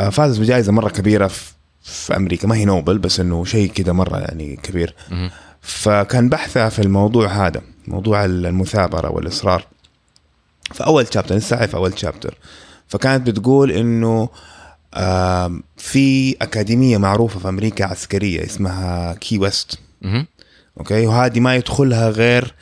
آه، 0.00 0.08
فازت 0.10 0.40
بجائزة 0.40 0.72
مرة 0.72 0.88
كبيرة 0.88 1.26
في, 1.26 1.52
في 1.82 2.16
أمريكا. 2.16 2.48
ما 2.48 2.56
هي 2.56 2.64
نوبل 2.64 2.98
بس 2.98 3.20
إنه 3.20 3.44
شيء 3.44 3.70
كده 3.70 3.92
مرة 3.92 4.18
يعني 4.18 4.56
كبير. 4.62 4.94
فكان 5.60 6.28
بحثها 6.28 6.68
في 6.68 6.82
الموضوع 6.82 7.46
هذا 7.46 7.60
موضوع 7.88 8.24
المثابرة 8.24 9.10
والإصرار. 9.12 9.66
فأول 10.74 11.06
chapter 11.14 11.34
لسه 11.34 11.66
في 11.66 11.74
أول 11.76 11.98
chapter 11.98 12.38
فكانت 12.88 13.26
بتقول 13.30 13.72
آم، 14.94 15.62
في 15.76 16.36
أكاديمية 16.42 16.98
معروفة 16.98 17.38
في 17.40 17.48
أمريكا 17.48 17.84
عسكرية 17.84 18.44
اسمها 18.44 19.14
Key 19.14 19.38
West. 19.38 19.78
Okay؟ 20.78 21.06
وهذه 21.06 21.40
ما 21.40 21.56
يدخلها 21.56 22.08
غير 22.10 22.54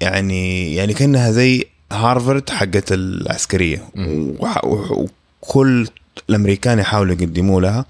يعني 0.00 0.74
يعني 0.74 0.94
كأنها 0.94 1.30
زي 1.30 1.64
هارفرد 1.92 2.50
حقت 2.50 2.92
العسكرية. 2.92 3.82
وكل 5.40 5.88
الأمريكان 6.28 6.78
يحاولوا 6.78 7.14
يقدموا 7.14 7.60
لها. 7.60 7.86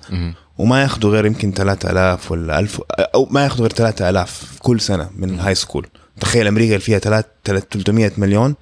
وما 0.59 0.83
ياخذوا 0.83 1.11
غير 1.12 1.27
يمكن 1.27 1.53
3000 1.53 2.33
ولا 2.33 2.59
1000 2.59 2.81
أو 2.90 3.29
ما 3.31 3.44
ياخذوا 3.44 3.61
غير 3.61 3.70
3000 3.77 4.59
كل 4.59 4.81
سنة 4.81 5.11
من 5.16 5.31
ال 5.31 5.55
high 5.55 5.67
school 5.67 5.87
تخيل 6.20 6.47
أمريكا 6.47 6.70
اللي 6.75 6.85
فيها 6.85 6.99
3 6.99 7.29
300 7.44 8.12
مليون 8.18 8.55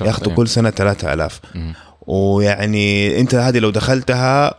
ياخذوا. 0.00 0.34
كل 0.34 0.48
سنة 0.48 0.70
3000 0.70 1.40
مهم. 1.54 1.74
ويعني 2.06 3.20
أنت 3.20 3.34
هذه 3.34 3.58
لو 3.58 3.70
دخلتها 3.70 4.54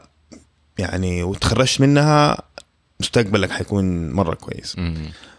يعني 0.77 1.23
وتخرجت 1.23 1.81
منها 1.81 2.37
مستقبلك 2.99 3.51
حيكون 3.51 4.11
مرة 4.11 4.33
كويس. 4.35 4.75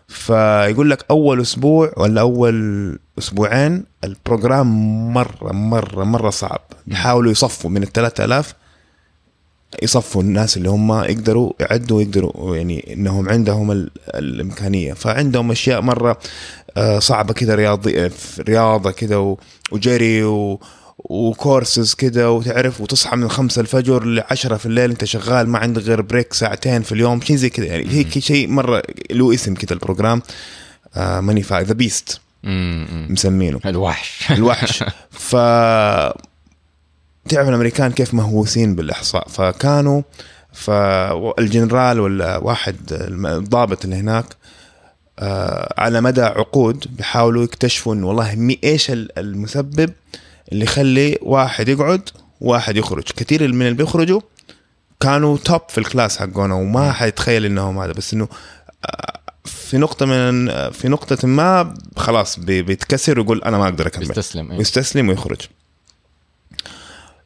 فيقول 0.08 0.90
لك 0.90 1.04
أول 1.10 1.40
أسبوع 1.40 1.92
ولا 1.96 2.20
أول 2.20 2.98
أسبوعين 3.18 3.84
ال 4.04 4.12
program 4.12 4.68
مرة 5.14 5.52
مرة 5.52 6.04
مرة 6.04 6.30
صعب. 6.30 6.60
يحاولوا 6.88 7.30
يصفوا 7.32 7.70
من 7.70 7.82
ال 7.82 7.92
3000 7.92 8.54
يصفوا 9.82 10.22
الناس 10.22 10.56
اللي 10.56 10.68
هم 10.70 10.92
يقدروا 10.92 11.52
يعدوا 11.60 12.02
يقدروا 12.02 12.56
يعني 12.56 12.92
إنهم 12.94 13.28
عندهم 13.28 13.70
ال- 13.72 13.90
الإمكانية. 14.14 14.92
فعندهم 14.92 15.50
أشياء 15.50 15.80
مرة 15.80 16.18
آه، 16.76 16.98
صعبة 16.98 17.34
كده 17.34 17.54
رياضي 17.54 18.10
رياضة 18.40 18.90
كده 18.90 19.36
وجري 19.72 20.24
و 20.24 20.60
وكورسز 20.98 21.94
كده 21.94 22.30
وتعرف 22.30 22.80
وتصحى 22.80 23.16
من 23.16 23.28
خمسة 23.28 23.60
الفجر 23.60 24.04
لعشرة 24.04 24.56
في 24.56 24.66
الليل 24.66 24.90
انت 24.90 25.04
شغال 25.04 25.48
ما 25.48 25.58
عندك 25.58 25.82
غير 25.82 26.00
break 26.02 26.32
ساعتين 26.32 26.82
في 26.82 26.92
اليوم 26.92 27.20
شيء 27.20 27.36
زي 27.36 27.50
كده. 27.50 27.66
يعني 27.66 27.88
هيك 27.90 28.18
شيء 28.18 28.48
مرة 28.48 28.82
له 29.10 29.34
اسم 29.34 29.54
كده 29.54 29.72
ال 29.74 29.80
program 29.80 30.22
آه 30.96 31.20
ماني 31.20 31.42
فا 31.42 31.62
the 31.62 31.72
beast. 31.72 32.20
مسمينه. 32.44 33.60
الوحش. 33.66 34.24
الوحش. 34.38 34.84
ف 35.10 35.36
تعرف 37.28 37.48
الأمريكان 37.48 37.92
كيف 37.92 38.14
مهووسين 38.14 38.74
بالإحصاء؟ 38.74 39.28
فكانوا 39.28 40.02
فالجنرال 40.52 42.00
ولا 42.00 42.36
واحد 42.36 42.76
الضابط 43.24 43.84
اللي 43.84 43.96
هناك 43.96 44.24
آه 45.18 45.74
على 45.78 46.00
مدى 46.00 46.22
عقود 46.22 46.84
بيحاولوا 46.96 47.44
يكتشفوا 47.44 47.94
إنه 47.94 48.06
والله 48.08 48.56
إيش 48.64 48.90
ال- 48.90 49.18
المسبب 49.18 49.90
اللي 50.52 50.64
يخلي 50.64 51.18
واحد 51.22 51.68
يقعد 51.68 52.08
وواحد 52.40 52.76
يخرج. 52.76 53.02
كثير 53.02 53.52
من 53.52 53.62
اللي 53.62 53.74
بيخرجوا 53.74 54.20
كانوا 55.00 55.36
top 55.36 55.60
في 55.68 55.78
ال 55.78 55.84
class 55.84 56.16
حقنا 56.18 56.54
وما 56.54 56.92
حيتخيل 56.92 57.44
إنهم 57.44 57.78
هذا 57.78 57.92
بس 57.92 58.14
إنه 58.14 58.28
آه، 58.86 59.20
في 59.44 59.78
نقطة 59.78 60.06
من 60.06 60.46
في 60.70 60.88
نقطة 60.88 61.28
ما 61.28 61.74
خلاص 61.96 62.38
بي- 62.38 62.62
بيتكسر 62.62 63.20
ويقول 63.20 63.42
أنا 63.42 63.58
ما 63.58 63.64
أقدر 63.64 63.86
أكمل. 63.86 64.06
بيستسلم 64.06 64.50
إيه. 64.50 64.58
ويستسلم 64.58 65.08
ويخرج. 65.08 65.40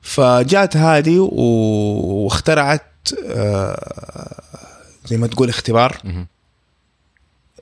فجات 0.03 0.77
هذه 0.77 1.19
واخترعت 1.19 2.83
آه، 3.27 4.43
زي 5.07 5.17
ما 5.17 5.27
تقول 5.27 5.49
اختبار. 5.49 5.97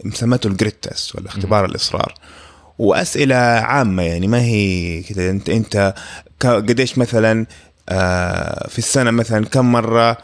مسمته 0.05 0.47
الجريت 0.47 0.89
تيست 0.89 1.17
ولا 1.17 1.27
اختبار 1.29 1.65
الإصرار. 1.65 2.15
وأسئلة 2.79 3.37
عامة 3.37 4.03
يعني 4.03 4.27
ما 4.29 4.41
هي 4.43 5.03
كذا 5.03 5.31
انت 5.31 5.49
أنت 5.51 5.95
قديش 6.41 6.99
مثلا 6.99 7.47
آه، 7.89 8.69
في 8.69 8.79
السنة 8.79 9.11
مثلا 9.11 9.45
كم 9.45 9.73
مرة 9.73 10.17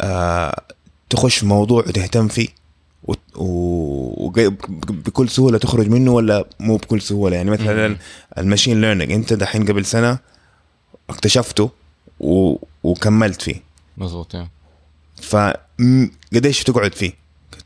آه، 0.00 0.62
تخش 1.10 1.38
في 1.38 1.46
موضوع 1.46 1.78
وتهتم 1.86 2.28
فيه؟ 2.28 2.48
وت- 3.04 3.36
و- 3.36 4.26
وق- 4.26 4.38
بكل 4.90 5.28
سهولة 5.28 5.58
تخرج 5.58 5.88
منه 5.88 6.12
ولا 6.12 6.44
مو 6.60 6.76
بكل 6.76 7.00
سهولة؟ 7.00 7.36
يعني 7.36 7.50
مثلا 7.50 7.88
مم. 7.88 7.96
ال 8.38 8.43
machine 8.43 8.80
learning 8.80 9.12
أنت 9.12 9.32
دحين 9.32 9.66
قبل 9.66 9.84
سنة 9.84 10.18
اكتشفته 11.10 11.70
و... 12.20 12.56
وكملت 12.82 13.42
فيه. 13.42 13.62
مظبوط 13.96 14.34
يعني. 14.34 14.50
فقديش 15.22 16.62
تقعد 16.64 16.94
فيه؟ 16.94 17.12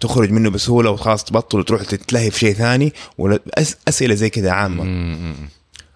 تخرج 0.00 0.30
منه 0.30 0.50
بسهولة 0.50 0.90
وخلاص 0.90 1.24
تبطل 1.24 1.58
وتروح 1.58 1.82
تتلهي 1.82 2.30
في 2.30 2.38
شيء 2.38 2.54
ثاني 2.54 2.92
ولا. 3.18 3.38
أسئلة 3.88 4.14
زي 4.14 4.30
كذا 4.30 4.50
عامة 4.50 4.84
مم،. 4.84 5.34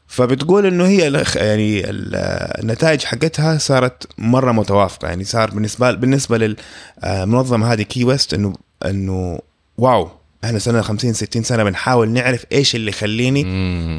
فبتقول 0.07 0.67
إنه 0.67 0.87
هي 0.87 1.25
يعني 1.37 1.91
ال- 1.91 2.15
النتائج 2.63 3.03
حقتها 3.05 3.59
صارت 3.59 4.07
مرة 4.19 4.53
متوافقة 4.53 5.09
يعني 5.09 5.25
صار 5.25 5.51
بالنسبة 5.51 5.91
بالنسبة 5.93 6.57
للمنظمه 7.05 7.73
هذه 7.73 7.83
Key 7.83 8.05
West 8.05 8.35
إنه 8.35 8.53
إنه 8.87 9.39
Wow 9.79 10.09
إحنا 10.45 10.59
سنه 10.59 10.81
50 10.83 11.13
60 11.13 11.43
سنة 11.43 11.65
بنحاول 11.65 12.09
نعرف 12.11 12.45
إيش 12.53 12.75
اللي 12.75 12.91
يخليني. 12.91 13.45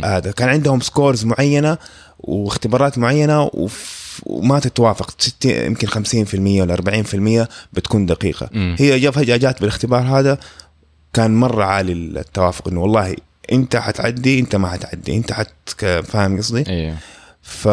هذا 0.06 0.32
كان 0.32 0.50
عندهم 0.50 0.80
scores 0.80 1.26
معينة 1.26 1.78
واختبارات 2.20 2.98
معينة 2.98 3.44
وف... 3.54 4.01
وما 4.24 4.60
تتوافق 4.60 5.12
60 5.22 5.52
يمكن 5.52 5.88
50% 5.88 6.62
ولا 6.62 7.46
40% 7.46 7.48
بتكون 7.74 8.06
دقيقة 8.06 8.50
مم. 8.52 8.76
هي 8.80 9.00
جا 9.00 9.12
فجاه 9.12 9.38
جات 9.38 9.60
بالاختبار 9.60 10.02
هذا 10.02 10.38
كان 11.14 11.36
مرة 11.36 11.64
عالي 11.64 11.94
التوافق 11.94 12.68
إنه 12.68 12.82
والله 12.82 13.16
أنت 13.52 13.76
حتعدي 13.76 14.40
أنت 14.40 14.56
ما 14.56 14.70
حتعدي 14.70 15.16
أنت 15.18 15.34
حت 15.34 15.86
فاهم 16.04 16.38
قصدي؟ 16.38 16.64
أيوه 16.70 16.96
ف 17.42 17.68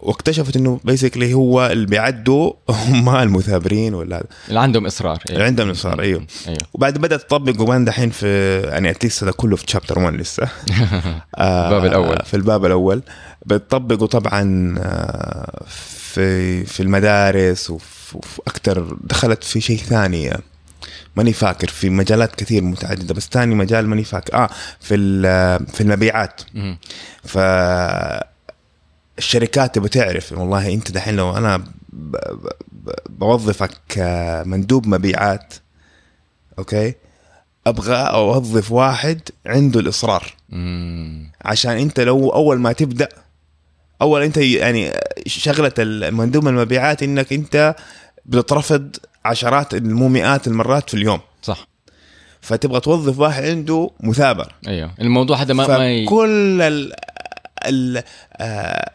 واكتشفت 0.00 0.56
إنه 0.56 0.80
basically 0.84 1.34
هو 1.34 1.66
اللي 1.66 1.86
بيعدوا 1.86 2.52
هم 2.68 3.08
المثابرين 3.16 3.94
ولا 3.94 4.16
هذا. 4.16 4.24
اللي 4.48 4.60
عندهم 4.60 4.86
إصرار 4.86 5.22
اللي 5.30 5.44
عندهم 5.44 5.70
إصرار 5.70 6.00
أيوه 6.00 6.26
أيوه 6.48 6.58
وبعد 6.74 6.98
بدأت 6.98 7.20
تطبق 7.22 7.60
وبان 7.60 7.84
دحين 7.84 8.10
في 8.10 8.60
يعني 8.60 8.90
اتليست 8.90 9.22
هذا 9.22 9.32
كله 9.32 9.56
في 9.56 9.64
شابتر 9.68 9.98
1 9.98 10.14
لسه. 10.14 10.42
آه، 11.38 11.66
الباب 11.66 11.84
الأول. 11.84 12.18
في 12.24 12.34
الباب 12.34 12.64
الأول. 12.66 13.02
بتطبقوا 13.46 14.06
طبعا 14.06 14.74
آه، 14.78 15.64
في 15.96 16.64
في 16.64 16.82
المدارس 16.82 17.70
وفي 17.70 18.16
أكثر 18.46 18.96
دخلت 19.00 19.44
في 19.44 19.60
شيء 19.60 19.78
ثاني. 19.78 20.32
آه، 20.32 20.38
ماني 21.16 21.32
فاكر 21.32 21.68
في 21.68 21.90
مجالات 21.90 22.34
كثير 22.34 22.62
متعددة 22.62 23.14
بس 23.14 23.28
ثاني 23.32 23.54
مجال 23.54 23.86
ماني 23.88 24.04
فاكر. 24.04 24.34
آه 24.34 24.48
في 24.80 24.96
في 25.72 25.80
المبيعات. 25.80 26.40
ف 27.24 27.38
الشركات 29.18 29.74
تبغى 29.74 29.88
تعرف 29.88 30.32
والله 30.32 30.74
أنت 30.74 30.90
دحين 30.90 31.16
لو 31.16 31.36
أنا 31.36 31.64
بوظفك 33.08 33.70
كمندوب 33.88 34.86
مبيعات 34.86 35.54
أوكي؟ 36.58 36.94
أبغى 37.66 37.96
أوظف 37.96 38.72
واحد 38.72 39.20
عنده 39.46 39.80
الإصرار. 39.80 40.34
مم. 40.48 41.32
عشان 41.44 41.72
أنت 41.72 42.00
لو 42.00 42.28
أول 42.28 42.60
ما 42.60 42.72
تبدأ 42.72 43.08
أول 44.02 44.22
أنت 44.22 44.36
يعني 44.36 44.92
شغلة 45.26 45.72
المندوب 45.78 46.48
المبيعات 46.48 47.02
إنك 47.02 47.32
أنت 47.32 47.74
بتترفض 48.26 48.96
عشرات 49.24 49.74
مو 49.74 50.08
مئات 50.08 50.46
المرات 50.46 50.90
في 50.90 50.96
اليوم. 50.96 51.20
صح. 51.42 51.68
فتبغى 52.40 52.80
توظف 52.80 53.18
واحد 53.18 53.44
عنده 53.44 53.90
مثابره 54.00 54.48
أيوه. 54.68 54.90
الموضوع 55.00 55.36
هذا 55.36 55.54
ما. 55.54 55.64
فكل 55.64 56.62
ال 56.62 56.92
ال 57.66 58.02
آه، 58.36 58.90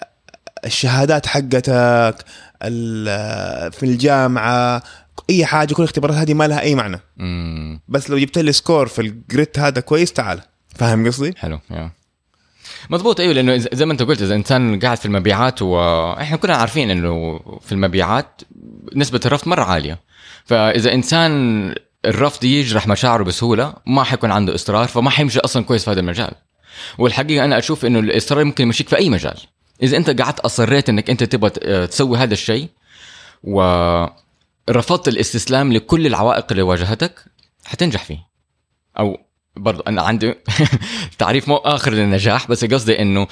الشهادات 0.66 1.26
حقتك 1.26 2.16
ال- 2.64 3.72
في 3.72 3.84
الجامعة 3.84 4.84
أي 5.30 5.46
حاجة 5.46 5.74
كل 5.74 5.84
الاختبارات 5.84 6.16
هذه 6.16 6.34
ما 6.34 6.48
لها 6.48 6.62
أي 6.62 6.76
معنى. 6.76 7.00
مم. 7.18 7.82
بس 7.88 8.10
لو 8.10 8.18
جبت 8.18 8.38
لي 8.38 8.52
score 8.52 8.88
في 8.88 9.02
ال 9.02 9.13
grit 9.13 9.60
هذا 9.60 9.82
كويس 9.82 10.14
تعال. 10.14 10.42
فاهم 10.76 11.08
قصدي؟ 11.08 11.34
حلو 11.38 11.60
يا. 11.72 11.92
مضبوط 12.90 13.20
أيوه 13.20 13.34
لأنه 13.34 13.58
زي 13.58 13.86
ما 13.86 13.92
أنت 13.94 14.04
قلت 14.04 14.22
إذا 14.22 14.36
إنسان 14.36 14.80
قاعد 14.80 14.98
في 14.98 15.06
المبيعات 15.06 15.62
وإحنا 15.62 16.38
كلنا 16.38 16.56
عارفين 16.56 16.90
إنه 16.92 17.40
في 17.62 17.72
المبيعات 17.72 18.42
نسبة 18.96 19.20
الرفض 19.26 19.48
مرة 19.48 19.64
عالية. 19.64 20.00
فإذا 20.46 20.94
إنسان 20.94 21.76
الرفض 22.06 22.44
يجرح 22.44 22.88
مشاعره 22.88 23.24
بسهولة 23.24 23.74
ما 23.86 24.04
حيكون 24.04 24.32
عنده 24.32 24.56
إصرار 24.56 24.88
فما 24.88 25.10
حيمشي 25.10 25.40
أصلا 25.40 25.64
كويس 25.64 25.84
في 25.86 25.92
هذا 25.92 26.00
المجال. 26.00 26.32
والحقيقة 26.98 27.46
أنا 27.46 27.58
أشوف 27.58 27.86
إنه 27.86 28.00
الإصرار 28.00 28.44
ممكن 28.44 28.64
يمشيك 28.64 28.90
في 28.90 28.98
أي 28.98 29.10
مجال. 29.10 29.38
إذا 29.84 29.98
أنت 29.98 30.22
قعدت 30.22 30.40
أصريت 30.40 30.90
إنك 30.90 31.10
أنت 31.10 31.24
تبغى 31.24 31.50
ت- 31.50 31.60
تسوي 31.92 32.18
هذا 32.18 32.34
الشيء 32.34 32.70
ورفضت 33.44 35.08
الاستسلام 35.08 35.74
لكل 35.74 36.08
العوائق 36.08 36.46
اللي 36.52 36.62
واجهتك 36.64 37.26
حتنجح 37.66 38.04
فيه. 38.06 38.28
أو 39.00 39.18
برضو 39.56 39.82
أنا 39.82 40.02
عندي 40.02 40.36
تعريف 41.20 41.48
مو 41.48 41.56
اخر 41.56 41.92
للنجاح 41.92 42.48
بس 42.48 42.66
قصدي 42.66 43.02
إنه 43.02 43.28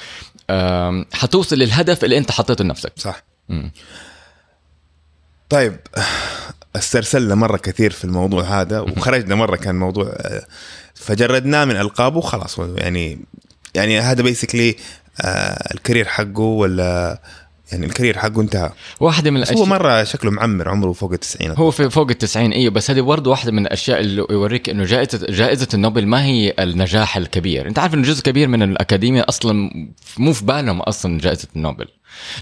حتوصل 1.12 1.56
للهدف 1.56 2.04
اللي 2.04 2.18
أنت 2.18 2.30
حطيته 2.30 2.64
لنفسك. 2.64 2.92
صح. 2.96 3.22
مم. 3.48 3.72
طيب 5.48 5.76
استرسلنا 6.76 7.34
مرة 7.34 7.56
كثير 7.56 7.90
في 7.90 8.04
الموضوع 8.04 8.42
هذا 8.60 8.80
وخرجنا 8.96 9.34
مرة 9.34 9.56
كان 9.56 9.74
موضوع 9.78 10.06
آه، 10.06 10.46
فجردناه 10.94 11.64
من 11.64 11.76
ألقابه 11.76 12.18
وخلاص 12.18 12.58
يعني 12.58 13.20
يعني 13.74 14.00
هذا 14.00 14.22
basically 14.22 14.76
ال 15.74 15.78
career 15.78 16.04
حقه 16.04 16.40
ولا 16.40 17.20
يعني 17.72 17.86
ال 17.86 17.91
career 17.91 18.18
حقه 18.18 18.40
انتهى؟ 18.40 18.70
واحدة 19.00 19.30
من 19.30 19.40
بس 19.40 19.48
هو 19.48 19.54
الاشياء 19.54 19.78
مرة 19.78 20.04
شكله 20.04 20.30
معمر 20.30 20.68
عمره 20.68 20.92
فوق 20.92 21.12
التسعين. 21.12 21.50
هو 21.50 21.70
في 21.70 21.90
فوق 21.90 22.10
التسعين 22.10 22.52
إيوه 22.52 22.70
بس 22.72 22.90
هذه 22.90 23.00
برضه 23.00 23.30
واحدة 23.30 23.52
من 23.52 23.66
الأشياء 23.66 24.00
اللي 24.00 24.26
يوريك 24.30 24.68
إنه 24.68 24.84
جائزه 24.84 25.26
جائزة 25.28 25.68
النوبل 25.74 26.06
ما 26.06 26.24
هي 26.24 26.54
النجاح 26.58 27.16
الكبير. 27.16 27.68
أنت 27.68 27.78
عارف 27.78 27.94
إنه 27.94 28.02
جزء 28.02 28.22
كبير 28.22 28.48
من 28.48 28.62
الاكاديميا 28.62 29.28
أصلا 29.28 29.70
مو 30.18 30.32
في 30.32 30.44
بالهم 30.44 30.80
أصلا 30.80 31.18
جائزة 31.18 31.48
النوبل. 31.56 31.86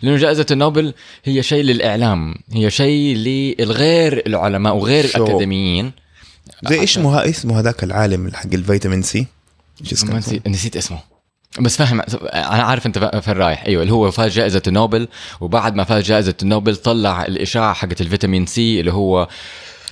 لأنه 0.03 0.17
جائزة 0.17 0.47
النوبل 0.51 0.95
هي 1.25 1.43
شيء 1.43 1.63
للإعلام 1.63 2.35
هي 2.53 2.71
شيء 2.71 3.17
للغير 3.17 4.23
العلماء 4.27 4.77
وغير 4.77 5.07
شو. 5.07 5.25
الأكاديميين. 5.25 5.93
زي 6.69 6.81
إيش 6.81 6.99
اسمه 6.99 7.61
هذاك 7.61 7.85
العالم 7.85 8.31
حق 8.35 8.55
الفيتامين 8.55 9.03
سي 9.03 9.27
نسيت 10.47 10.77
اسمه. 10.77 10.99
بس 11.61 11.77
فاهم 11.77 12.01
أنا 12.01 12.63
عارف 12.63 12.87
أنت 12.87 12.99
فين 13.25 13.35
رايح 13.35 13.65
أيوه 13.65 13.83
اللي 13.83 13.93
هو 13.93 14.11
فاز 14.11 14.33
جائزة 14.33 14.63
النوبل 14.67 15.09
وبعد 15.41 15.75
ما 15.75 15.85
فاز 15.85 16.05
جائزة 16.05 16.35
النوبل 16.43 16.77
طلع 16.77 17.25
الإشاعة 17.25 17.73
حقت 17.73 18.01
الفيتامين 18.01 18.47
سي 18.47 18.81
اللي 18.81 18.93
هو 18.93 19.29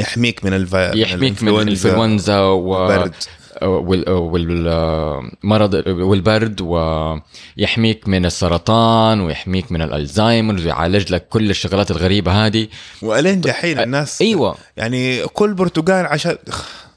يحميك 0.00 0.44
من 0.44 0.52
الف... 0.52 0.74
يحميك 0.74 1.42
من 1.42 1.48
الإنفلونزا 1.48 2.40
و... 2.40 2.86
برد 2.86 3.14
وال... 3.62 4.10
والمرض 4.10 5.82
والبرد 5.86 6.60
ويحميك 6.60 8.08
من 8.08 8.26
السرطان 8.26 9.20
ويحميك 9.20 9.72
من 9.72 9.82
الالزهايمر 9.82 10.54
ويعالج 10.54 11.12
لك 11.12 11.28
كل 11.28 11.50
الشغلات 11.50 11.90
الغريبة 11.90 12.46
هذه. 12.46 12.68
وألين 13.02 13.40
دحين 13.40 13.78
الناس 13.78 14.22
أيوه. 14.22 14.56
يعني 14.76 15.26
كل 15.26 15.54
برتقال 15.54 16.06
عشان 16.06 16.36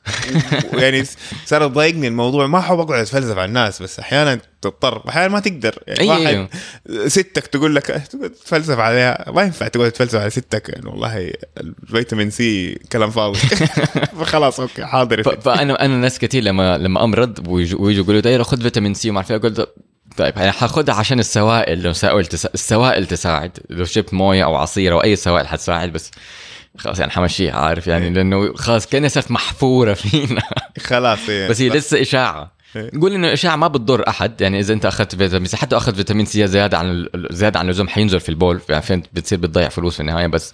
يعني 0.82 1.04
صار 1.45 1.68
تضايقني 1.68 2.08
الموضوع. 2.08 2.47
ما 2.47 2.60
أحب 2.60 2.80
أقعد 2.80 3.00
أتفلسف 3.00 3.38
على 3.38 3.45
الناس 3.45 3.82
بس 3.82 4.00
أحيانا 4.00 4.39
تضطر. 4.62 5.10
أحيانا 5.10 5.28
ما 5.28 5.39
تقدر. 5.39 5.84
يعني 5.88 6.00
أيوة، 6.00 6.39
واحد 6.39 6.47
ستك 7.08 7.47
تقول 7.47 7.76
لك 7.76 7.86
تقعد 7.86 8.30
تتفلسف 8.30 8.80
عليها. 8.80 9.32
ما 9.32 9.41
ينفع 9.41 9.68
تقعد 9.68 9.91
تتفلسف 9.91 10.16
على 10.16 10.30
ستك. 10.30 10.70
يعني 10.70 10.89
والله 10.89 11.32
الفيتامين 11.58 12.30
سي 12.30 12.80
كلام 12.91 13.10
فاضي. 13.10 13.39
فخلاص 14.20 14.60
okay 14.60 14.86
حاضر. 14.86 15.24
فأنا 15.41 15.86
أنا 15.86 15.97
ناس 15.97 16.20
كثير 16.20 16.43
لما 16.43 16.78
لما 16.78 17.04
أمرض 17.04 17.47
ويجوا 17.47 17.91
يقولوا 17.91 18.22
لي 18.22 18.43
خذ 18.43 18.62
فيتامين 18.62 18.93
سي. 18.93 19.10
وما 19.10 19.18
أعرف 19.18 19.32
إيه، 19.32 19.38
أقول 19.38 19.66
طيب 20.18 20.39
أنا 20.39 20.52
حاخذها 20.52 20.95
عشان 20.95 21.20
السوائل. 21.20 21.84
لو 21.84 21.93
سائل. 21.93 22.28
السوائل 22.54 23.06
تساعد. 23.08 23.60
لو 23.70 23.86
شربت 23.86 24.14
موية 24.14 24.43
أو 24.43 24.56
عصير 24.56 24.93
أو 24.93 25.04
أي 25.04 25.16
سوائل 25.16 25.47
حتساعد 25.47 25.93
بس 25.93 26.12
خلاص 26.80 26.99
يعني 26.99 27.11
حمشيها 27.11 27.53
عارف 27.53 27.88
يعني؟ 27.88 28.09
لأنه 28.09 28.53
خلاص 28.55 28.88
كأنها 28.88 29.09
صارت 29.09 29.32
محفورة 29.32 29.93
فينا. 29.93 30.41
خلاص 30.80 31.30
إيه. 31.30 31.49
بس 31.49 31.61
هي 31.61 31.69
لسه 31.69 32.01
إشاعة. 32.01 32.51
إيه. 32.75 32.89
نقول 32.93 33.13
إنه 33.13 33.27
الاشاعه 33.27 33.55
ما 33.55 33.67
بتضر 33.67 34.07
أحد. 34.09 34.41
يعني 34.41 34.59
إذا 34.59 34.73
أنت 34.73 34.86
أخذت 34.86 35.15
فيتامين 35.15 35.45
سي 35.45 35.57
حتى 35.57 35.77
أخذت 35.77 35.95
فيتامين 35.95 36.25
سي 36.25 36.47
زيادة 36.47 36.77
عن 36.77 37.07
زيادة 37.30 37.59
عن 37.59 37.65
اللزوم 37.65 37.88
حينزل 37.88 38.19
في 38.19 38.30
البول. 38.30 38.61
يعني 38.69 38.82
فين 38.82 39.03
بتصير 39.13 39.38
بتضيع 39.39 39.69
فلوس 39.69 39.93
في 39.95 39.99
النهاية 39.99 40.27
بس. 40.27 40.51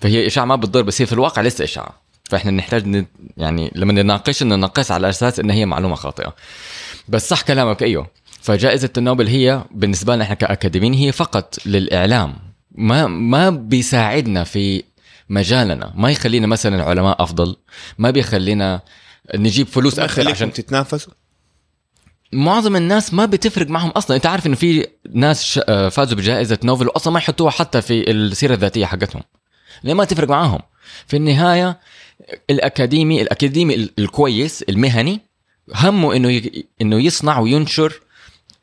فهي 0.00 0.26
إشاعة 0.26 0.44
ما 0.44 0.56
بتضر 0.56 0.82
بس 0.82 1.02
هي 1.02 1.06
في 1.06 1.12
الواقع 1.12 1.42
لسه 1.42 1.64
إشاعة. 1.64 2.06
فإحنا 2.30 2.50
نحتاج 2.50 2.86
ن- 2.86 3.06
يعني 3.36 3.72
لما 3.74 3.92
نناقش 3.92 4.42
نناقش 4.42 4.90
على 4.90 5.08
أساس 5.08 5.40
إن 5.40 5.50
هي 5.50 5.66
معلومة 5.66 5.94
خاطئة. 5.94 6.34
بس 7.08 7.28
صح 7.28 7.42
كلامك 7.42 7.82
أيوه. 7.82 8.06
فجائزة 8.42 8.90
النوبل 8.98 9.26
هي 9.26 9.62
بالنسبة 9.70 10.14
لنا 10.14 10.24
إحنا 10.24 10.34
كأكاديميين 10.34 10.94
هي 10.94 11.12
فقط 11.12 11.54
للإعلام. 11.66 12.34
ما 12.74 13.06
ما 13.06 13.50
بيساعدنا 13.50 14.44
في 14.44 14.82
مجالنا. 15.28 15.92
ما 15.96 16.10
يخلينا 16.10 16.46
مثلا 16.46 16.84
علماء 16.84 17.22
أفضل 17.22 17.56
ما 17.98 18.10
بيخلينا 18.10 18.80
نجيب 19.34 19.66
فلوس 19.66 19.98
أكثر 19.98 20.30
عشان 20.30 20.52
تتنافسوا؟ 20.52 21.12
معظم 22.32 22.76
الناس 22.76 23.14
ما 23.14 23.26
بتفرق 23.26 23.68
معهم 23.68 23.90
أصلا. 23.90 24.16
أنت 24.16 24.26
عارف 24.26 24.46
إنه 24.46 24.56
في 24.56 24.86
ناس 25.12 25.60
آه، 25.68 25.88
فازوا 25.88 26.16
بجائزة 26.18 26.58
نوبل 26.64 26.86
واصلا 26.86 27.12
ما 27.12 27.18
يحطوها 27.18 27.50
حتى 27.50 27.82
في 27.82 28.10
السيرة 28.10 28.54
الذاتية 28.54 28.86
حقتهم. 28.86 29.22
ليه 29.84 29.94
ما 29.94 30.04
تفرق 30.04 30.28
معاهم 30.28 30.60
في 31.06 31.16
النهاية 31.16 31.78
الأكاديمي 32.50 33.22
الأكاديمي 33.22 33.74
ال- 33.74 33.90
الكويس 33.98 34.62
المهني 34.62 35.20
همه 35.74 36.16
إنه 36.16 36.30
ي... 36.30 36.64
إنه 36.82 36.96
يصنع 37.00 37.38
وينشر 37.38 38.00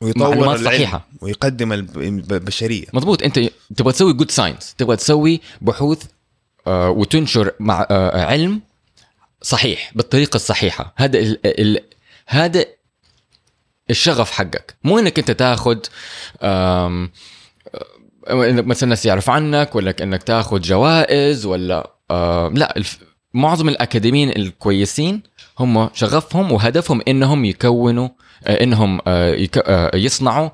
ويطور 0.02 0.58
صحيحة. 0.58 1.08
ويقدم 1.22 1.74
الب- 1.74 1.98
البشريه 2.32 2.86
مضبوط. 2.94 3.24
أنت 3.24 3.40
تبغى 3.76 3.94
تسوي 3.94 4.14
good 4.14 4.32
science 4.32 4.76
تبغى 4.78 4.96
تسوي 4.96 5.42
بحوث 5.62 6.04
وتنشر 6.68 7.52
مع 7.60 7.88
آه، 7.92 8.26
علم 8.26 8.62
صحيح 9.42 9.92
بالطريقة 9.96 10.36
الصحيحة 10.36 10.94
هذا 10.98 11.20
ال... 11.20 11.40
ال... 11.46 11.80
هذا 12.28 12.66
الشغف 13.90 14.32
حقك 14.32 14.76
مو 14.84 15.00
إنك 15.00 15.20
أنت 15.20 15.32
تاخذ 15.32 15.78
آه، 16.42 17.10
مثلا 18.32 18.84
الناس 18.84 19.06
يعرف 19.06 19.30
عنك 19.30 19.76
ولا 19.76 19.96
إنك 20.02 20.24
تاخذ 20.24 20.62
جوائز 20.62 21.46
ولا 21.46 21.92
آه 22.12 22.52
لا. 22.54 22.84
معظم 23.34 23.70
الأكاديميين 23.70 24.30
الكويسين 24.30 25.24
هم 25.60 25.90
شغفهم 25.94 26.52
وهدفهم 26.52 27.02
إنهم 27.08 27.46
يكونوا 27.46 28.10
آه 28.48 28.64
إنهم 28.64 29.00
آه. 29.08 29.48
آه 29.58 29.96
يصنعوا 29.96 30.50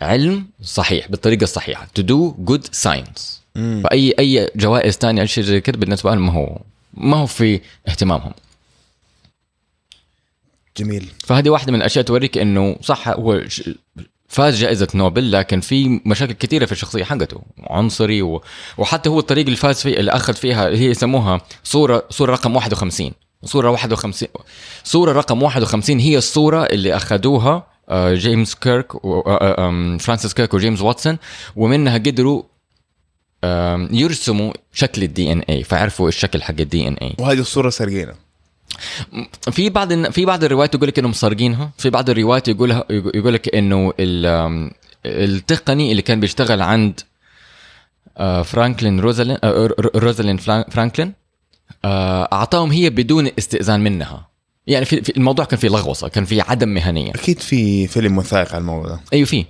علم 0.00 0.46
صحيح 0.62 1.08
بالطريقة 1.10 1.44
الصحيحة 1.44 1.86
to 1.98 2.02
do 2.02 2.50
good 2.50 2.62
science 2.62 3.41
مم. 3.56 3.82
فاي 3.84 4.14
أي 4.18 4.50
جوائز 4.56 4.94
ثانية 4.94 5.22
أو 5.22 5.26
شيء 5.26 5.44
زي 5.44 5.60
كده 5.60 5.78
بالنسبة 5.78 6.14
لهم 6.14 6.26
ما 6.26 6.32
هو 6.32 6.58
ما 6.94 7.16
هو 7.16 7.26
في 7.26 7.60
اهتمامهم. 7.88 8.32
جميل. 10.76 11.08
فهذه 11.24 11.50
واحدة 11.50 11.72
من 11.72 11.78
الأشياء 11.78 12.04
توريك 12.04 12.38
إنه 12.38 12.76
صح 12.82 13.08
هو 13.08 13.40
فاز 14.28 14.58
جائزة 14.60 14.88
نوبل 14.94 15.32
لكن 15.32 15.60
في 15.60 16.00
مشاكل 16.06 16.32
كثيرة 16.32 16.66
في 16.66 16.72
الشخصية 16.72 17.04
حقته 17.04 17.40
عنصري 17.60 18.22
و... 18.22 18.42
وحتى 18.78 19.08
هو 19.08 19.18
الطريقة 19.18 19.44
اللي 19.46 19.56
فاز 19.56 19.82
فيه 19.82 19.96
اللي 19.96 20.10
أخذ 20.10 20.34
فيها 20.34 20.68
هي 20.68 20.84
يسموها 20.86 21.40
صورة 21.64 22.04
صورة 22.10 22.32
رقم 22.32 22.56
51 22.56 23.12
صورة 23.44 23.70
51 23.70 24.28
صورة 24.84 25.12
رقم 25.12 25.42
51 25.42 25.98
هي 25.98 26.18
الصورة 26.18 26.62
اللي 26.64 26.96
أخذوها 26.96 27.66
آه، 27.88 28.14
جيمس 28.14 28.54
كيرك 28.54 29.04
و- 29.04 29.20
آه، 29.20 29.68
آم، 29.68 29.98
فرانسيس 29.98 30.34
كيرك 30.34 30.54
وجيمس 30.54 30.80
واتسون 30.82 31.18
ومنها 31.56 31.98
قدروا 31.98 32.42
يرسموا 33.90 34.52
شكل 34.74 35.02
ال 35.02 35.32
DNA 35.32 35.64
فعرفوا 35.64 36.08
الشكل 36.08 36.42
حق 36.42 36.54
ال 36.60 36.88
DNA 36.88 37.12
وهذه 37.18 37.38
الصورة 37.38 37.70
سارقينها 37.70 38.14
في 39.50 39.70
بعض 39.70 39.92
في 40.10 40.24
بعض 40.24 40.44
الروايات 40.44 40.74
يقول 40.74 40.88
لك 40.88 40.98
إنهم 40.98 41.12
سارقينها 41.12 41.70
في 41.78 41.90
بعض 41.90 42.10
الروايات 42.10 42.48
يقولها 42.48 42.84
يقول 42.90 43.34
لك 43.34 43.54
إنه 43.54 43.92
التقني 45.06 45.90
اللي 45.90 46.02
كان 46.02 46.20
بيشتغل 46.20 46.62
عند 46.62 47.00
فرانكلين 48.44 49.00
روزالين 49.00 49.38
روزالين 49.96 50.36
فرانكلين 50.36 51.12
أعطاهم 51.84 52.70
هي 52.72 52.90
بدون 52.90 53.30
استئذان 53.38 53.80
منها. 53.80 54.28
يعني 54.66 54.84
في 54.84 55.02
في- 55.02 55.16
الموضوع 55.16 55.44
كان 55.44 55.58
فيه 55.58 55.68
لغوصة 55.68 56.08
كان 56.08 56.24
فيه 56.24 56.42
عدم 56.42 56.68
مهنية. 56.68 57.10
أكيد 57.10 57.38
في 57.38 57.86
فيلم 57.86 58.18
وثائقي 58.18 58.50
على 58.54 58.60
الموضوع 58.60 58.88
ده. 58.90 59.00
أيوه 59.12 59.26
في 59.26 59.44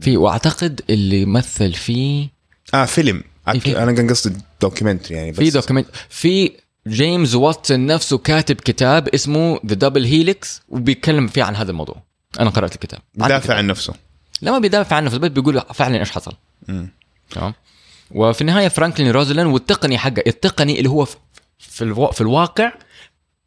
في 0.00 0.16
وأعتقد 0.16 0.80
اللي 0.90 1.24
مثل 1.24 1.72
فيه 1.72 2.28
آه 2.74 2.84
فيلم. 2.84 3.18
في- 3.18 3.24
أنا 3.48 3.92
كان 3.92 4.10
قصدي 4.10 4.36
documentary 4.62 5.16
يعني 5.16 5.30
بس 5.32 5.38
في 5.38 5.50
document 5.50 5.86
في 6.08 6.52
جيمس 6.88 7.34
واتسون 7.34 7.86
نفسه 7.86 8.18
كاتب 8.18 8.56
كتاب 8.56 9.08
اسمه 9.08 9.60
The 9.66 9.74
Double 9.74 10.04
Helix 10.04 10.62
وبيتكلم 10.68 11.26
فيه 11.26 11.42
عن 11.42 11.56
هذا 11.56 11.70
الموضوع. 11.70 12.02
أنا 12.40 12.50
قرأت 12.50 12.74
الكتاب. 12.74 13.00
يدافع 13.16 13.54
عن 13.54 13.66
نفسه. 13.66 13.94
لا 14.42 14.50
ما 14.52 14.58
بيدافع 14.58 14.96
عنه 14.96 15.08
في 15.08 15.14
البيت 15.14 15.32
بيقول 15.32 15.60
فعلا 15.74 15.98
إيش 16.00 16.10
حصل. 16.10 16.32
تمام؟ 17.30 17.54
وفي 18.10 18.40
النهاية 18.40 18.68
فرانكلين 18.68 19.10
روزلين 19.10 19.46
والتقني 19.46 19.98
حقه 19.98 20.22
التقني 20.26 20.78
اللي 20.78 20.88
هو 20.90 21.04
في- 21.58 21.82
الوا... 21.82 22.12
في 22.12 22.20
الواقع 22.20 22.72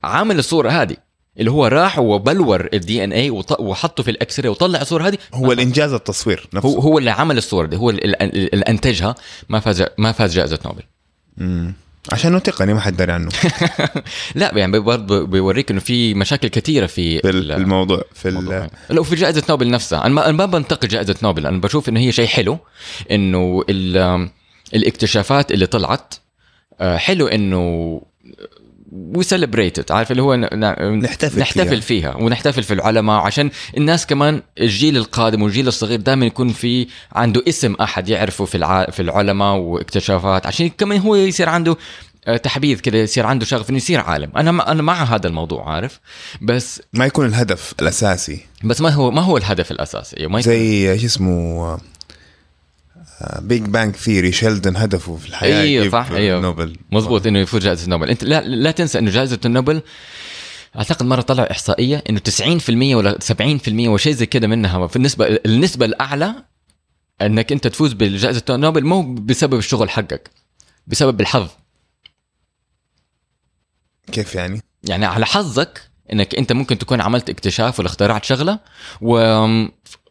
عامل 0.03 0.39
الصورة 0.39 0.69
هذه. 0.69 0.97
اللي 1.39 1.51
هو 1.51 1.67
راح 1.67 1.99
وبلور 1.99 2.69
ال 2.73 3.03
DNA 3.03 3.29
وحطه 3.59 4.03
في 4.03 4.11
ال 4.11 4.39
X-ray 4.39 4.49
وطلع 4.49 4.81
الصورة 4.81 5.07
هذه. 5.07 5.17
هو 5.33 5.51
الإنجاز 5.51 5.93
التصوير 5.93 6.47
نفسه. 6.53 6.69
هو 6.69 6.79
هو 6.79 6.97
اللي 6.97 7.11
عمل 7.11 7.37
الصورة 7.37 7.65
دي. 7.67 7.75
هو 7.77 7.89
اللي 7.89 8.63
أنتجها 8.67 9.15
ما 9.49 9.59
فاز 9.59 9.85
ما 9.97 10.11
فاز 10.11 10.33
جائزة 10.35 10.59
نوبل. 10.65 10.83
مم. 11.37 11.73
عشانه 12.11 12.39
تقني 12.39 12.73
ما 12.73 12.79
حد 12.79 12.97
داري 12.97 13.11
عنه. 13.11 13.29
لا 14.35 14.51
يعني 14.55 14.79
برضه 14.79 15.25
بيوريك 15.25 15.71
إنه 15.71 15.79
في 15.79 16.13
مشاكل 16.13 16.47
كثيرة 16.47 16.85
في 16.85 17.19
في 17.19 17.29
ال- 17.29 17.51
الموضوع 17.51 18.03
في 18.13 18.29
الموضوع. 18.29 18.57
ال- 18.65 18.69
لو 18.95 19.03
في 19.03 19.15
جائزة 19.15 19.43
نوبل 19.49 19.69
نفسها. 19.69 20.05
أنا 20.05 20.31
ما 20.31 20.45
بنتقد 20.45 20.87
جائزة 20.87 21.15
نوبل. 21.23 21.45
أنا 21.47 21.57
بشوف 21.61 21.89
إنه 21.89 21.99
هي 21.99 22.11
شيء 22.11 22.27
حلو 22.27 22.57
إنه 23.11 23.63
ال- 23.69 24.29
الإكتشافات 24.75 25.51
اللي 25.51 25.65
طلعت 25.65 26.13
آه، 26.79 26.97
حلو 26.97 27.27
إنه 27.27 28.01
وسليبريتد 29.15 29.91
عارف 29.91 30.11
اللي 30.11 30.21
هو 30.21 30.35
ن- 30.35 30.49
ن- 30.53 30.99
نحتفل 30.99 31.39
نحتفل 31.39 31.81
فيها. 31.81 32.11
فيها. 32.11 32.15
ونحتفل 32.23 32.63
في 32.63 32.73
العلماء 32.73 33.19
عشان 33.21 33.49
الناس 33.77 34.05
كمان 34.05 34.41
الجيل 34.59 34.97
القادم 34.97 35.41
والجيل 35.41 35.67
الصغير 35.67 35.99
دائما 35.99 36.25
يكون 36.25 36.49
في 36.49 36.87
عنده 37.11 37.43
اسم 37.47 37.73
أحد 37.81 38.09
يعرفه 38.09 38.45
في 38.45 38.55
الع... 38.55 38.85
في 38.85 39.01
العلماء 39.01 39.55
واكتشافات 39.55 40.45
عشان 40.47 40.69
كمان 40.69 40.99
هو 40.99 41.15
يصير 41.15 41.49
عنده 41.49 41.77
آه، 42.27 42.37
تحبيذ 42.37 42.79
كده 42.79 42.97
يصير 42.97 43.25
عنده 43.25 43.45
شغف 43.45 43.69
إنه 43.69 43.77
يصير 43.77 43.99
عالم 43.99 44.29
أنا 44.37 44.71
أنا 44.71 44.81
مع 44.81 45.03
هذا 45.03 45.27
الموضوع 45.27 45.69
عارف 45.73 45.99
بس 46.41 46.81
ما 46.93 47.05
يكون 47.05 47.25
الهدف 47.25 47.73
الأساسي 47.81 48.39
بس 48.63 48.81
ما 48.81 48.89
هو 48.89 49.11
ما 49.11 49.21
هو 49.21 49.37
الهدف 49.37 49.71
الأساسي 49.71 50.15
ما 50.27 50.39
يكون- 50.39 50.41
زي 50.41 50.99
شو 50.99 51.05
اسمه 51.05 51.77
Big 53.39 53.61
Bang 53.61 53.95
Theory 53.95 54.31
شيلدن 54.31 54.75
هدفه 54.75 55.15
في 55.15 55.27
الحياة 55.27 55.61
أيوه 55.61 55.89
صح 55.89 56.11
أيوه. 56.11 56.41
نوبل. 56.41 56.77
مزبوط 56.91 57.27
إنه 57.27 57.39
يفوز 57.39 57.63
جائزة 57.63 57.85
النوبل 57.85 58.09
أنت 58.09 58.23
لا 58.23 58.41
لا 58.41 58.71
تنسى 58.71 58.99
إنه 58.99 59.11
جائزة 59.11 59.39
النوبل 59.45 59.81
أعتقد 60.75 61.05
مرة 61.05 61.21
طلع 61.21 61.47
إحصائية 61.51 62.03
إنه 62.09 62.19
90% 62.19 62.69
ولا 62.69 63.17
70% 63.33 63.87
وشيء 63.87 64.13
زي 64.13 64.25
كده 64.25 64.47
منها. 64.47 64.87
في 64.87 64.95
النسبة 64.95 65.39
النسبة 65.45 65.85
الأعلى 65.85 66.35
إنك 67.21 67.51
أنت 67.51 67.67
تفوز 67.67 67.93
بجائزة 67.93 68.43
النوبل 68.49 68.85
مو 68.85 69.13
بسبب 69.13 69.53
الشغل 69.53 69.89
حقك 69.89 70.31
بسبب 70.87 71.21
الحظ. 71.21 71.47
كيف 74.11 74.35
يعني؟ 74.35 74.61
يعني 74.83 75.05
على 75.05 75.25
حظك 75.25 75.81
إنك 76.13 76.35
أنت 76.35 76.51
ممكن 76.51 76.77
تكون 76.77 77.01
عملت 77.01 77.29
اكتشاف 77.29 77.79
ولا 77.79 77.87
اخترعت 77.87 78.25
شغلة 78.25 78.59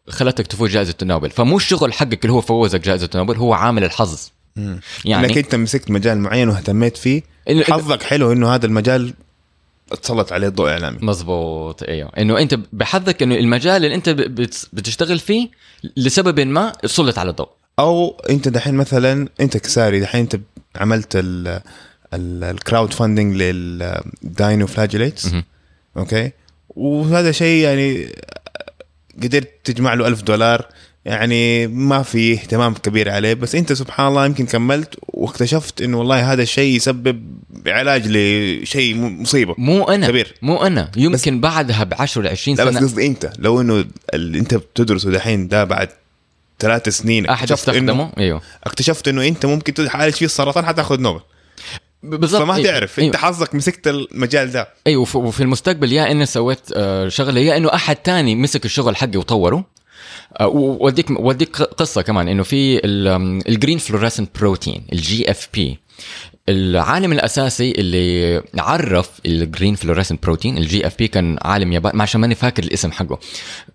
وخلتك 0.09 0.47
تفوز 0.47 0.71
جائزة 0.71 0.95
النوبل. 1.03 1.31
فمو 1.31 1.57
الشغل 1.57 1.93
حقك 1.93 2.25
اللي 2.25 2.33
هو 2.33 2.41
فوزك 2.41 2.81
جائزة 2.81 3.11
النوبل 3.15 3.37
هو 3.37 3.53
عامل 3.55 3.85
الحظ. 3.85 4.29
مم. 4.57 4.81
يعني 5.05 5.27
إنك 5.27 5.39
أنت 5.39 5.55
مسكت 5.55 5.91
مجال 5.91 6.19
معين 6.19 6.49
واهتميت 6.49 6.97
فيه 6.97 7.23
حظك 7.63 8.03
حلو 8.03 8.33
إنه 8.33 8.55
هذا 8.55 8.67
المجال 8.67 9.15
اتسلط 9.93 10.33
عليه 10.33 10.49
الضوء 10.49 10.71
إعلامي. 10.71 10.99
مزبوط 11.03 11.83
إيوه. 11.83 12.13
إنه 12.19 12.39
أنت 12.39 12.59
بحظك 12.73 13.23
إنه 13.23 13.35
المجال 13.35 13.85
اللي 13.85 13.95
أنت 13.95 14.09
بت- 14.09 14.69
بتشتغل 14.73 15.19
فيه 15.19 15.49
لسبب 15.97 16.41
ما 16.41 16.73
سلط 16.85 17.19
على 17.19 17.31
الضوء. 17.31 17.49
أو 17.79 18.21
أنت 18.31 18.49
دحين 18.49 18.75
مثلا 18.75 19.29
أنت 19.41 19.57
كساري 19.57 20.01
دحين 20.01 20.21
أنت 20.21 20.41
عملت 20.77 21.13
ال 21.15 21.61
ال 22.15 22.93
crowdfunding 22.93 23.37
لل 23.37 24.67
dinoflagellates 24.67 25.27
مهم. 25.27 25.45
أوكي؟ 25.97 26.31
وهذا 26.69 27.33
شيء 27.33 27.65
يعني 27.65 28.15
قدرت 29.23 29.51
تجمع 29.65 29.95
له 29.95 30.07
ألف 30.09 30.23
دولار 30.23 30.67
يعني 31.05 31.67
ما 31.67 32.03
في 32.03 32.33
اهتمام 32.33 32.75
كبير 32.75 33.11
عليه 33.11 33.35
بس 33.35 33.55
أنت 33.55 33.73
سبحان 33.73 34.07
الله 34.09 34.27
يمكن 34.27 34.47
كملت 34.47 34.95
واكتشفت 35.09 35.83
إنه 35.83 35.99
والله 35.99 36.33
هذا 36.33 36.43
الشيء 36.43 36.77
يسبب 36.77 37.23
علاج 37.67 38.03
لشيء 38.07 38.97
مصيبة 38.97 39.55
مو 39.59 39.85
أنا 39.85 40.09
كبير. 40.09 40.35
مو 40.43 40.57
أنا. 40.67 40.91
يمكن 40.97 41.41
بعدها 41.41 41.85
ب 41.85 41.95
10 41.95 42.23
ل 42.23 42.29
20 42.29 42.57
لا 42.57 42.65
بس 42.65 42.75
سنة. 42.75 42.83
قصدي 42.87 43.07
أنت 43.07 43.33
لو 43.39 43.61
إنه 43.61 43.85
اللي 44.15 44.39
أنت 44.39 44.55
بتدرسه 44.55 45.11
دحين 45.11 45.49
ده 45.49 45.65
بعد 45.65 45.89
ثلاث 46.59 46.89
سنين 46.89 47.27
أحد 47.27 47.53
استخدمه؟ 47.53 48.13
أيوه. 48.19 48.41
اكتشفت 48.65 49.09
إنه 49.09 49.27
أنت 49.29 49.47
ممكن 49.47 49.75
تعالج 49.75 50.15
فيه 50.15 50.27
السرطان 50.27 50.67
حتاخذ 50.67 51.01
نوبل. 51.01 51.21
بالضبط 52.03 52.43
فما 52.43 52.55
أيوة. 52.55 52.67
تعرف 52.71 52.99
أيوة. 52.99 53.07
أنت 53.07 53.17
حظك 53.17 53.55
مسكت 53.55 53.89
المجال 53.89 54.51
ده 54.53 54.69
أيوه 54.87 55.03
وف- 55.03 55.17
وفي 55.17 55.41
المستقبل 55.43 55.93
يا 55.93 56.11
إني 56.11 56.27
سويت 56.27 56.61
آه، 56.75 57.09
شغلة 57.09 57.41
يا 57.41 57.57
إنه 57.57 57.75
أحد 57.75 57.97
تاني 57.97 58.35
مسك 58.37 58.65
الشغل 58.65 58.97
حقي 58.97 59.17
وطوره 59.19 59.65
آه، 60.41 60.47
ووديك 60.47 61.11
وديك 61.11 61.57
قصة 61.63 62.03
كمان 62.03 62.29
إنه 62.29 62.43
في 62.43 62.81
ال 62.85 63.79
green 63.79 64.39
fluorescent 64.39 64.87
protein 64.93 65.31
ال 65.31 65.49
GFP 65.55 65.79
العالم 66.49 67.13
الأساسي 67.13 67.71
اللي 67.71 68.43
عرف 68.59 69.11
ال 69.27 69.75
green 69.75 70.23
fluorescent 70.23 70.59
protein 70.59 70.87
ال 70.87 70.99
GFP 70.99 71.09
كان 71.09 71.39
عالم 71.43 71.73
ياباني 71.73 71.97
ما 71.97 72.03
عشان 72.03 72.21
ماني 72.21 72.35
فاكر 72.35 72.63
الاسم 72.65 72.93
حقه 72.93 73.19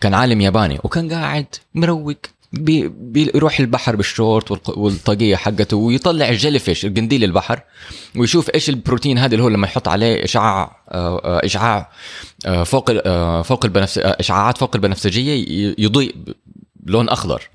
كان 0.01 0.13
عالم 0.13 0.41
ياباني 0.41 0.79
وكان 0.83 1.13
قاعد 1.13 1.45
مروق 1.75 2.17
بي 2.53 2.87
بيروح 2.87 3.59
البحر 3.59 3.95
بالشورت 3.95 4.69
والطاقية 4.69 5.35
حقته 5.35 5.77
ويطلع 5.77 6.29
ال 6.29 6.59
jellyfish 6.59 6.85
القنديل 6.85 7.23
البحر 7.23 7.61
ويشوف 8.15 8.49
إيش 8.49 8.69
البروتين 8.69 9.17
هذا 9.17 9.31
اللي 9.31 9.43
هو 9.43 9.49
لما 9.49 9.67
يحط 9.67 9.87
عليه 9.87 10.23
إشعاع 10.23 10.83
آه، 10.89 11.45
إشعاع 11.45 11.91
آه، 12.45 12.63
فوق 12.63 12.89
آه، 13.05 13.41
فوق 13.41 13.65
البنفس 13.65 13.97
إشعاعات 13.97 14.57
فوق 14.57 14.75
البنفسجية 14.75 15.45
يضيء 15.77 16.15
بلون 16.75 17.09
أخضر. 17.09 17.49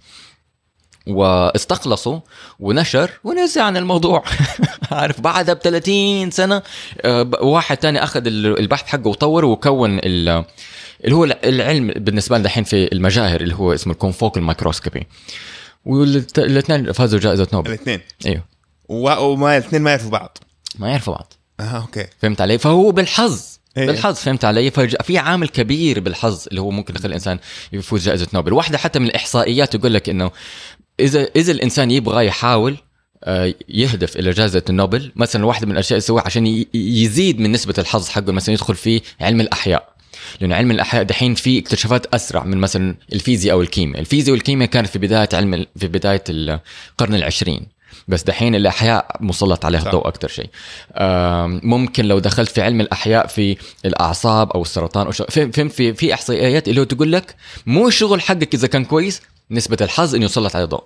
واستخلصوا 1.07 2.21
ونشر 2.61 3.11
ونسي 3.25 3.61
عن 3.61 3.77
الموضوع. 3.77 4.25
عارف 4.91 5.21
بعدها 5.21 5.55
ب 5.55 5.59
30 5.59 6.31
سنة 6.31 6.63
آه، 7.01 7.31
واحد 7.41 7.77
تاني 7.77 8.03
أخذ 8.05 8.27
ال- 8.27 8.59
البحث 8.59 8.87
حقه 8.87 9.09
وطور 9.09 9.45
وكون 9.45 9.99
ال- 9.99 10.45
اللي 11.05 11.15
هو 11.17 11.25
العلم 11.25 11.87
بالنسبة 11.97 12.39
لنا 12.39 12.47
الحين 12.47 12.65
في 12.65 12.93
المجاهر 12.93 13.41
اللي 13.41 13.55
هو 13.55 13.75
اسمه 13.75 13.93
ال 13.93 13.98
confocal 13.98 14.43
microscopy 14.43 15.07
والاثنين 15.85 16.93
فازوا 16.93 17.19
جائزة 17.21 17.49
نوبل. 17.53 17.69
الاثنين. 17.71 18.01
إيوه. 18.27 18.45
و- 18.89 19.25
وما 19.25 19.57
الاثنين 19.57 19.83
ما 19.83 19.91
يعرفوا 19.91 20.11
بعض. 20.11 20.39
ما 20.79 20.89
يعرفوا 20.91 21.15
بعض. 21.15 21.33
آه 21.61 21.63
أوكي. 21.63 22.07
فهمت 22.23 22.41
علي؟ 22.41 22.59
فهو 22.59 22.91
بالحظ 22.93 23.43
إيه. 23.77 23.87
بالحظ 23.87 24.15
فهمت 24.15 24.45
علي؟ 24.45 24.71
ففي 24.71 25.19
عامل 25.19 25.49
كبير 25.49 26.01
بالحظ 26.01 26.45
اللي 26.51 26.61
هو 26.61 26.71
ممكن 26.71 26.95
يخلي 26.95 27.07
الإنسان 27.09 27.39
يفوز 27.73 28.05
جائزة 28.05 28.27
نوبل. 28.35 28.53
واحدة 28.53 28.79
حتى 28.79 28.99
من 28.99 29.07
الإحصائيات 29.07 29.75
يقول 29.75 29.95
لك 29.95 30.09
إنه 30.09 30.31
اذا 31.01 31.29
إذا 31.37 31.53
الإنسان 31.53 31.91
يبغى 31.91 32.27
يحاول 32.27 32.77
آه، 33.25 33.55
يهدف 33.69 34.17
إلى 34.17 34.31
جائزة 34.31 34.63
النوبل 34.71 35.13
مثلا 35.17 35.47
واحدة 35.47 35.67
من 35.67 35.73
الأشياء 35.73 35.97
اللي 35.97 36.05
يسويها 36.05 36.23
عشان 36.27 36.65
يزيد 36.75 37.41
من 37.41 37.53
نسبة 37.53 37.75
الحظ 37.79 38.09
حقه 38.09 38.33
مثلا 38.33 38.55
يدخل 38.55 38.75
في 38.75 39.01
علم 39.21 39.41
الأحياء. 39.41 39.97
لأنه 40.41 40.55
علم 40.55 40.71
الأحياء 40.71 41.03
دحين 41.03 41.35
في 41.35 41.59
اكتشافات 41.59 42.07
أسرع 42.15 42.45
من 42.45 42.59
مثلا 42.59 42.95
الفيزياء 43.13 43.55
أو 43.57 43.63
الكيمياء، 43.63 44.01
الفيزياء 44.01 44.33
والكيمياء 44.33 44.71
كانت 44.71 44.89
في 44.89 44.99
بداية 44.99 45.29
علم 45.33 45.67
في 45.77 45.89
بداية 45.89 46.25
القرن 46.29 47.15
العشرين. 47.15 47.67
بس 48.09 48.23
دحين 48.23 48.55
الأحياء 48.55 49.17
مسلط 49.21 49.65
عليها. 49.65 49.87
الضوء 49.87 50.09
أكثر 50.09 50.29
شيء. 50.29 50.51
ممكن 51.67 52.05
لو 52.05 52.19
دخلت 52.19 52.51
في 52.51 52.63
علم 52.63 52.81
الأحياء 52.81 53.27
في 53.27 53.57
الأعصاب 53.85 54.51
أو 54.51 54.63
السرطان 54.63 55.07
أو 55.07 55.13
فهم 55.13 55.69
في 55.69 55.95
في 55.95 56.15
إحصائيات 56.15 56.69
اللي 56.69 56.81
هو 56.81 56.85
تقول 56.85 57.13
لك 57.13 57.35
مو 57.67 57.89
الشغل 57.89 58.21
حقك 58.21 58.55
إذا 58.55 58.67
كان 58.67 58.85
كويس 58.85 59.23
نسبة 59.51 59.77
الحظ 59.81 60.15
انه 60.15 60.25
يسلط 60.25 60.57
عليه 60.57 60.67
ضوء. 60.67 60.85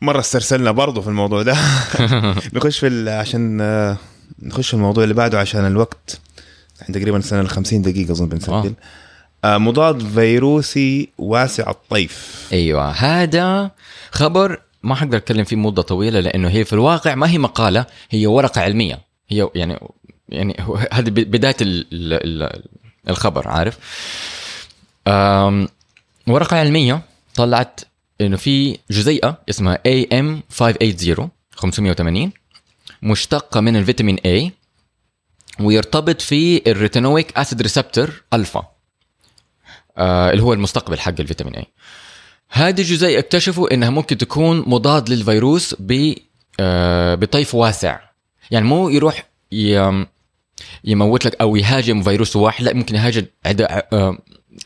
مرة 0.00 0.20
استرسلنا 0.20 0.70
برضو 0.70 1.02
في 1.02 1.08
الموضوع 1.08 1.42
ده. 1.42 1.56
نخش 2.54 2.78
في 2.78 3.10
عشان 3.10 3.60
آه، 3.60 3.96
نخش 4.42 4.68
في 4.68 4.74
الموضوع 4.74 5.04
اللي 5.04 5.14
بعده 5.14 5.40
عشان 5.40 5.66
الوقت. 5.66 6.20
إحنا 6.82 6.94
تقريبا 6.94 7.20
سنة 7.20 7.40
ال 7.40 7.48
50 7.48 7.82
دقيقة 7.82 8.12
أظن 8.12 8.28
بنسجل. 8.28 8.74
آه. 9.44 9.58
مضاد 9.58 10.02
فيروسي 10.14 11.08
واسع 11.18 11.70
الطيف. 11.70 12.48
أيوه. 12.52 12.90
هذا 12.90 13.70
خبر 14.10 14.60
ما 14.82 14.94
حقدر 14.94 15.16
أتكلم 15.16 15.44
فيه 15.44 15.56
مدة 15.56 15.82
طويلة 15.82 16.20
لأنه 16.20 16.48
هي 16.48 16.64
في 16.64 16.72
الواقع 16.72 17.14
ما 17.14 17.30
هي 17.30 17.38
مقالة 17.38 17.86
هي 18.10 18.26
ورقة 18.26 18.60
علمية. 18.60 19.00
هي 19.28 19.48
يعني 19.54 19.78
يعني 20.28 20.56
هذه 20.92 21.10
بداية 21.10 21.56
ال 21.60 21.86
ال 21.92 22.42
ال 22.42 22.62
الخبر 23.08 23.48
عارف؟ 23.48 23.78
ورقة 26.30 26.56
علمية 26.56 27.02
طلعت 27.34 27.80
إنه 28.20 28.36
في 28.36 28.78
جزيئة 28.90 29.38
اسمها 29.50 29.78
AM 29.88 30.26
580 30.50 31.30
580 31.50 32.32
مشتقة 33.02 33.60
من 33.60 33.76
الفيتامين 33.76 34.16
A 34.16 34.50
ويرتبط 35.60 36.20
في 36.20 36.70
ال 36.70 36.78
retinoic 36.78 37.38
acid 37.38 37.62
receptor 37.62 38.22
alpha 38.32 38.66
آه 39.98 40.30
اللي 40.30 40.42
هو 40.42 40.52
المستقبل 40.52 40.98
حق 40.98 41.14
الفيتامين 41.20 41.54
A. 41.54 41.64
هذه 42.48 42.80
الجزيئة 42.80 43.18
اكتشفوا 43.18 43.74
إنها 43.74 43.90
ممكن 43.90 44.18
تكون 44.18 44.64
مضاد 44.66 45.08
للفيروس 45.08 45.74
ب 45.78 46.14
آه، 46.60 47.14
بطيف 47.14 47.54
واسع. 47.54 48.00
يعني 48.50 48.66
مو 48.66 48.88
يروح 48.88 49.26
يموت 50.84 51.24
لك 51.24 51.40
أو 51.40 51.56
يهاجم 51.56 52.02
فيروس 52.02 52.36
واحد 52.36 52.64
لا 52.64 52.74
ممكن 52.74 52.94
يهاجم 52.94 53.26
آه، 53.46 54.18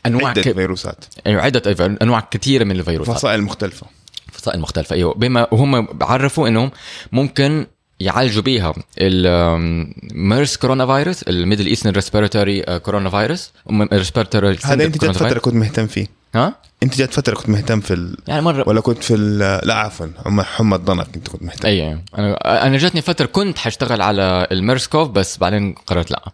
أنواع 0.05 0.29
عدة 0.29 0.41
ك... 0.41 0.51
فيروسات. 0.51 1.05
أيوة، 1.27 1.41
عدة 1.41 1.97
أنواع 2.01 2.27
كثيرة 2.31 2.63
من 2.63 2.79
الفيروسات. 2.79 3.15
فصائل 3.15 3.41
مختلفة. 3.41 3.87
فصائل 4.31 4.59
مختلفة 4.59 4.95
أيوه. 4.95 5.13
بما 5.13 5.47
وهم 5.51 5.87
عرفوا 6.01 6.47
إنهم 6.47 6.71
ممكن 7.11 7.67
يعالجوا 7.99 8.43
بيها 8.43 8.73
ال 8.97 10.57
MERS 10.57 10.85
coronavirus 10.85 11.23
ال 11.23 11.65
Middle 11.65 11.93
Eastern 11.93 12.79
respiratory 12.79 13.09
coronavirus 13.09 13.51
respiratory 13.93 14.57
هذا 14.63 14.85
أنت 14.85 15.05
جات 15.05 15.17
فترة 15.17 15.39
كنت 15.39 15.55
مهتم 15.55 15.87
فيه. 15.87 16.07
ها؟ 16.35 16.55
أنت 16.83 16.97
جات 16.97 17.13
فترة 17.13 17.35
كنت 17.35 17.49
مهتم 17.49 17.79
في 17.79 17.93
ال... 17.93 18.17
يعني 18.27 18.41
مرة. 18.41 18.63
ولا 18.67 18.81
كنت 18.81 19.03
في 19.03 19.13
ال... 19.13 19.37
لا 19.67 19.73
عفوا 19.73 20.07
حمى 20.25 20.43
حمى 20.43 20.75
الضنك 20.75 21.07
أنت 21.15 21.27
كنت 21.27 21.43
مهتم. 21.43 21.67
اي 21.67 21.99
أنا 22.17 22.67
أنا 22.67 22.77
جاتني 22.77 23.01
فترة 23.01 23.25
كنت 23.25 23.57
حاشتغل 23.57 24.01
على 24.01 24.47
ال 24.51 24.57
MERS-CoV 24.57 25.09
بس 25.09 25.37
بعدين 25.37 25.73
قررت 25.73 26.11
لا. 26.11 26.31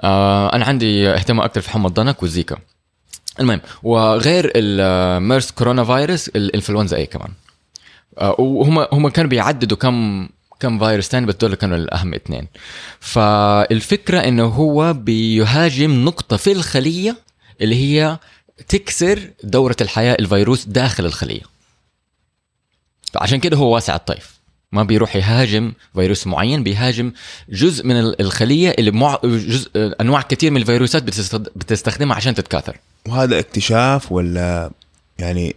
آه 0.00 0.52
أنا 0.52 0.64
عندي 0.64 1.08
اهتمام 1.10 1.44
أكثر 1.44 1.60
في 1.60 1.70
حمى 1.70 1.86
الضنك 1.86 2.22
والزيكا. 2.22 2.56
المهم 3.40 3.60
وغير 3.82 4.52
الميرس 4.54 5.50
كورونا 5.50 5.84
فيروس 5.84 6.28
الإنفلونزا 6.28 6.96
اي 6.96 7.06
كمان؟ 7.06 7.32
آه 8.18 8.36
وهم 8.38 8.78
هم 8.78 9.08
كانوا 9.08 9.30
بيعددوا 9.30 9.76
كم 9.76 10.28
كم 10.60 10.78
فيروس 10.78 11.08
ثاني 11.08 11.26
بس 11.26 11.34
دول 11.34 11.54
كانوا 11.54 11.76
الأهم 11.76 12.14
اثنين 12.14 12.48
فالفكرة 13.00 14.18
إنه 14.18 14.44
هو 14.44 14.92
بيهاجم 14.92 16.04
نقطة 16.04 16.36
في 16.36 16.52
الخلية 16.52 17.16
اللي 17.60 17.74
هي 17.74 18.18
تكسر 18.68 19.30
دورة 19.44 19.76
الحياة 19.80 20.16
الفيروس 20.20 20.64
داخل 20.64 21.06
الخلية. 21.06 21.42
فعشان 23.12 23.40
كده 23.40 23.56
هو 23.56 23.74
واسع 23.74 23.96
الطيف 23.96 24.34
ما 24.74 24.82
بيروح 24.82 25.16
يهاجم 25.16 25.72
فيروس 25.94 26.26
معين 26.26 26.62
بيهاجم 26.62 27.12
جزء 27.48 27.86
من 27.86 27.96
ال- 28.00 28.20
الخلية 28.20 28.74
اللي 28.78 28.90
مع 28.90 29.18
جزء 29.24 29.70
أنواع 29.76 30.22
كثير 30.22 30.50
من 30.50 30.60
الفيروسات 30.60 31.02
بتستخد- 31.02 31.48
بتستخدمها 31.56 32.16
عشان 32.16 32.34
تتكاثر. 32.34 32.76
وهذا 33.08 33.38
اكتشاف 33.38 34.12
ولا 34.12 34.70
يعني 35.18 35.56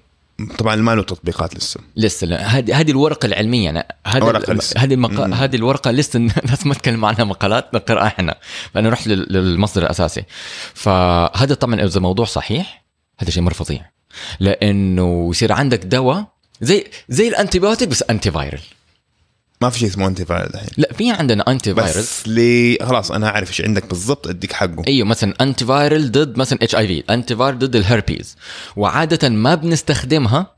طبعا 0.57 0.76
ما 0.76 0.95
له 0.95 1.03
تطبيقات 1.03 1.55
لسه. 1.55 1.80
لسه 1.95 2.36
هذه 2.36 2.80
هذه 2.80 2.91
الورقة 2.91 3.26
العلمية. 3.26 3.70
أنا 3.70 3.86
هذه. 4.05 4.41
هذه 4.78 4.93
المقا... 4.93 5.26
هذه 5.36 5.55
الورقة 5.55 5.91
لسه 5.91 6.18
الناس 6.20 6.65
ما 6.65 6.74
تكلم 6.74 7.05
عنها 7.05 7.24
مقالات 7.24 7.74
نقراها 7.74 8.07
إحنا. 8.07 8.36
فأنا 8.74 8.89
رحت 8.89 9.07
لل- 9.07 9.28
للمصدر 9.34 9.82
الأساسي. 9.84 10.24
فهذا 10.74 11.53
طبعا 11.53 11.82
إذا 11.86 11.99
موضوع 11.99 12.26
صحيح 12.26 12.84
هذا 13.20 13.30
شيء 13.32 13.43
مره 13.43 13.53
فظيع. 13.53 13.89
لأنه 14.39 15.28
يصير 15.32 15.51
عندك 15.51 15.86
دواء 15.86 16.26
زي 16.61 16.86
زي 17.09 17.28
ال 17.28 17.33
antibiotic 17.33 17.88
بس 17.89 18.03
antiviral 18.10 18.60
ما 19.62 19.70
في 19.70 19.80
شيء 19.80 19.89
اسمه 19.89 20.08
antiviral 20.08 20.49
الحين. 20.53 20.70
لا 20.78 20.93
في 20.93 21.12
عندنا 21.12 21.43
antiviral 21.47 21.99
بس 21.99 22.28
لي 22.28 22.78
خلاص 22.82 23.12
أنا 23.12 23.28
أعرف 23.28 23.49
إيش 23.49 23.62
عندك 23.62 23.86
بالضبط 23.86 24.28
أديك 24.28 24.53
حقه. 24.53 24.84
أيوه 24.88 25.08
مثلا 25.08 25.34
antiviral 25.41 26.12
ضد 26.12 26.38
مثلا 26.38 26.60
HIV 26.62 27.03
antiviral 27.10 27.60
ضد 27.60 27.76
الهربيز 27.76 28.38
وعاده 28.76 29.30
ما 29.30 29.55
بنستخدمها 29.55 30.58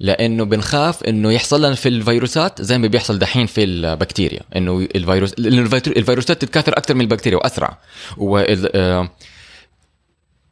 لأنه 0.00 0.44
بنخاف 0.44 1.04
إنه 1.04 1.32
يحصل 1.32 1.64
لنا 1.64 1.74
في 1.74 1.88
الفيروسات 1.88 2.62
زي 2.62 2.78
ما 2.78 2.86
بيحصل 2.86 3.18
دحين 3.18 3.46
في 3.46 3.64
البكتيريا. 3.64 4.40
إنه 4.56 4.88
الفيروس 4.94 5.34
لأنه 5.38 5.80
الفيروسات 5.86 6.42
تتكاثر 6.42 6.72
أكثر 6.72 6.94
من 6.94 7.00
البكتيريا 7.00 7.38
وأسرع. 7.38 7.78
وال 8.16 8.76
آه، 8.76 9.10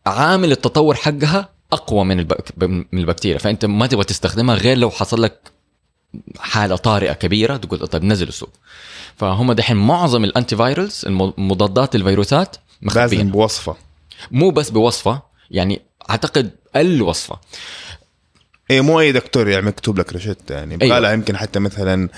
عامل 0.07 0.53
التطور 0.53 0.95
حقها 0.95 1.49
أقوى 1.73 2.05
من 2.05 2.19
البك... 2.19 2.65
من 2.93 2.99
البكتيريا. 3.01 3.39
فأنت 3.39 3.65
ما 3.65 3.87
تبغى 3.87 4.05
تستخدمها 4.05 4.55
غير 4.55 4.79
لو 4.79 4.91
حصل 4.91 5.23
لك 5.23 5.58
حالة 6.39 6.77
طارئة 6.77 7.13
كبيرة 7.13 7.57
تقول 7.57 7.87
طيب 7.87 8.05
نزل 8.05 8.29
السوق. 8.29 8.51
فهم 9.17 9.53
دحين 9.53 9.77
معظم 9.77 10.25
ال 10.25 10.57
antivirals 10.57 11.05
المضادات 11.07 11.95
الفيروسات 11.95 12.57
لازم 12.83 13.01
مخبيين 13.05 13.31
بوصفة. 13.31 13.77
مو 14.31 14.51
بس 14.51 14.71
بوصفة 14.71 15.23
يعني 15.51 15.83
أعتقد 16.11 16.51
الوصفة. 16.77 17.37
اي 18.71 18.81
مو 18.81 19.01
أي 19.01 19.13
دكتور 19.13 19.49
يعني 19.49 19.67
مكتوب 19.67 19.99
لك 19.99 20.13
روشته 20.13 20.55
يعني. 20.55 20.75
أيوة. 20.75 20.85
يبغى 20.85 21.01
لها 21.01 21.13
يمكن 21.13 21.37
حتى 21.37 21.59
مثلا 21.59 22.09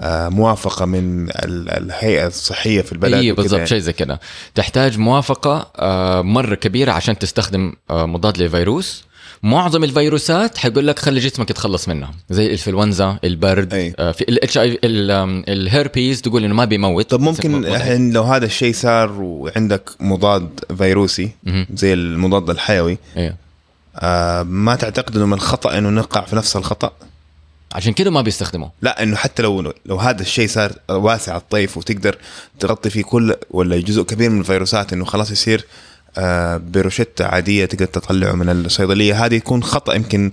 آه، 0.00 0.28
موافقة 0.28 0.84
من 0.86 1.28
ال- 1.30 1.70
الهيئة 1.70 2.26
الصحية 2.26 2.82
في 2.82 2.92
البلد 2.92 3.14
اي 3.14 3.32
وكده. 3.32 3.42
بالضبط 3.42 3.56
يعني. 3.58 3.68
شيء 3.68 3.78
زي 3.78 3.92
كده. 3.92 4.20
تحتاج 4.54 4.98
موافقة 4.98 5.72
آه، 5.76 6.22
مرة 6.22 6.54
كبيرة 6.54 6.92
عشان 6.92 7.18
تستخدم 7.18 7.72
آه، 7.90 8.06
مضاد 8.06 8.38
للفيروس 8.38 9.04
معظم 9.42 9.84
الفيروسات 9.84 10.58
حيقول 10.58 10.86
لك 10.86 10.98
خلي 10.98 11.20
جسمك 11.20 11.50
يتخلص 11.50 11.88
منها. 11.88 12.14
زي 12.30 12.46
الإنفلونزا 12.46 13.18
البرد 13.24 13.74
أي. 13.74 13.94
آه، 13.98 14.12
في 14.12 14.20
ال 14.20 14.58
HI 14.58 14.78
ال 14.84 15.04
herpes 15.04 16.22
تقول 16.22 16.44
إنه 16.44 16.54
ما 16.54 16.64
بيموت. 16.64 17.10
طب 17.10 17.20
ممكن 17.20 17.64
الحين 17.64 18.12
لو 18.12 18.22
هذا 18.22 18.46
الشيء 18.46 18.74
صار 18.74 19.12
وعندك 19.20 19.90
مضاد 20.00 20.60
فيروسي. 20.78 21.30
زي 21.74 21.92
المضاد 21.92 22.50
الحيوي 22.50 22.98
أيوه 23.16 23.34
آه 23.96 24.42
ما 24.42 24.76
تعتقد 24.76 25.16
إنه 25.16 25.26
من 25.26 25.32
الخطأ 25.32 25.78
إنه 25.78 25.90
نقع 25.90 26.20
في 26.24 26.36
نفس 26.36 26.56
الخطأ؟ 26.56 26.92
عشان 27.72 27.92
كده 27.92 28.10
ما 28.10 28.22
بيستخدموا 28.22 28.68
لا 28.82 29.02
إنه 29.02 29.16
حتى 29.16 29.42
لو 29.42 29.72
لو 29.86 29.96
هذا 29.96 30.22
الشيء 30.22 30.48
صار 30.48 30.72
واسع 30.90 31.36
الطيف 31.36 31.76
وتقدر 31.76 32.18
تغطي 32.60 32.90
فيه 32.90 33.02
كل 33.02 33.34
ولا 33.50 33.80
جزء 33.80 34.02
كبير 34.02 34.30
من 34.30 34.40
الفيروسات 34.40 34.92
إنه 34.92 35.04
خلاص 35.04 35.30
يصير 35.30 35.66
آه، 36.18 36.56
بروشتة 36.56 37.24
عادية 37.24 37.64
تقدر 37.64 37.86
تطلعه 37.86 38.32
من 38.32 38.48
الصيدلية. 38.50 39.24
هذه 39.24 39.34
يكون 39.34 39.62
خطأ 39.62 39.94
يمكن 39.94 40.32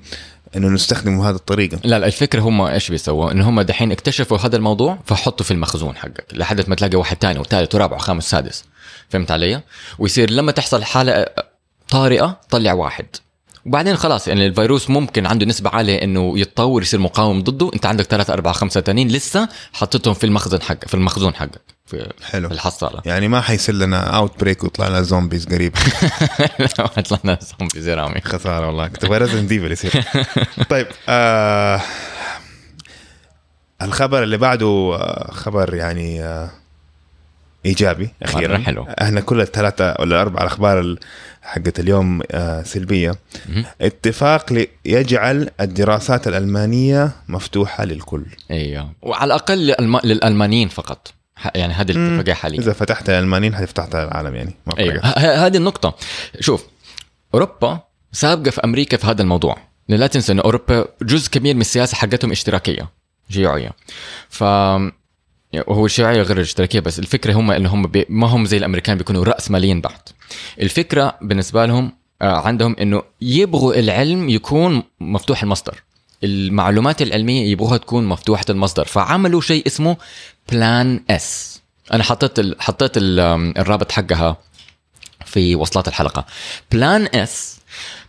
إنه 0.56 0.70
نستخدمه 0.70 1.22
بهذه 1.22 1.36
الطريقة. 1.36 1.80
لا 1.84 2.00
لا 2.00 2.06
الفكرة 2.06 2.42
هم 2.42 2.62
إيش 2.62 2.90
بيسووا؟ 2.90 3.32
ان 3.32 3.42
هم 3.42 3.62
دحين 3.62 3.92
اكتشفوا 3.92 4.38
هذا 4.38 4.56
الموضوع 4.56 5.00
فحطوا 5.06 5.46
في 5.46 5.52
المخزون 5.52 5.96
حقك 5.96 6.26
لحد 6.34 6.70
ما 6.70 6.76
تلاقي 6.76 6.98
واحد 6.98 7.18
تاني 7.18 7.40
وثالث 7.40 7.76
ورابع 7.76 7.96
وخامس 7.96 8.30
سادس. 8.30 8.64
فهمت 9.10 9.32
علي؟ 9.32 9.62
ويصير 10.00 10.30
لما 10.30 10.52
تحصل 10.52 10.84
حالة 10.84 11.26
طارئة 11.90 12.40
طلع 12.50 12.74
واحد. 12.74 13.06
وبعدين 13.66 13.96
خلاص 13.96 14.28
يعني 14.28 14.48
الفيروس 14.48 14.90
ممكن 14.90 15.26
عنده 15.26 15.46
نسبة 15.46 15.70
عالية 15.70 16.04
إنه 16.04 16.40
يتطور 16.40 16.82
يصير 16.82 17.00
مقاوم 17.00 17.44
ضده، 17.44 17.72
أنت 17.74 17.86
عندك 17.86 18.06
ثلاثة 18.06 18.34
أربعة 18.34 18.54
خمسة 18.54 18.80
تانيين 18.80 19.08
لسه 19.08 19.50
حطيتهم 19.74 20.14
في 20.14 20.24
المخزن 20.24 20.62
حقك 20.62 20.88
في 20.88 20.94
المخزون 20.94 21.36
حقك 21.36 21.62
في 21.86 22.10
حلو. 22.24 22.48
في 22.48 22.54
الحصالة. 22.54 23.02
يعني 23.06 23.28
ما 23.28 23.42
حيصير 23.42 23.76
لنا 23.76 24.18
outbreak 24.18 24.64
ويطلع 24.64 24.88
لنا 24.88 25.02
zombies 25.02 25.46
قريب. 25.46 25.74
طلعنا 27.10 27.40
زومبي 27.60 27.82
زي 27.82 27.94
رامي. 27.94 28.22
خسارة 28.22 28.68
والله. 28.68 28.88
كنت 28.88 29.06
Resident 29.06 29.50
Evil 29.50 29.72
يصير. 29.72 30.04
طيب 30.70 30.88
آه 31.10 31.82
الخبر 33.82 34.24
اللي 34.24 34.38
بعده 34.38 34.96
آه 34.96 35.32
خبر 35.32 35.74
يعني 35.74 36.24
آه 36.24 36.63
إيجابي. 37.66 38.10
أخيرا 38.24 38.58
مرة. 38.58 38.64
حلو. 38.64 38.88
إحنا 39.02 39.22
كل 39.22 39.42
الثلاثة 39.42 39.96
ولا 40.00 40.16
الاربع 40.16 40.42
الأخبار 40.42 40.80
ال- 40.80 41.00
حقت 41.42 41.80
اليوم 41.80 42.22
آه 42.32 42.64
سلبية. 42.64 43.16
مهم. 43.50 43.66
اتفاق 43.82 44.66
يجعل 44.86 45.50
الدراسات 45.62 46.28
الألمانية 46.28 47.12
مفتوحة 47.28 47.86
للكل. 47.86 48.26
أيوه. 48.52 48.92
وعلى 49.02 49.26
الأقل. 49.26 49.76
للألمانيين 50.04 50.68
فقط. 50.70 51.14
يعني 51.56 51.74
هذه 51.74 51.92
الاتفاقية 51.92 52.34
حاليا. 52.34 52.60
إذا 52.60 52.74
فتحت 52.74 53.10
الألمانيين 53.10 53.56
حتفتح 53.56 53.84
العالم 53.96 54.36
يعني 54.36 54.56
ما 54.68 54.74
ه- 55.04 55.46
هذه 55.46 55.58
النقطة. 55.58 55.96
شوف 56.40 56.66
أوروبا 57.34 57.80
سابقة 58.12 58.52
في 58.52 58.62
أمريكا 58.64 58.98
في 58.98 59.08
هذا 59.08 59.22
الموضوع. 59.22 59.58
لا 59.90 60.08
تنسى 60.08 60.32
إن 60.32 60.40
أوروبا 60.40 60.86
جزء 61.02 61.30
كبير 61.30 61.56
من 61.56 61.62
السياسة 61.62 61.96
حقتهم 61.96 62.32
اشتراكية 62.32 62.90
شيوعية 63.30 63.72
ف 64.30 64.44
وهو 65.68 65.86
الشيوعية 65.86 66.22
غير 66.22 66.38
الاشتراكية 66.38 66.80
بس 66.80 67.00
الفكرة 67.00 67.34
هم 67.34 67.52
ان 67.52 67.66
هم 67.66 67.88
بي... 67.88 68.06
ما 68.10 68.28
هم 68.28 68.46
زي 68.46 68.58
الأمريكان 68.58 68.98
بيكونوا 68.98 69.24
رأس 69.24 69.52
ماليين 69.52 69.82
بحت 69.82 70.10
الفكرة 70.62 71.18
بالنسبة 71.22 71.66
لهم 71.66 71.92
آه، 72.22 72.48
عندهم 72.48 72.76
إنه 72.82 73.04
يبغوا 73.22 73.80
العلم 73.80 74.30
يكون 74.30 74.84
مفتوح 75.00 75.44
المصدر. 75.44 75.84
المعلومات 76.24 77.02
العلمية 77.02 77.52
يبغوها 77.52 77.78
تكون 77.78 78.06
مفتوحة 78.06 78.46
المصدر. 78.50 78.86
فعملوا 78.86 79.42
شيء 79.42 79.68
اسمه 79.68 79.98
Plan 80.52 81.04
S 81.10 81.62
أنا 81.94 82.04
حطيت 82.04 82.40
ال... 82.40 82.56
حطيت 82.62 82.98
ال... 82.98 83.20
الرابط 83.58 83.92
حقها 83.92 84.38
في 85.26 85.56
وصلات 85.56 85.88
الحلقة. 85.88 86.26
Plan 86.72 87.08
S 87.14 87.60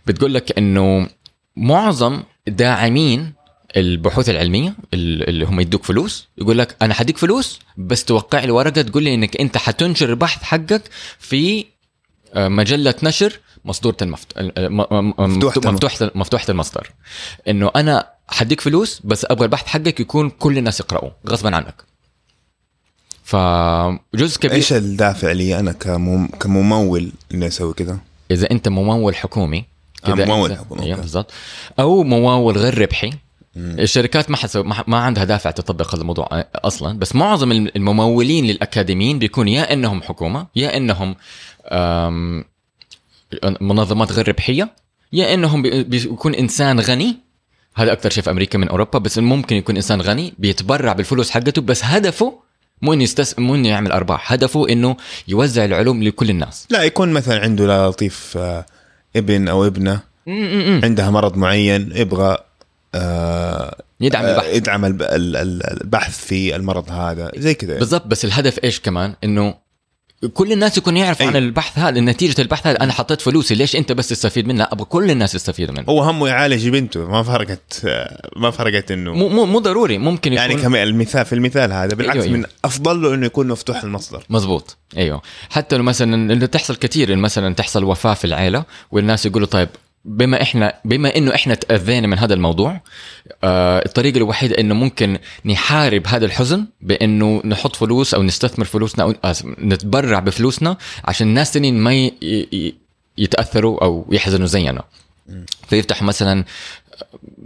بتقول 0.07 0.33
لك 0.33 0.57
إنه 0.57 1.07
معظم 1.55 2.23
داعمين 2.47 3.33
البحوث 3.77 4.29
العلمية 4.29 4.75
ال- 4.93 5.29
اللي 5.29 5.45
هم 5.45 5.59
يدوك 5.59 5.83
فلوس 5.83 6.27
يقول 6.37 6.57
لك 6.57 6.75
أنا 6.81 6.93
حديك 6.93 7.17
فلوس 7.17 7.59
بس 7.77 8.05
توقع 8.05 8.43
لي 8.43 8.51
ورقة 8.51 8.81
تقول 8.81 9.03
لي 9.03 9.13
إنك 9.13 9.37
أنت 9.41 9.57
حتنشر 9.57 10.09
البحث 10.09 10.43
حقك 10.43 10.81
في 11.19 11.65
آه، 12.33 12.47
مجلة 12.47 12.95
نشر 13.03 13.39
مصدورة 13.65 13.97
المفت... 14.01 14.27
آه، 14.37 14.67
م- 14.67 14.81
م- 14.91 15.13
مفتوحة 15.17 15.61
الم- 15.65 15.73
مفتوحة 15.73 16.11
مفتوحة 16.15 16.45
المصدر 16.49 16.91
إنه 17.47 17.71
أنا 17.75 18.07
حديك 18.27 18.61
فلوس 18.61 19.01
بس 19.03 19.25
أبغى 19.29 19.45
البحث 19.45 19.67
حقك 19.67 19.99
يكون 19.99 20.29
كل 20.29 20.57
الناس 20.57 20.79
يقرأوه 20.79 21.11
غصبا 21.27 21.55
عنك 21.55 21.83
فجزء 23.23 24.39
كبير 24.39 24.51
إيش 24.55 24.73
الدافع 24.73 25.31
لي 25.31 25.59
أنا 25.59 25.71
كمم... 25.71 26.27
كممول 26.27 27.11
إني 27.33 27.47
أسوي 27.47 27.73
كذا؟ 27.73 27.97
إذا 28.31 28.51
أنت 28.51 28.67
ممول 28.67 29.15
حكومي 29.15 29.65
آه، 30.05 30.13
كده 30.15 30.25
ممول 30.25 30.57
حكومي، 30.57 30.91
أوكي. 30.91 31.01
بالضبط 31.01 31.31
أو 31.79 32.03
ممول 32.03 32.57
غير 32.57 32.81
ربحي 32.81 33.11
الشركات 33.57 34.29
ما 34.29 34.37
حتسوي 34.37 34.63
ما 34.87 34.97
عندها 34.97 35.23
دافع 35.23 35.51
تطبق 35.51 35.93
هذا 35.95 36.01
الموضوع 36.01 36.27
أصلا. 36.55 36.99
بس 36.99 37.15
معظم 37.15 37.51
الممولين 37.51 38.45
للأكاديميين 38.45 39.19
بيكون 39.19 39.47
يا 39.47 39.73
إنهم 39.73 40.01
حكومة 40.01 40.47
يا 40.55 40.77
إنهم 40.77 41.15
منظمات 43.61 44.11
غير 44.11 44.27
ربحية 44.27 44.69
يا 45.13 45.33
إنهم 45.33 45.61
بي- 45.61 45.83
بيكون 45.83 46.35
إنسان 46.35 46.79
غني. 46.79 47.17
هذا 47.75 47.91
أكثر 47.91 48.09
شيء 48.09 48.23
في 48.23 48.31
أمريكا 48.31 48.57
من 48.57 48.67
أوروبا 48.69 48.99
بس 48.99 49.17
ممكن 49.17 49.55
يكون 49.55 49.75
إنسان 49.75 50.01
غني 50.01 50.33
بيتبرع 50.39 50.93
بالفلوس 50.93 51.29
حقته 51.29 51.61
بس 51.61 51.83
هدفه 51.85 52.33
مو 52.81 52.93
إنه 52.93 53.03
يستس 53.03 53.39
مو 53.39 53.55
إنه 53.55 53.67
يعمل 53.69 53.91
أرباح 53.91 54.31
هدفه 54.33 54.69
إنه 54.69 54.97
يوزع 55.27 55.65
العلوم 55.65 56.03
لكل 56.03 56.29
الناس. 56.29 56.67
لا 56.69 56.83
يكون 56.83 57.13
مثلا 57.13 57.39
عنده 57.41 57.87
لطيف 57.87 58.37
آه، 58.37 58.65
ابن 59.15 59.47
أو 59.47 59.65
ابنة. 59.65 59.99
عندها 60.83 61.09
مرض 61.09 61.37
معين 61.37 61.91
يبغى 61.95 62.25
آه، 62.33 62.45
يدعم 64.01 64.25
آه، 64.25 64.31
البحث. 64.31 64.55
يدعم 64.55 64.85
الب- 64.85 65.01
ال- 65.01 65.35
ال- 65.35 65.81
البحث 65.81 66.25
في 66.25 66.55
المرض 66.55 66.91
هذا 66.91 67.31
زي 67.37 67.53
كذا. 67.53 67.79
بالضبط 67.79 68.07
بس 68.07 68.25
الهدف 68.25 68.59
إيش 68.63 68.79
كمان؟ 68.79 69.13
إنه 69.23 69.65
كل 70.33 70.51
الناس 70.51 70.77
يكونوا 70.77 70.99
يعرفوا 70.99 71.25
أي. 71.25 71.29
عن 71.29 71.35
البحث 71.35 71.79
هذا 71.79 71.99
نتيجة 72.01 72.41
البحث 72.41 72.67
هذا 72.67 72.81
أنا 72.81 72.93
حطيت 72.93 73.21
فلوسي 73.21 73.55
ليش 73.55 73.75
أنت 73.75 73.91
بس 73.91 74.09
تستفيد 74.09 74.47
منها 74.47 74.65
أبغى 74.71 74.85
كل 74.85 75.11
الناس 75.11 75.35
يستفيدوا 75.35 75.75
منه. 75.75 75.85
هو 75.89 76.01
همه 76.03 76.27
يعالج 76.27 76.67
بنته 76.69 77.07
ما 77.07 77.23
فرقت 77.23 77.81
آه، 77.85 78.29
ما 78.35 78.51
فرقت 78.51 78.91
إنه 78.91 79.13
مو 79.13 79.29
مو 79.29 79.45
مو 79.45 79.59
ضروري 79.59 79.97
ممكن 79.97 80.33
يكون 80.33 80.49
يعني 80.49 80.61
كمان 80.61 80.83
المثال 80.87 81.25
في 81.25 81.33
المثال 81.35 81.73
هذا 81.73 81.95
بالعكس 81.95 82.13
أيوة، 82.15 82.25
أيوة. 82.25 82.37
من 82.37 82.45
أفضل 82.65 83.01
له 83.01 83.13
إنه 83.13 83.25
يكون 83.25 83.47
مفتوح 83.47 83.83
المصدر. 83.83 84.23
مزبوط 84.29 84.77
أيوه. 84.97 85.21
حتى 85.49 85.77
لو 85.77 85.83
مثلا 85.83 86.33
اللي 86.33 86.47
تحصل 86.47 86.75
كثير 86.75 87.15
مثلا 87.15 87.53
تحصل 87.53 87.83
وفاة 87.83 88.13
في 88.13 88.25
العيلة 88.25 88.63
والناس 88.91 89.25
يقولوا 89.25 89.47
طيب 89.47 89.69
بما 90.05 90.41
إحنا 90.41 90.73
بما 90.85 91.15
إنه 91.15 91.35
إحنا 91.35 91.55
تأذينا 91.55 92.07
من 92.07 92.19
هذا 92.19 92.33
الموضوع 92.33 92.81
آه 93.43 93.85
الطريقة 93.85 94.17
الوحيدة 94.17 94.59
إنه 94.59 94.75
ممكن 94.75 95.17
نحارب 95.45 96.07
هذا 96.07 96.25
الحزن 96.25 96.65
بإنه 96.81 97.41
نحط 97.45 97.75
فلوس 97.75 98.13
أو 98.13 98.23
نستثمر 98.23 98.65
فلوسنا 98.65 99.03
أو 99.03 99.13
آسف، 99.23 99.45
نتبرع 99.45 100.19
بفلوسنا 100.19 100.77
عشان 101.05 101.27
الناس 101.27 101.51
تانيين 101.51 101.77
ما 101.77 102.11
يتأثروا 103.17 103.83
أو 103.83 104.05
يحزنوا 104.11 104.47
زينا. 104.47 104.83
فيفتح 105.67 106.03
مثلا 106.03 106.45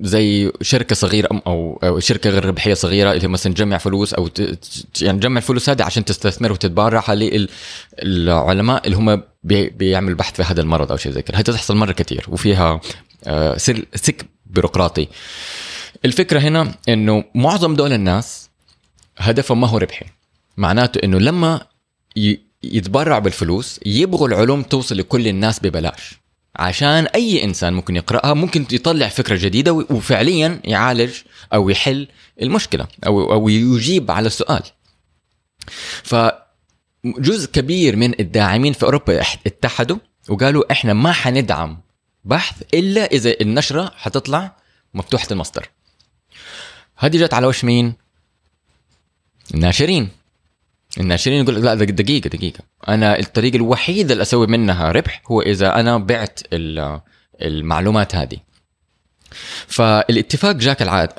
زي 0.01 0.51
شركة 0.61 0.95
صغيرة 0.95 1.41
أو 1.47 1.99
شركة 1.99 2.29
غير 2.29 2.45
ربحية 2.45 2.73
صغيرة 2.73 3.11
اللي 3.11 3.27
مثلا 3.27 3.53
تجمع 3.53 3.77
فلوس 3.77 4.13
أو 4.13 4.29
يعني 5.01 5.19
تجمع 5.19 5.37
الفلوس 5.37 5.69
هذه 5.69 5.83
عشان 5.83 6.05
تستثمر 6.05 6.51
وتتبرع 6.51 7.03
للعلماء 8.03 8.85
اللي 8.85 8.97
هم 8.97 9.23
بي- 9.43 9.69
بيعملوا 9.69 10.17
بحث 10.17 10.35
في 10.35 10.43
هذا 10.43 10.61
المرض 10.61 10.91
أو 10.91 10.97
شيء 10.97 11.11
زي 11.11 11.21
كذا 11.21 11.41
تحصل 11.41 11.75
مرة 11.77 11.91
كثير 11.91 12.25
وفيها 12.27 12.81
آه، 13.27 13.57
سك 13.95 14.25
بيروقراطي. 14.45 15.07
الفكرة 16.05 16.39
هنا 16.39 16.75
إنه 16.89 17.23
معظم 17.35 17.75
دول 17.75 17.93
الناس 17.93 18.49
هدفهم 19.17 19.61
ما 19.61 19.67
هو 19.67 19.77
ربحي. 19.77 20.05
معناته 20.57 20.99
إنه 21.03 21.17
لما 21.19 21.61
ي- 22.17 22.39
يتبرعوا 22.63 23.19
بالفلوس 23.19 23.79
يبغوا 23.85 24.27
العلوم 24.27 24.63
توصل 24.63 24.97
لكل 24.97 25.27
الناس 25.27 25.59
ببلاش. 25.59 26.19
عشان 26.59 27.05
أي 27.05 27.43
إنسان 27.43 27.73
ممكن 27.73 27.95
يقرأها 27.95 28.33
ممكن 28.33 28.65
يطلع 28.71 29.07
فكرة 29.07 29.35
جديدة 29.35 29.73
وفعليا 29.73 30.61
يعالج 30.63 31.13
أو 31.53 31.69
يحل 31.69 32.07
المشكلة 32.41 32.87
أو 33.05 33.33
أو 33.33 33.49
يجيب 33.49 34.11
على 34.11 34.27
السؤال. 34.27 34.63
فجزء 36.03 37.51
كبير 37.53 37.95
من 37.95 38.19
الداعمين 38.19 38.73
في 38.73 38.83
أوروبا 38.83 39.21
اتحدوا 39.21 39.97
وقالوا 40.29 40.71
إحنا 40.71 40.93
ما 40.93 41.11
حندعم 41.11 41.81
بحث 42.25 42.61
إلا 42.73 43.05
إذا 43.05 43.35
النشرة 43.41 43.91
حتطلع 43.95 44.55
مفتوحة 44.93 45.27
المصدر. 45.31 45.69
هذه 46.97 47.17
جت 47.17 47.33
على 47.33 47.47
وش 47.47 47.65
مين؟ 47.65 47.93
الناشرين. 49.53 50.09
الناشرين 50.97 51.43
يقول 51.43 51.55
لك 51.55 51.63
لا 51.63 51.75
دق- 51.75 51.91
دقيقة 51.91 52.27
دقيقة. 52.27 52.59
أنا 52.87 53.19
الطريقة 53.19 53.55
الوحيدة 53.55 54.13
اللي 54.13 54.21
أسوي 54.21 54.47
منها 54.47 54.91
ربح 54.91 55.21
هو 55.31 55.41
إذا 55.41 55.79
أنا 55.79 55.97
بعت 55.97 56.39
ال- 56.53 57.01
المعلومات 57.41 58.15
هذه. 58.15 58.37
فالاتفاق 59.67 60.51
جاء 60.55 60.73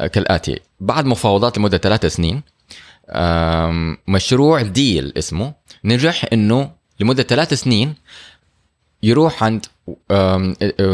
كالآتي. 0.06 0.60
بعد 0.80 1.04
مفاوضات 1.06 1.58
لمدة 1.58 1.78
ثلاثة 1.78 2.08
سنين 2.08 2.42
مشروع 4.08 4.62
ديل 4.62 5.12
اسمه 5.18 5.54
نجح 5.84 6.24
إنه 6.32 6.70
لمدة 7.00 7.22
ثلاث 7.22 7.54
سنين 7.54 7.94
يروح 9.02 9.44
عند 9.44 9.66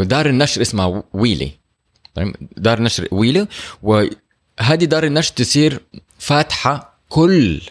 دار 0.07 0.25
النشر 0.29 0.61
اسمها 0.61 1.03
ويلي. 1.13 1.51
دار 2.57 2.81
نشر 2.81 3.07
ويلي 3.11 3.47
وهذه 3.83 4.85
دار 4.85 5.03
النشر 5.03 5.33
تصير 5.33 5.79
فاتحة 6.19 6.99
كل 7.09 7.61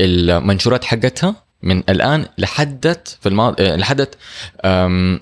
المنشورات 0.00 0.84
حقتها 0.84 1.34
من 1.62 1.78
الآن 1.78 2.26
لحدت 2.38 3.18
في 3.20 3.28
الماضي 3.28 3.62
لحدت 3.76 4.18
آم، 4.64 5.20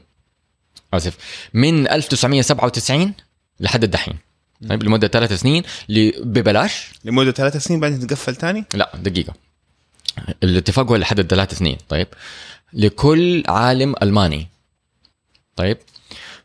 آسف 0.95 1.17
من 1.55 1.89
1997 1.89 3.15
لحد 3.61 3.85
الدحين 3.85 4.19
طيب 4.69 4.83
لمدة 4.83 5.09
ثلاث 5.09 5.33
سنين 5.33 5.63
ببلاش. 6.21 6.91
لمدة 7.05 7.33
ثلاث 7.33 7.57
سنين 7.57 7.81
بعدين 7.81 8.07
تقفل 8.07 8.37
تاني 8.37 8.65
لا 8.75 8.93
دقيقة. 8.95 9.35
الاتفاق 10.43 10.87
هو 10.87 10.97
لحد 10.97 11.21
ثلاث 11.21 11.59
سنين. 11.59 11.77
طيب 11.89 12.07
لكل 12.73 13.43
عالم 13.49 13.95
ألماني. 14.03 14.49
طيب 15.57 15.79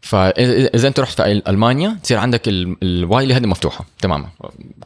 فإذا 0.02 0.88
أنت 0.88 0.99
رحت 0.99 1.22
في 1.22 1.32
ألمانيا 1.47 1.99
تصير 2.04 2.18
عندك 2.18 2.47
ال- 2.47 2.78
الوايلي 2.84 3.34
هذه 3.34 3.45
مفتوحة 3.45 3.86
تماما. 4.02 4.30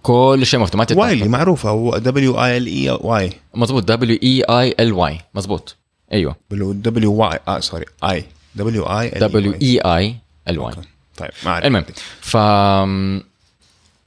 كل 0.04 0.42
شيء 0.44 0.60
مفتوح 0.60 0.80
ما 0.80 0.86
تدفع 0.86 1.02
Wiley 1.02 1.28
معروفة. 1.28 1.70
هو 1.70 1.98
دبليو 1.98 2.44
اي 2.44 2.58
ال 2.58 2.68
اي 2.68 2.90
واي 3.02 3.34
مزبوط 3.54 3.84
دبليو 3.84 4.20
اي 4.24 4.44
اي 4.44 4.76
ال 4.80 4.94
واي 4.94 5.20
مزبوط 5.36 5.76
أيوه. 6.14 6.36
دبليو 6.52 7.14
واي 7.14 7.40
آه 7.48 7.60
سوري 7.60 7.86
اي 8.04 8.26
دبليو 8.56 8.84
اي 8.84 9.10
دبليو 9.10 9.54
اي 9.54 9.80
اي 9.80 10.16
ال 10.50 10.60
واي 10.60 10.74
طيب 11.18 11.30
ما 11.46 11.52
أعرف. 11.52 11.66
المهم 11.66 11.86
ف 12.22 12.38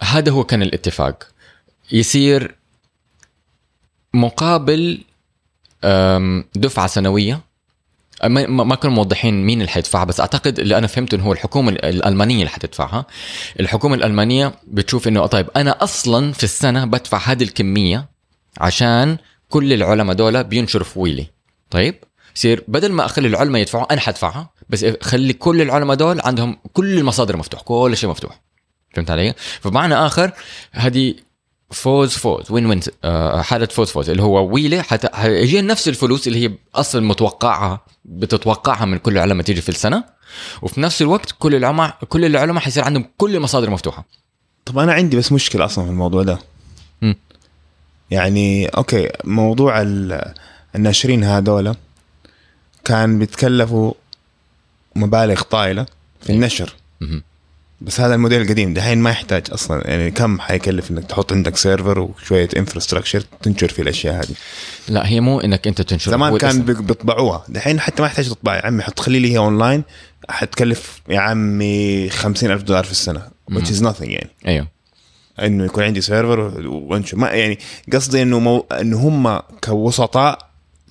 هذا 0.02 0.32
هو 0.32 0.44
كان 0.44 0.62
الاتفاق. 0.62 1.26
يصير 1.92 2.54
مقابل 4.14 5.00
دفعة 6.54 6.86
سنوية 6.86 7.40
ما 8.24 8.46
ما- 8.46 8.64
ما 8.64 8.74
كانوا 8.74 8.96
موضحين 8.96 9.46
مين 9.46 9.60
اللي 9.60 9.70
حيدفعها 9.72 10.04
بس 10.04 10.20
أعتقد 10.20 10.58
اللي 10.58 10.78
أنا 10.78 10.86
فهمته 10.86 11.14
إنه 11.14 11.24
هو 11.24 11.32
الحكومة 11.32 11.72
الألمانية 11.72 12.36
اللي 12.38 12.48
حتدفعها. 12.50 13.06
الحكومة 13.60 13.94
الألمانية 13.94 14.52
بتشوف 14.66 15.08
إنه 15.08 15.26
طيب 15.26 15.46
أنا 15.56 15.84
أصلا 15.84 16.32
في 16.32 16.44
السنة 16.44 16.84
بدفع 16.84 17.18
هذه 17.18 17.42
الكمية 17.42 18.08
عشان 18.60 19.16
كل 19.48 19.72
العلماء 19.72 20.16
دول 20.16 20.44
بينشروا 20.44 20.84
في 20.84 20.98
ويلي 20.98 21.26
طيب 21.70 21.94
يصير 22.36 22.64
بدل 22.68 22.92
ما 22.92 23.04
أخلي 23.04 23.28
العلماء 23.28 23.60
يدفعوا 23.62 23.92
أنا 23.92 24.00
حدفعها 24.00 24.50
بس 24.68 24.86
خلي 25.02 25.32
كل 25.32 25.62
العلماء 25.62 25.96
دول 25.96 26.20
عندهم 26.20 26.58
كل 26.72 26.98
المصادر 26.98 27.36
مفتوح 27.36 27.62
كل 27.62 27.96
شيء 27.96 28.10
مفتوح. 28.10 28.40
فهمت 28.94 29.10
علي؟ 29.10 29.34
فبمعنى 29.60 29.94
آخر 29.94 30.30
هذه 30.72 31.14
فوز 31.70 32.12
فوز 32.16 32.50
وين 32.50 32.66
وين 32.66 32.80
آه، 33.04 33.40
حالة 33.42 33.66
فوز 33.66 33.90
فوز 33.90 34.10
اللي 34.10 34.22
هو 34.22 34.46
ويلي 34.54 34.82
حت... 34.82 35.14
حيجي 35.14 35.60
نفس 35.62 35.88
الفلوس 35.88 36.28
اللي 36.28 36.46
هي 36.48 36.52
أصلا 36.74 37.06
متوقعها 37.06 37.80
بتتوقعها 38.04 38.84
من 38.84 38.98
كل 38.98 39.12
العلماء 39.12 39.44
تيجي 39.44 39.60
في 39.60 39.68
السنة 39.68 40.04
وفي 40.62 40.80
نفس 40.80 41.02
الوقت 41.02 41.34
كل 41.38 41.54
العلماء 41.54 41.98
كل 42.08 42.24
العلماء 42.24 42.62
حيصير 42.62 42.84
عندهم 42.84 43.04
كل 43.18 43.36
المصادر 43.36 43.70
مفتوحة 43.70 44.04
طب 44.64 44.78
أنا 44.78 44.92
عندي 44.92 45.16
بس 45.16 45.32
مشكلة 45.32 45.64
أصلا 45.64 45.84
في 45.84 45.90
الموضوع 45.90 46.22
ده 46.22 46.38
مم. 47.02 47.16
يعني 48.10 48.66
أوكي 48.66 49.08
موضوع 49.24 49.82
ال- 49.82 50.34
الناشرين 50.76 51.24
هذولا 51.24 51.74
كان 52.84 53.18
بيتكلفوا 53.18 53.92
مبالغ 54.96 55.42
طايلة 55.42 55.86
في 56.20 56.30
النشر 56.30 56.74
مهم. 57.00 57.22
بس 57.80 58.00
هذا 58.00 58.14
الموديل 58.14 58.42
القديم 58.42 58.74
دحين 58.74 58.98
ما 58.98 59.10
يحتاج 59.10 59.46
أصلا. 59.52 59.90
يعني 59.90 60.10
كم 60.10 60.40
حيكلف 60.40 60.90
إنك 60.90 61.04
تحط 61.04 61.32
عندك 61.32 61.56
server 61.56 61.98
وشوية 61.98 62.48
infrastructure 62.56 63.20
تنشر 63.42 63.68
في 63.68 63.82
الأشياء 63.82 64.14
هذه؟ 64.14 64.34
لا 64.88 65.08
هي 65.08 65.20
مو 65.20 65.40
إنك 65.40 65.66
أنت 65.66 65.82
تنشر. 65.82 66.10
زمان 66.10 66.38
كان 66.38 66.62
بيطبعوها. 66.62 67.44
دحين 67.48 67.80
حتى 67.80 68.02
ما 68.02 68.08
يحتاج 68.08 68.28
تطبع. 68.28 68.56
يا 68.56 68.66
عمي 68.66 68.82
حط 68.82 69.00
خلي 69.00 69.18
لي 69.18 69.32
هي 69.32 69.38
اونلاين 69.38 69.82
حتكلف 70.28 71.02
يا 71.08 71.20
عمي 71.20 72.08
خمسين 72.10 72.50
ألف 72.50 72.62
دولار 72.62 72.84
في 72.84 72.90
السنة 72.90 73.22
which 73.52 73.68
is 73.68 73.82
nothing 73.82 74.00
يعني. 74.00 74.30
أيوه. 74.46 74.68
إنه 75.42 75.64
يكون 75.64 75.84
عندي 75.84 76.00
سيرفر 76.00 76.40
وانشر. 76.66 77.16
ما 77.16 77.28
يعني 77.30 77.58
قصدي 77.92 78.22
إنه 78.22 78.38
مو 78.38 78.66
إنه 78.80 79.08
هم 79.08 79.40
كوسطاء 79.64 80.38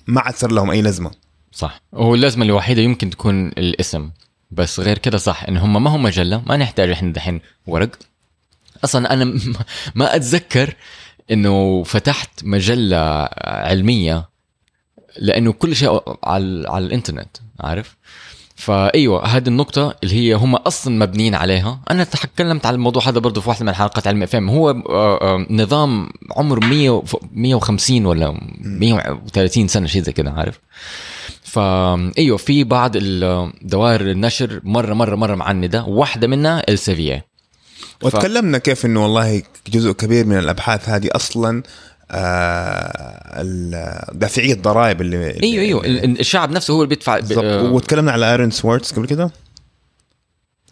ما 0.06 0.20
عاد 0.20 0.36
صار 0.36 0.52
لهم 0.52 0.70
أي 0.70 0.82
لازمة. 0.82 1.10
صح. 1.52 1.80
هو 1.94 2.14
اللازمة 2.14 2.44
الوحيدة 2.44 2.82
يمكن 2.82 3.10
تكون 3.10 3.48
الاسم. 3.48 4.10
بس 4.50 4.80
غير 4.80 4.98
كده 4.98 5.18
صح 5.18 5.44
إن 5.44 5.56
هم 5.56 5.84
ما 5.84 5.90
هم 5.90 6.02
مجله 6.02 6.42
ما 6.46 6.56
نحتاج 6.56 6.90
إحنا 6.90 7.12
دحين 7.12 7.40
ورق. 7.66 7.90
أصلا 8.84 9.12
أنا 9.12 9.24
ما 9.94 10.16
أتذكر 10.16 10.74
إنه 11.30 11.82
فتحت 11.82 12.30
مجلة 12.44 13.28
علمية 13.44 14.28
لأنه 15.18 15.52
كل 15.52 15.76
شيء 15.76 16.00
على 16.24 16.68
على 16.68 16.86
الإنترنت 16.86 17.36
عارف؟ 17.60 17.96
فأيوة 18.56 19.26
هذه 19.26 19.48
النقطة 19.48 19.96
اللي 20.02 20.14
هي 20.14 20.34
هم 20.34 20.54
أصلا 20.56 20.98
مبنيين 20.98 21.34
عليها، 21.34 21.80
أنا 21.90 22.04
تكلمت 22.04 22.66
على 22.66 22.74
الموضوع 22.74 23.08
هذا 23.08 23.18
برضه 23.18 23.40
في 23.40 23.48
واحدة 23.48 23.64
من 23.66 23.72
حلقات 23.72 24.06
علم 24.06 24.26
فهم 24.26 24.50
هو 24.50 24.70
آه، 24.70 24.82
آه، 25.22 25.46
نظام 25.50 26.08
عمره 26.36 26.60
100 26.66 26.90
و- 26.90 27.04
150 27.32 28.06
ولا 28.06 28.40
130 28.60 29.68
سنة 29.68 29.86
شيء 29.86 30.02
زي 30.02 30.12
كده 30.12 30.30
عارف؟ 30.30 30.60
فا 31.48 32.12
إيوه 32.18 32.36
في 32.36 32.64
بعض 32.64 32.92
ال- 32.96 33.52
دوائر 33.62 34.00
النشر 34.00 34.60
مرة 34.64 34.94
مرة 34.94 35.16
مرة 35.16 35.34
معندة. 35.34 35.84
واحدة 35.84 36.26
منها 36.26 36.62
السيفيا 36.68 37.24
وتكلمنا 38.02 38.58
كيف 38.58 38.86
إنه 38.86 39.02
والله 39.02 39.42
جزء 39.68 39.92
كبير 39.92 40.26
من 40.26 40.38
الأبحاث 40.38 40.88
هذه 40.88 41.08
أصلا 41.12 41.62
آه 42.10 43.42
دافعية 44.12 44.52
الضرائب 44.54 45.00
اللي 45.00 45.42
إيوه 45.42 45.64
إيوه 45.64 45.84
ال- 45.84 46.04
ال- 46.04 46.20
الشعب 46.20 46.50
نفسه 46.50 46.74
هو 46.74 46.78
اللي 46.82 46.88
بيدفع 46.88 47.18
ب... 47.18 47.32
آه، 47.32 47.62
وتكلمنا 47.72 48.12
على 48.12 48.30
Aaron 48.30 48.50
Swartz 48.50 48.92
قبل 48.92 49.06
كده؟ 49.06 49.30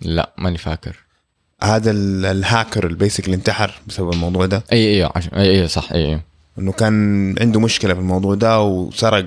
لا 0.03 0.33
ماني 0.39 0.59
فاكر. 0.59 0.97
هذا 1.63 1.91
ال- 1.91 2.27
ال 2.27 2.36
hacker 2.36 2.87
ال 2.87 2.93
basic 2.93 3.25
اللي 3.25 3.37
انتحر 3.37 3.75
بسبب 3.87 4.13
الموضوع 4.13 4.47
ده؟ 4.47 4.65
اي 4.73 4.97
اي 4.97 5.11
عش... 5.15 5.29
اي 5.35 5.63
اي 5.63 5.69
صح 5.69 5.93
اي 5.93 6.07
اي 6.15 6.21
إنه 6.59 6.73
كان 6.73 7.35
عنده 7.41 7.61
مشكلة 7.61 7.95
في 7.95 8.01
الموضوع 8.01 8.35
ده 8.35 8.61
وسرق 8.63 9.27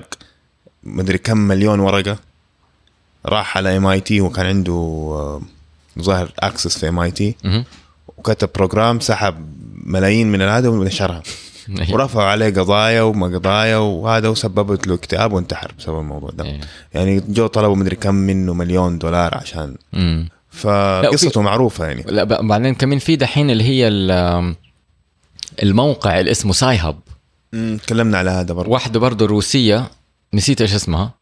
مدري 0.84 1.18
كم 1.18 1.38
مليون 1.38 1.80
ورقة 1.80 2.18
راح 3.26 3.56
على 3.56 3.76
MIT 3.76 4.20
وكان 4.20 4.46
عنده 4.46 4.72
آه، 4.72 5.40
ظاهر 6.02 6.32
access 6.38 6.78
في 6.78 6.88
MIT. 6.88 7.34
وكتب 8.18 8.48
program 8.54 9.00
سحب 9.00 9.46
ملايين 9.84 10.32
من 10.32 10.42
هذا 10.42 10.68
ونشرها 10.68 11.22
أي. 11.80 11.92
ورفعوا 11.94 12.24
عليه 12.24 12.46
قضايا 12.46 13.02
وما 13.02 13.26
قضايا 13.26 13.76
وهذا 13.76 14.28
وسببت 14.28 14.86
له 14.86 14.94
اكتئاب 14.94 15.32
وانتحر 15.32 15.72
بسبب 15.78 15.98
الموضوع 15.98 16.30
ده 16.30 16.44
أي. 16.44 16.60
يعني 16.94 17.20
جو 17.28 17.46
طلبوا 17.46 17.76
مدري 17.76 17.96
كم 17.96 18.14
منه 18.14 18.54
مليون 18.54 18.98
دولار 18.98 19.34
عشان. 19.34 19.76
فقصته 20.50 21.42
معروفة 21.42 21.86
يعني 21.86 22.02
لا 22.08 22.24
بعدين 22.24 22.74
كمان 22.74 22.98
في 22.98 23.16
دحين 23.16 23.50
اللي 23.50 23.64
هي 23.64 23.88
ال- 23.88 24.54
الموقع 25.62 26.20
اللي 26.20 26.30
اسمه 26.30 26.52
Sci-Hub 26.52 26.98
تكلمنا 27.84 28.18
على 28.18 28.30
هذا 28.30 28.54
برضه 28.54 28.70
واحدة 28.70 29.00
برضه 29.00 29.26
روسية 29.26 29.90
نسيت 30.34 30.60
إيش 30.60 30.74
اسمها. 30.74 31.14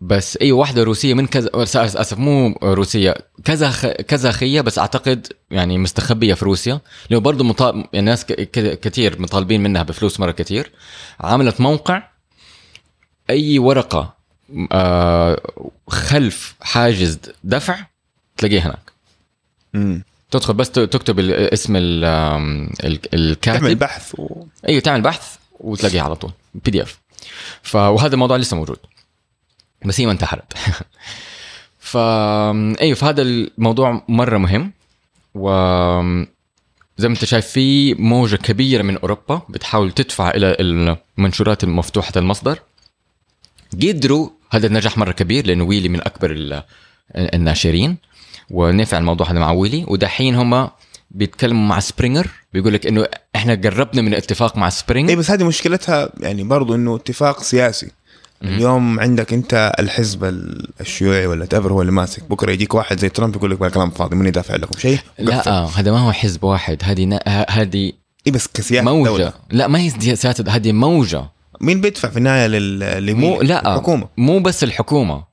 بس 0.00 0.38
أي 0.42 0.52
واحدة 0.52 0.82
روسية 0.82 1.14
من 1.14 1.26
كذا 1.26 1.50
أسف 1.54 2.18
مو 2.18 2.58
روسية 2.62 3.14
كذا 3.44 3.70
خ... 3.70 3.86
كازاخيه 3.86 4.60
بس 4.60 4.78
أعتقد 4.78 5.32
يعني 5.50 5.78
مستخبية 5.78 6.34
في 6.34 6.44
روسيا. 6.44 6.80
لأنه 7.10 7.20
برضه 7.22 7.44
مطالب 7.44 7.86
يعني 7.92 8.06
ناس 8.06 8.26
كثير 8.54 9.20
مطالبين 9.20 9.62
منها 9.62 9.82
بفلوس 9.82 10.20
مرة 10.20 10.30
كثير. 10.30 10.72
عملت 11.20 11.60
موقع 11.60 12.02
أي 13.30 13.58
ورقة 13.58 14.16
آه 14.72 15.40
خلف 15.88 16.54
حاجز 16.60 17.18
دفع 17.44 17.78
تلاقيه 18.36 18.60
هناك. 18.66 18.92
مم. 19.74 20.02
تدخل 20.30 20.54
بس 20.54 20.70
تكتب 20.70 21.20
اسم 21.30 21.76
ال... 21.76 22.04
آم، 22.04 22.70
ال- 22.84 23.14
الكاتب. 23.14 23.60
تعمل 23.60 23.74
بحث 23.74 24.14
و... 24.18 24.44
أيوه 24.68 24.80
تعمل 24.80 25.02
بحث 25.02 25.36
وتلاقيه 25.60 26.00
على 26.00 26.14
طول 26.16 26.30
بي 26.54 26.70
دي 26.70 26.82
اف 26.82 27.00
ف 27.62 27.74
وهذا 27.74 28.14
الموضوع 28.14 28.36
لسه 28.36 28.56
موجود. 28.56 28.78
بس 29.84 30.00
هي 30.00 30.06
ما 30.06 30.12
انتحرت. 30.12 30.52
ف 31.78 31.96
أيوه 32.80 32.94
فهذا 32.94 33.22
الموضوع 33.22 34.04
مرة 34.08 34.38
مهم. 34.38 34.72
و 35.34 35.48
زي 36.98 37.08
ما 37.08 37.14
انت 37.14 37.24
شايف 37.24 37.46
في 37.46 37.94
موجة 37.94 38.36
كبيرة 38.36 38.82
من 38.82 38.96
أوروبا 38.98 39.42
بتحاول 39.48 39.92
تدفع 39.92 40.30
إلى 40.30 40.56
المنشورات 41.18 41.64
المفتوحة 41.64 42.12
المصدر. 42.16 42.58
قدروا 43.72 44.28
هذا 44.50 44.66
النجاح 44.66 44.98
مرة 44.98 45.12
كبير 45.12 45.46
لأنه 45.46 45.64
Wiley 45.64 45.88
من 45.88 46.00
أكبر 46.00 46.30
ال- 46.30 46.62
الناشرين. 47.16 47.96
ونفع 48.50 48.98
الموضوع 48.98 49.30
هذا 49.30 49.38
مع 49.38 49.50
Wiley. 49.52 49.84
ودحين 49.88 50.34
هم 50.34 50.70
بيتكلموا 51.10 51.68
مع 51.68 51.80
Springer 51.80 52.28
بيقول 52.52 52.74
لك 52.74 52.86
إنه 52.86 53.06
إحنا 53.36 53.54
قربنا 53.64 54.02
من 54.02 54.14
اتفاق 54.14 54.56
مع 54.56 54.68
Springer. 54.68 55.10
اي 55.10 55.16
بس 55.16 55.30
هذه 55.30 55.44
مشكلتها 55.44 56.08
يعني 56.20 56.42
برضو 56.42 56.74
إنه 56.74 56.96
اتفاق 56.96 57.42
سياسي. 57.42 57.90
اليوم 58.42 59.00
عندك 59.00 59.32
أنت 59.32 59.72
الحزب 59.78 60.24
ال- 60.24 60.68
الشيوعي 60.80 61.26
ولا 61.26 61.46
تفر 61.46 61.72
هو 61.72 61.80
اللي 61.80 61.92
ماسك 61.92 62.22
بكرة 62.30 62.52
يجيك 62.52 62.74
واحد 62.74 62.98
زي 63.00 63.08
ترامب 63.08 63.36
يقول 63.36 63.50
لك 63.50 63.58
كلام 63.58 63.90
فاضي 63.90 64.16
من 64.16 64.26
يدافع 64.26 64.56
لكم 64.56 64.78
شيء 64.78 64.98
لا 65.18 65.48
آه 65.48 65.66
هذا 65.68 65.92
ما 65.92 65.98
هو 65.98 66.12
حزب 66.12 66.44
واحد 66.44 66.78
هذه 66.82 67.20
هذه 67.48 67.92
اي 68.26 68.32
بس 68.32 68.48
كسياسة 68.54 68.84
موجة. 68.84 69.08
دولة. 69.08 69.32
لا 69.50 69.68
ما 69.68 69.78
هي 69.80 69.90
سياسة 69.90 70.44
هذه 70.48 70.72
موجة. 70.72 71.24
مين 71.60 71.80
بيدفع 71.80 72.08
في 72.08 72.16
النهاية 72.16 72.46
لل 72.46 73.14
مو 73.14 73.42
لا 73.42 73.60
الحكومة. 73.74 74.08
مو 74.16 74.38
بس 74.38 74.64
الحكومة. 74.64 75.24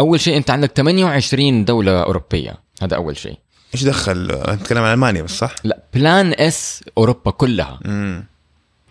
أول 0.00 0.20
شيء 0.20 0.36
أنت 0.36 0.50
عندك 0.50 0.72
28 0.76 1.64
دولة 1.64 2.02
أوروبية 2.02 2.56
هذا 2.82 2.96
أول 2.96 3.16
شيء. 3.16 3.36
إيش 3.74 3.84
دخل؟ 3.84 4.42
نتكلم 4.48 4.82
عن 4.82 4.92
ألمانيا 4.92 5.22
بس 5.22 5.38
صح؟ 5.38 5.54
لا 5.64 5.78
Plan 5.94 6.34
S 6.38 6.84
أوروبا 6.98 7.30
كلها. 7.30 7.80
امم 7.86 8.24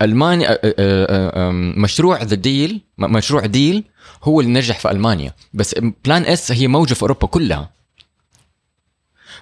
ألمانيا 0.02 0.58
مشروع 1.78 2.22
the 2.22 2.34
DEAL 2.34 2.80
مشروع 2.98 3.46
DEAL 3.46 3.84
هو 4.22 4.40
اللي 4.40 4.52
نجح 4.52 4.78
في 4.78 4.90
ألمانيا. 4.90 5.34
بس 5.54 5.74
Plan 6.04 6.24
S 6.26 6.52
هي 6.52 6.68
موجة 6.68 6.94
في 6.94 7.02
أوروبا 7.02 7.26
كلها. 7.26 7.70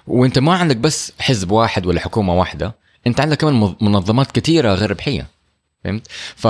وأنت 0.07 0.39
ما 0.39 0.53
عندك 0.53 0.77
بس 0.77 1.13
حزب 1.19 1.51
واحد 1.51 1.85
ولا 1.85 1.99
حكومة 1.99 2.33
واحدة 2.33 2.75
أنت 3.07 3.19
عندك 3.19 3.37
كمان 3.37 3.75
منظمات 3.81 4.31
كثيرة 4.31 4.73
غير 4.73 4.89
ربحية. 4.89 5.27
فهمت؟ 5.83 6.07
ف 6.35 6.47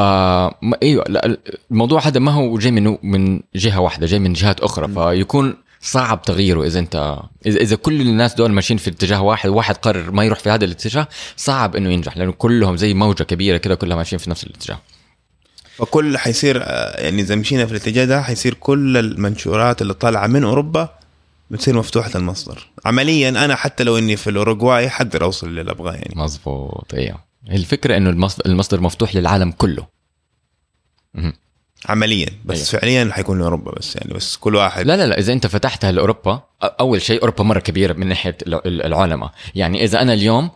إيوه 0.84 1.38
الموضوع 1.72 2.08
هذا 2.08 2.20
ما 2.20 2.32
هو 2.32 2.58
جاي 2.58 2.72
من 2.72 2.98
من 3.04 3.42
جهة 3.56 3.80
واحدة 3.80 4.08
جاي 4.08 4.20
من 4.20 4.34
جهات 4.34 4.60
أخرى. 4.60 4.88
فيكون 4.88 5.56
صعب 5.82 6.22
تغييره 6.22 6.64
إذا 6.64 6.80
انت 6.80 7.20
اذا 7.46 7.76
كل 7.76 8.02
الناس 8.02 8.34
دول 8.34 8.52
ماشيين 8.52 8.78
في 8.78 8.90
اتجاه 8.90 9.22
واحد 9.22 9.50
وواحد 9.50 9.76
قرر 9.76 10.12
ما 10.12 10.24
يروح 10.24 10.40
في 10.40 10.50
هذا 10.50 10.66
الاتجاه 10.66 11.08
صعب 11.38 11.76
إنه 11.76 11.90
ينجح 11.90 12.18
لأنه 12.18 12.32
كلهم 12.32 12.78
زي 12.78 12.94
موجة 12.94 13.24
كبيرة 13.24 13.58
كده 13.58 13.76
كلها 13.76 13.98
ماشيين 13.98 14.20
في 14.20 14.30
نفس 14.30 14.44
الاتجاه. 14.44 14.80
فكل 15.78 16.18
حيصير 16.18 16.62
آه، 16.64 17.02
يعني 17.02 17.22
إذا 17.22 17.36
مشينا 17.36 17.66
في 17.66 17.72
الاتجاه 17.72 18.06
ده 18.06 18.22
حيصير 18.22 18.54
كل 18.54 18.98
المنشورات 18.98 19.82
اللي 19.82 19.94
طالعة 19.94 20.28
من 20.28 20.44
أوروبا 20.44 20.90
بتصير 21.52 21.78
مفتوحة 21.78 22.12
المصدر 22.16 22.68
عمليا 22.86 23.30
أنا 23.30 23.56
حتى 23.56 23.84
لو 23.84 23.98
إني 23.98 24.16
في 24.18 24.30
الأوروغواي 24.30 24.90
حقدر 24.90 25.24
أوصل 25.24 25.48
اللي 25.48 25.72
أبغاه 25.72 25.94
يعني. 25.94 26.14
مزبوط 26.16 26.94
أيوه 26.94 27.24
الفكرة 27.52 27.98
إنه 27.98 28.10
المصدر, 28.10 28.46
المصدر 28.46 28.82
مفتوح 28.82 29.16
للعالم 29.16 29.52
كله. 29.52 29.88
عمليا 31.86 32.28
بس 32.46 32.58
أيوة. 32.58 32.82
فعليا 32.82 33.14
حيكون 33.14 33.40
لأوروبا 33.40 33.72
بس 33.72 33.96
يعني 33.96 34.14
بس 34.14 34.36
كل 34.38 34.56
واحد 34.56 34.86
لا 34.86 34.98
لا 34.98 35.08
لا 35.08 35.20
إذا 35.20 35.34
أنت 35.34 35.48
فتحتها 35.48 35.92
لأوروبا 35.92 36.42
أول 36.64 37.02
شيء 37.02 37.22
أوروبا 37.22 37.44
مرة 37.44 37.60
كبيرة 37.60 37.94
من 37.94 38.08
ناحية 38.08 38.38
ال- 38.48 38.68
ال- 38.68 38.82
العلماء 38.86 39.32
يعني 39.56 39.84
إذا 39.84 40.02
أنا 40.02 40.14
اليوم 40.14 40.50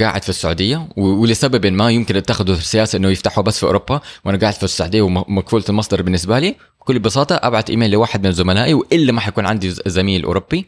قاعد 0.00 0.22
في 0.22 0.28
السعودية 0.28 0.88
ولسبب 0.96 1.66
ما 1.66 1.90
يمكن 1.90 2.16
يتخذوا 2.16 2.54
سياسه 2.56 2.96
إنه 2.96 3.08
يفتحوا 3.10 3.44
بس 3.44 3.58
في 3.58 3.66
أوروبا 3.66 4.00
وأنا 4.24 4.38
قاعد 4.38 4.52
في 4.54 4.62
السعودية 4.62 5.02
ومكفوله 5.02 5.64
المصدر 5.68 6.02
بالنسبة 6.02 6.38
لي 6.38 6.56
بكل 6.80 6.98
بساطة 6.98 7.40
ابعت 7.42 7.70
إيميل 7.70 7.90
لواحد 7.90 8.26
من 8.26 8.32
زملائي 8.32 8.74
وإلا 8.74 9.12
ما 9.12 9.20
حيكون 9.20 9.46
عندي 9.46 9.70
زميل 9.86 10.24
أوروبي 10.24 10.66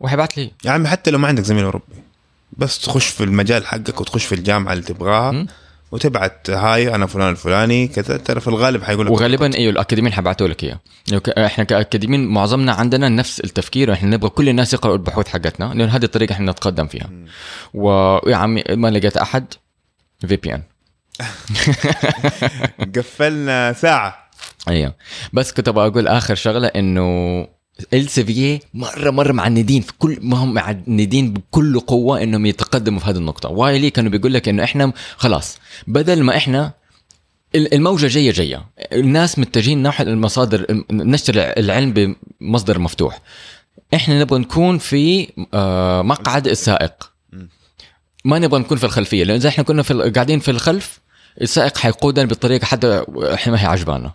وحيبعت 0.00 0.36
لي 0.38 0.50
يا 0.64 0.70
عمي 0.70 0.88
حتى 0.88 1.10
لو 1.10 1.18
ما 1.18 1.28
عندك 1.28 1.42
زميل 1.42 1.64
أوروبي 1.64 1.84
بس 2.52 2.78
تخش 2.78 3.06
في 3.06 3.24
المجال 3.24 3.66
حقك 3.66 4.00
وتخش 4.00 4.24
في 4.24 4.34
الجامعة 4.34 4.72
اللي 4.72 4.84
تبغاها. 4.84 5.46
وتبعت 5.92 6.50
هاي 6.50 6.94
أنا 6.94 7.06
فلان 7.06 7.30
الفلاني 7.30 7.88
كذا 7.88 8.16
ترى 8.16 8.40
في 8.40 8.48
الغالب 8.48 8.82
حيقول 8.82 9.06
لك 9.06 9.12
وغالبا 9.12 9.54
إيوه 9.54 9.72
الأكاديميين 9.72 10.12
حبعتوا 10.14 10.48
لك 10.48 10.64
إياه. 10.64 10.80
يعني 11.10 11.46
إحنا 11.46 11.64
كأكاديميين 11.64 12.28
معظمنا 12.28 12.72
عندنا 12.72 13.08
نفس 13.08 13.40
التفكير 13.40 13.92
إحنا 13.92 14.10
نبغى 14.10 14.30
كل 14.30 14.48
الناس 14.48 14.74
يقرأوا 14.74 14.96
البحوث 14.96 15.28
حقتنا 15.28 15.64
لأن 15.74 15.88
هذه 15.88 16.04
الطريقة 16.04 16.32
إحنا 16.32 16.52
نتقدم 16.52 16.86
فيها. 16.86 17.10
ويا 17.74 18.36
عمي 18.36 18.64
ما 18.70 18.88
لقيت 18.88 19.16
أحد؟ 19.16 19.54
في 20.26 20.36
بي 20.36 20.54
ان 20.54 20.62
قفلنا 22.96 23.72
ساعة. 23.72 24.30
إيوه. 24.68 24.94
بس 25.32 25.52
كنت 25.52 25.68
أبغى 25.68 25.86
أقول 25.86 26.08
آخر 26.08 26.34
شغلة 26.34 26.68
إنه 26.68 27.46
السيفيه 27.94 28.60
مره 28.74 29.10
مرة 29.10 29.32
معندين 29.32 29.82
في 29.82 29.92
كل 29.98 30.18
ما 30.22 30.36
هم 30.36 30.54
معندين 30.54 31.32
بكل 31.32 31.80
قوة 31.80 32.22
إنهم 32.22 32.46
يتقدموا 32.46 33.00
في 33.00 33.10
هذه 33.10 33.16
النقطة. 33.16 33.48
وايلي 33.48 33.90
كانوا 33.90 34.10
بيقول 34.10 34.34
لك 34.34 34.48
إنه 34.48 34.64
إحنا 34.64 34.92
خلاص 35.16 35.58
بدل 35.86 36.22
ما 36.22 36.36
إحنا 36.36 36.72
ال- 37.54 37.74
الموجة 37.74 38.06
جاية 38.06 38.32
جاية. 38.32 38.66
الناس 38.92 39.38
متجهين 39.38 39.82
نحو 39.82 40.04
المصادر 40.04 40.82
نشر 40.90 41.32
العلم 41.36 42.16
بمصدر 42.40 42.78
مفتوح. 42.78 43.20
إحنا 43.94 44.20
نبغى 44.20 44.38
نكون 44.38 44.78
في 44.78 45.28
آه، 45.54 46.02
مقعد 46.02 46.48
السائق 46.48 47.10
ما 48.24 48.38
نبغى 48.38 48.60
نكون 48.60 48.78
في 48.78 48.84
الخلفية. 48.84 49.24
لأن 49.24 49.36
إذا 49.36 49.48
إحنا 49.48 49.64
كنا 49.64 49.82
في 49.82 49.94
قاعدين 49.94 50.38
في 50.38 50.50
الخلف 50.50 51.00
السائق 51.40 51.78
حيقودنا 51.78 52.26
بطريقة 52.26 52.64
حتى 52.64 53.04
إحنا 53.34 53.52
ما 53.52 53.62
هي 53.62 53.66
عجبانا. 53.66 54.12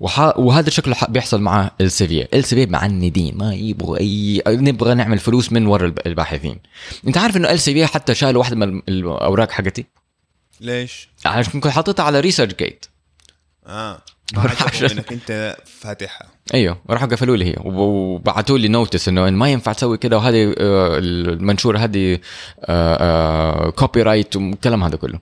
وح... 0.00 0.38
وهذا 0.38 0.70
شكله 0.70 0.94
ح- 0.94 1.10
بيحصل 1.10 1.40
مع 1.40 1.70
السيفيه 1.80 2.28
السيفيه 2.34 2.66
معندين 2.66 3.36
ما 3.36 3.54
يبغوا 3.54 3.98
اي 4.00 4.42
نبغى 4.48 4.94
نعمل 4.94 5.18
فلوس 5.18 5.52
من 5.52 5.66
ورا 5.66 5.86
الب- 5.86 5.98
الباحثين. 6.06 6.58
أنت 7.06 7.18
عارف 7.18 7.36
إنه 7.36 7.50
السيفيه 7.50 7.86
حتى 7.86 8.14
شالوا 8.14 8.40
واحدة 8.40 8.56
من 8.56 8.62
ال- 8.68 8.82
الأوراق 8.88 9.50
حقتي؟ 9.50 9.84
ليش؟ 10.60 11.08
عشان 11.26 11.52
كنت 11.60 11.68
حاططها 11.72 12.02
على 12.04 12.20
ريسيرش 12.20 12.54
جيت 12.54 12.86
آه. 13.66 13.98
إنك 14.92 15.12
أنت 15.12 15.56
فاتحها 15.80 16.26
أيوه. 16.54 16.78
راحوا 16.90 17.08
قفلوا 17.08 17.36
لي 17.36 17.44
هي. 17.44 17.56
وب- 17.64 17.74
وبعتوا 17.76 18.58
لي 18.58 18.68
notice 18.68 19.08
إنه 19.08 19.30
ما 19.30 19.48
ينفع 19.48 19.72
تسوي 19.72 19.98
كده 19.98 20.16
وهذه 20.16 20.54
آه، 20.58 20.98
المنشوره 20.98 21.78
هذه 21.78 22.18
copyright 23.76 24.36
والكلام 24.36 24.84
هذا 24.84 24.96
كله. 24.96 25.18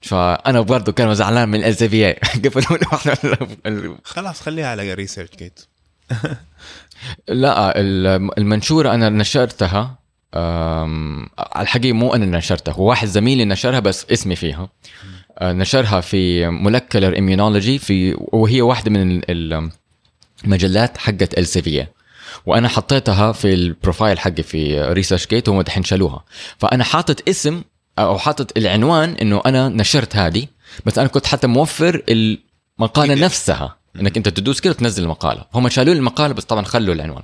فأنا 0.00 0.60
برضه 0.60 0.92
كان 0.92 1.14
زعلان 1.14 1.48
من 1.48 1.64
Elsevier 1.64 2.12
قفلوا 2.44 2.78
لي 2.78 2.86
واحدة 2.92 3.18
ال- 3.66 3.96
خلاص 4.04 4.40
خليها 4.40 4.66
على 4.66 4.94
ResearchGate 4.94 5.60
لا 7.28 7.80
ال- 7.80 8.38
المنشوره 8.38 8.94
أنا 8.94 9.08
نشرتها 9.08 9.98
على 11.38 11.62
الحقيقة 11.62 11.92
مو 11.92 12.14
أنا 12.14 12.38
نشرتها 12.38 12.72
هو 12.74 12.88
واحد 12.88 13.08
زميلي 13.08 13.44
نشرها 13.44 13.80
بس 13.80 14.06
اسمي 14.12 14.36
فيها. 14.36 14.68
أه، 15.38 15.52
نشرها 15.52 16.00
في 16.00 16.48
Molecular 16.48 17.18
Immunology 17.18 17.78
في 17.78 18.14
وهي 18.18 18.62
واحدة 18.62 18.90
من 18.90 19.10
ال- 19.10 19.30
ال- 19.30 19.70
المجلات 20.44 20.98
حقت 20.98 21.38
Elsevier 21.38 21.88
وأنا 22.46 22.68
حطيتها 22.68 23.32
في 23.32 23.54
ال 23.54 23.62
profile 23.62 24.18
حقي 24.18 24.42
في 24.42 24.80
ResearchGate 24.82 25.48
وهم 25.48 25.60
دحين 25.62 25.84
شالوها. 25.84 26.24
فأنا 26.58 26.84
حاطط 26.84 27.28
اسم 27.28 27.62
أو 27.98 28.18
حاطط 28.18 28.56
العنوان 28.58 29.10
إنه 29.10 29.42
أنا 29.46 29.68
نشرت 29.68 30.16
هذه 30.16 30.46
بس 30.86 30.98
أنا 30.98 31.08
كنت 31.08 31.26
حتى 31.26 31.46
موفر 31.46 32.02
المقالة. 32.08 33.14
نفسها. 33.14 33.78
إنك 33.96 34.16
أنت 34.16 34.28
تدوس 34.28 34.60
كده 34.60 34.72
تنزل 34.72 35.02
المقالة. 35.02 35.44
هم 35.54 35.68
شالوا 35.68 35.94
لي 35.94 35.98
المقالة 35.98 36.34
بس 36.34 36.44
طبعا 36.44 36.62
خلوا 36.64 36.94
العنوان. 36.94 37.22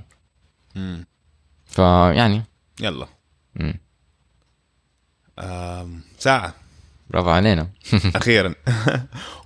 فيعني 1.65 2.43
يلا. 2.81 3.07
مم. 3.55 3.79
آم، 5.39 6.01
ساعة. 6.19 6.53
برافو 7.09 7.29
علينا. 7.29 7.67
أخيرا. 8.15 8.55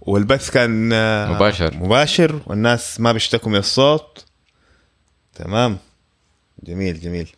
والبث 0.01 0.49
كان 0.49 0.89
آه، 0.93 1.31
مباشر. 1.31 1.75
مباشر 1.75 2.41
والناس 2.45 2.99
ما 2.99 3.11
بيشتكوا 3.11 3.51
من 3.51 3.57
الصوت. 3.57 4.25
تمام. 5.35 5.77
جميل 6.63 6.99
جميل. 6.99 7.29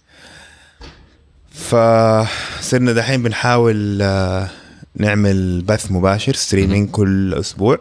فصرنا 1.52 2.94
دحين 2.94 3.24
بنحاول 3.24 4.02
آه، 4.02 4.50
نعمل 4.96 5.62
بث 5.62 5.92
مباشر 5.92 6.34
ستريمينج 6.34 6.90
كل 6.90 7.34
أسبوع. 7.34 7.80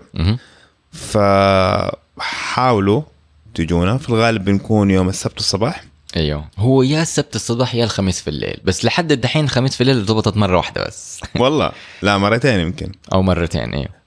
فحاولوا 0.93 3.03
تجونا. 3.55 3.99
في 3.99 4.09
الغالب 4.09 4.45
بنكون 4.45 4.91
يوم 4.91 5.09
السبت 5.09 5.39
الصباح. 5.39 5.85
أيوه. 6.17 6.45
هو 6.59 6.83
يا 6.83 7.03
السبت 7.03 7.37
الصباح 7.37 7.75
يا 7.75 7.85
الخميس 7.85 8.21
في 8.21 8.31
الليل. 8.31 8.61
بس 8.65 8.85
لحد 8.85 9.13
الدحين 9.13 9.45
الخميس 9.45 9.75
في 9.75 9.81
الليل 9.81 10.07
ضبطت 10.07 10.37
مرة 10.37 10.57
واحدة 10.57 10.87
بس. 10.87 11.21
والله. 11.41 11.73
لا 12.03 12.19
مرتين 12.19 12.61
يمكن. 12.61 12.93
أو 13.13 13.23
مرتين 13.23 13.75
أيوه. 13.75 14.01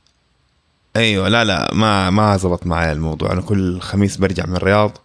أيوه. 0.96 1.30
لا 1.30 1.44
لا 1.44 1.74
ما 1.74 2.10
ما 2.10 2.38
زبط 2.38 2.66
معي 2.66 2.92
الموضوع. 2.92 3.32
أنا 3.32 3.42
كل 3.42 3.82
خميس 3.82 4.18
برجع 4.18 4.46
من 4.46 4.56
الرياض. 4.56 4.98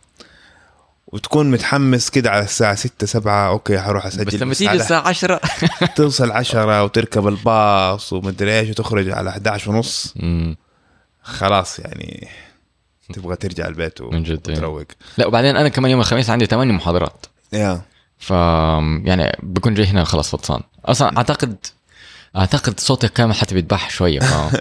وتكون 1.13 1.51
متحمس 1.51 2.11
كده 2.11 2.31
على 2.31 2.45
الساعة 2.45 2.75
6 2.75 3.07
7 3.07 3.49
أوكي 3.49 3.79
حروح 3.81 4.07
أسجل 4.07 4.25
بس 4.25 4.35
لما 4.35 4.55
تيجي 4.55 4.73
الساعة 4.73 5.09
10 5.09 5.41
توصل 5.97 6.31
10 6.31 6.83
وتركب 6.85 7.29
الباص 7.29 8.13
ومدري 8.13 8.59
إيش 8.59 8.71
وتخرج 8.71 9.11
على 9.11 9.31
11 9.31 9.71
ونص. 9.71 10.15
خلاص 11.23 11.79
يعني 11.79 12.29
تبغى 13.13 13.37
ترجع 13.37 13.67
البيت 13.67 14.01
و- 14.01 14.11
من 14.11 14.23
جد، 14.23 14.49
إيه. 14.49 14.57
وتروق. 14.57 14.85
لا 15.19 15.27
وبعدين 15.27 15.57
أنا 15.57 15.69
كمان 15.69 15.91
يوم 15.91 16.01
الخميس 16.01 16.31
عندي 16.31 16.47
ثمانية 16.47 16.73
محاضرات. 16.73 17.27
يا. 17.53 17.81
ف 18.19 18.31
يعني 19.05 19.39
بكون 19.43 19.75
جاي 19.75 19.87
هنا 19.87 20.05
خلاص 20.05 20.31
فطسان. 20.31 20.61
أصلا 20.85 21.17
اعتقد 21.17 21.57
أعتقد 22.37 22.81
صوتي 22.81 23.09
كمان 23.09 23.33
حتى 23.33 23.55
بيتبح 23.55 23.91
شوية 23.91 24.21
ف... 24.21 24.57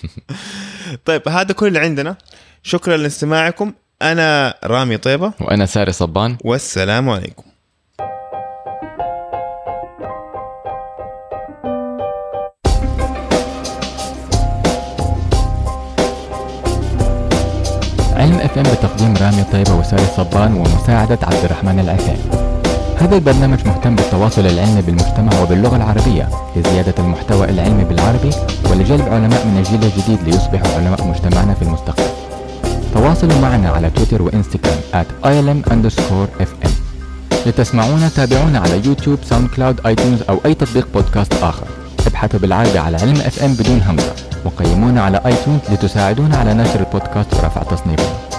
طيب 1.04 1.28
هذا 1.28 1.52
كل 1.52 1.66
اللي 1.66 1.78
عندنا. 1.78 2.16
شكرا 2.62 2.96
لاستماعكم. 2.96 3.72
أنا 4.02 4.54
رامي 4.64 4.96
طيبة. 4.96 5.32
وأنا 5.40 5.66
ساري 5.66 5.92
صبان. 5.92 6.36
والسلام 6.44 7.10
عليكم. 7.10 7.44
علم 18.16 18.38
FM 18.38 18.62
بتقديم 18.62 19.14
رامي 19.16 19.44
طيبة 19.52 19.74
وساري 19.74 20.06
صبان 20.16 20.54
ومساعدة 20.54 21.18
عبد 21.22 21.44
الرحمن 21.44 21.80
العثيم 21.80 22.16
هذا 22.96 23.14
البرنامج 23.16 23.66
مهتم 23.66 23.96
بالتواصل 23.96 24.46
العلمي 24.46 24.82
بالمجتمع 24.82 25.42
وباللغة 25.42 25.76
العربية 25.76 26.28
لزيادة 26.56 26.94
المحتوى 26.98 27.50
العلمي 27.50 27.84
بالعربي 27.84 28.30
ولجلب 28.70 29.08
علماء 29.08 29.46
من 29.46 29.58
الجيل 29.58 29.84
الجديد 29.84 30.18
ليصبحوا 30.22 30.74
علماء 30.74 31.04
مجتمعنا 31.04 31.54
في 31.54 31.62
المستقبل. 31.62 32.33
تواصلوا 32.94 33.40
معنا 33.40 33.70
على 33.70 33.90
تويتر 33.90 34.22
وإنستغرام 34.22 34.78
at 34.92 35.26
ilm 35.26 35.70
underscore 35.70 36.42
fm 36.42 36.70
لتسمعونا 37.46 38.08
تابعونا 38.08 38.58
على 38.58 38.86
يوتيوب 38.86 39.18
SoundCloud 39.24 39.86
iTunes 39.86 40.22
أو 40.28 40.38
أي 40.46 40.54
تطبيق 40.54 40.88
بودكاست 40.94 41.32
آخر. 41.42 41.66
ابحثوا 42.06 42.40
بالعربي 42.40 42.78
على 42.78 42.96
علم 42.96 43.16
FM 43.20 43.54
بدون 43.54 43.80
همزة. 43.82 44.14
وقيمونا 44.44 45.02
على 45.02 45.20
آيتونز 45.26 45.60
لتساعدونا 45.70 46.36
على 46.36 46.54
نشر 46.54 46.80
البودكاست 46.80 47.34
ورفع 47.34 47.62
تصنيفه. 47.62 48.33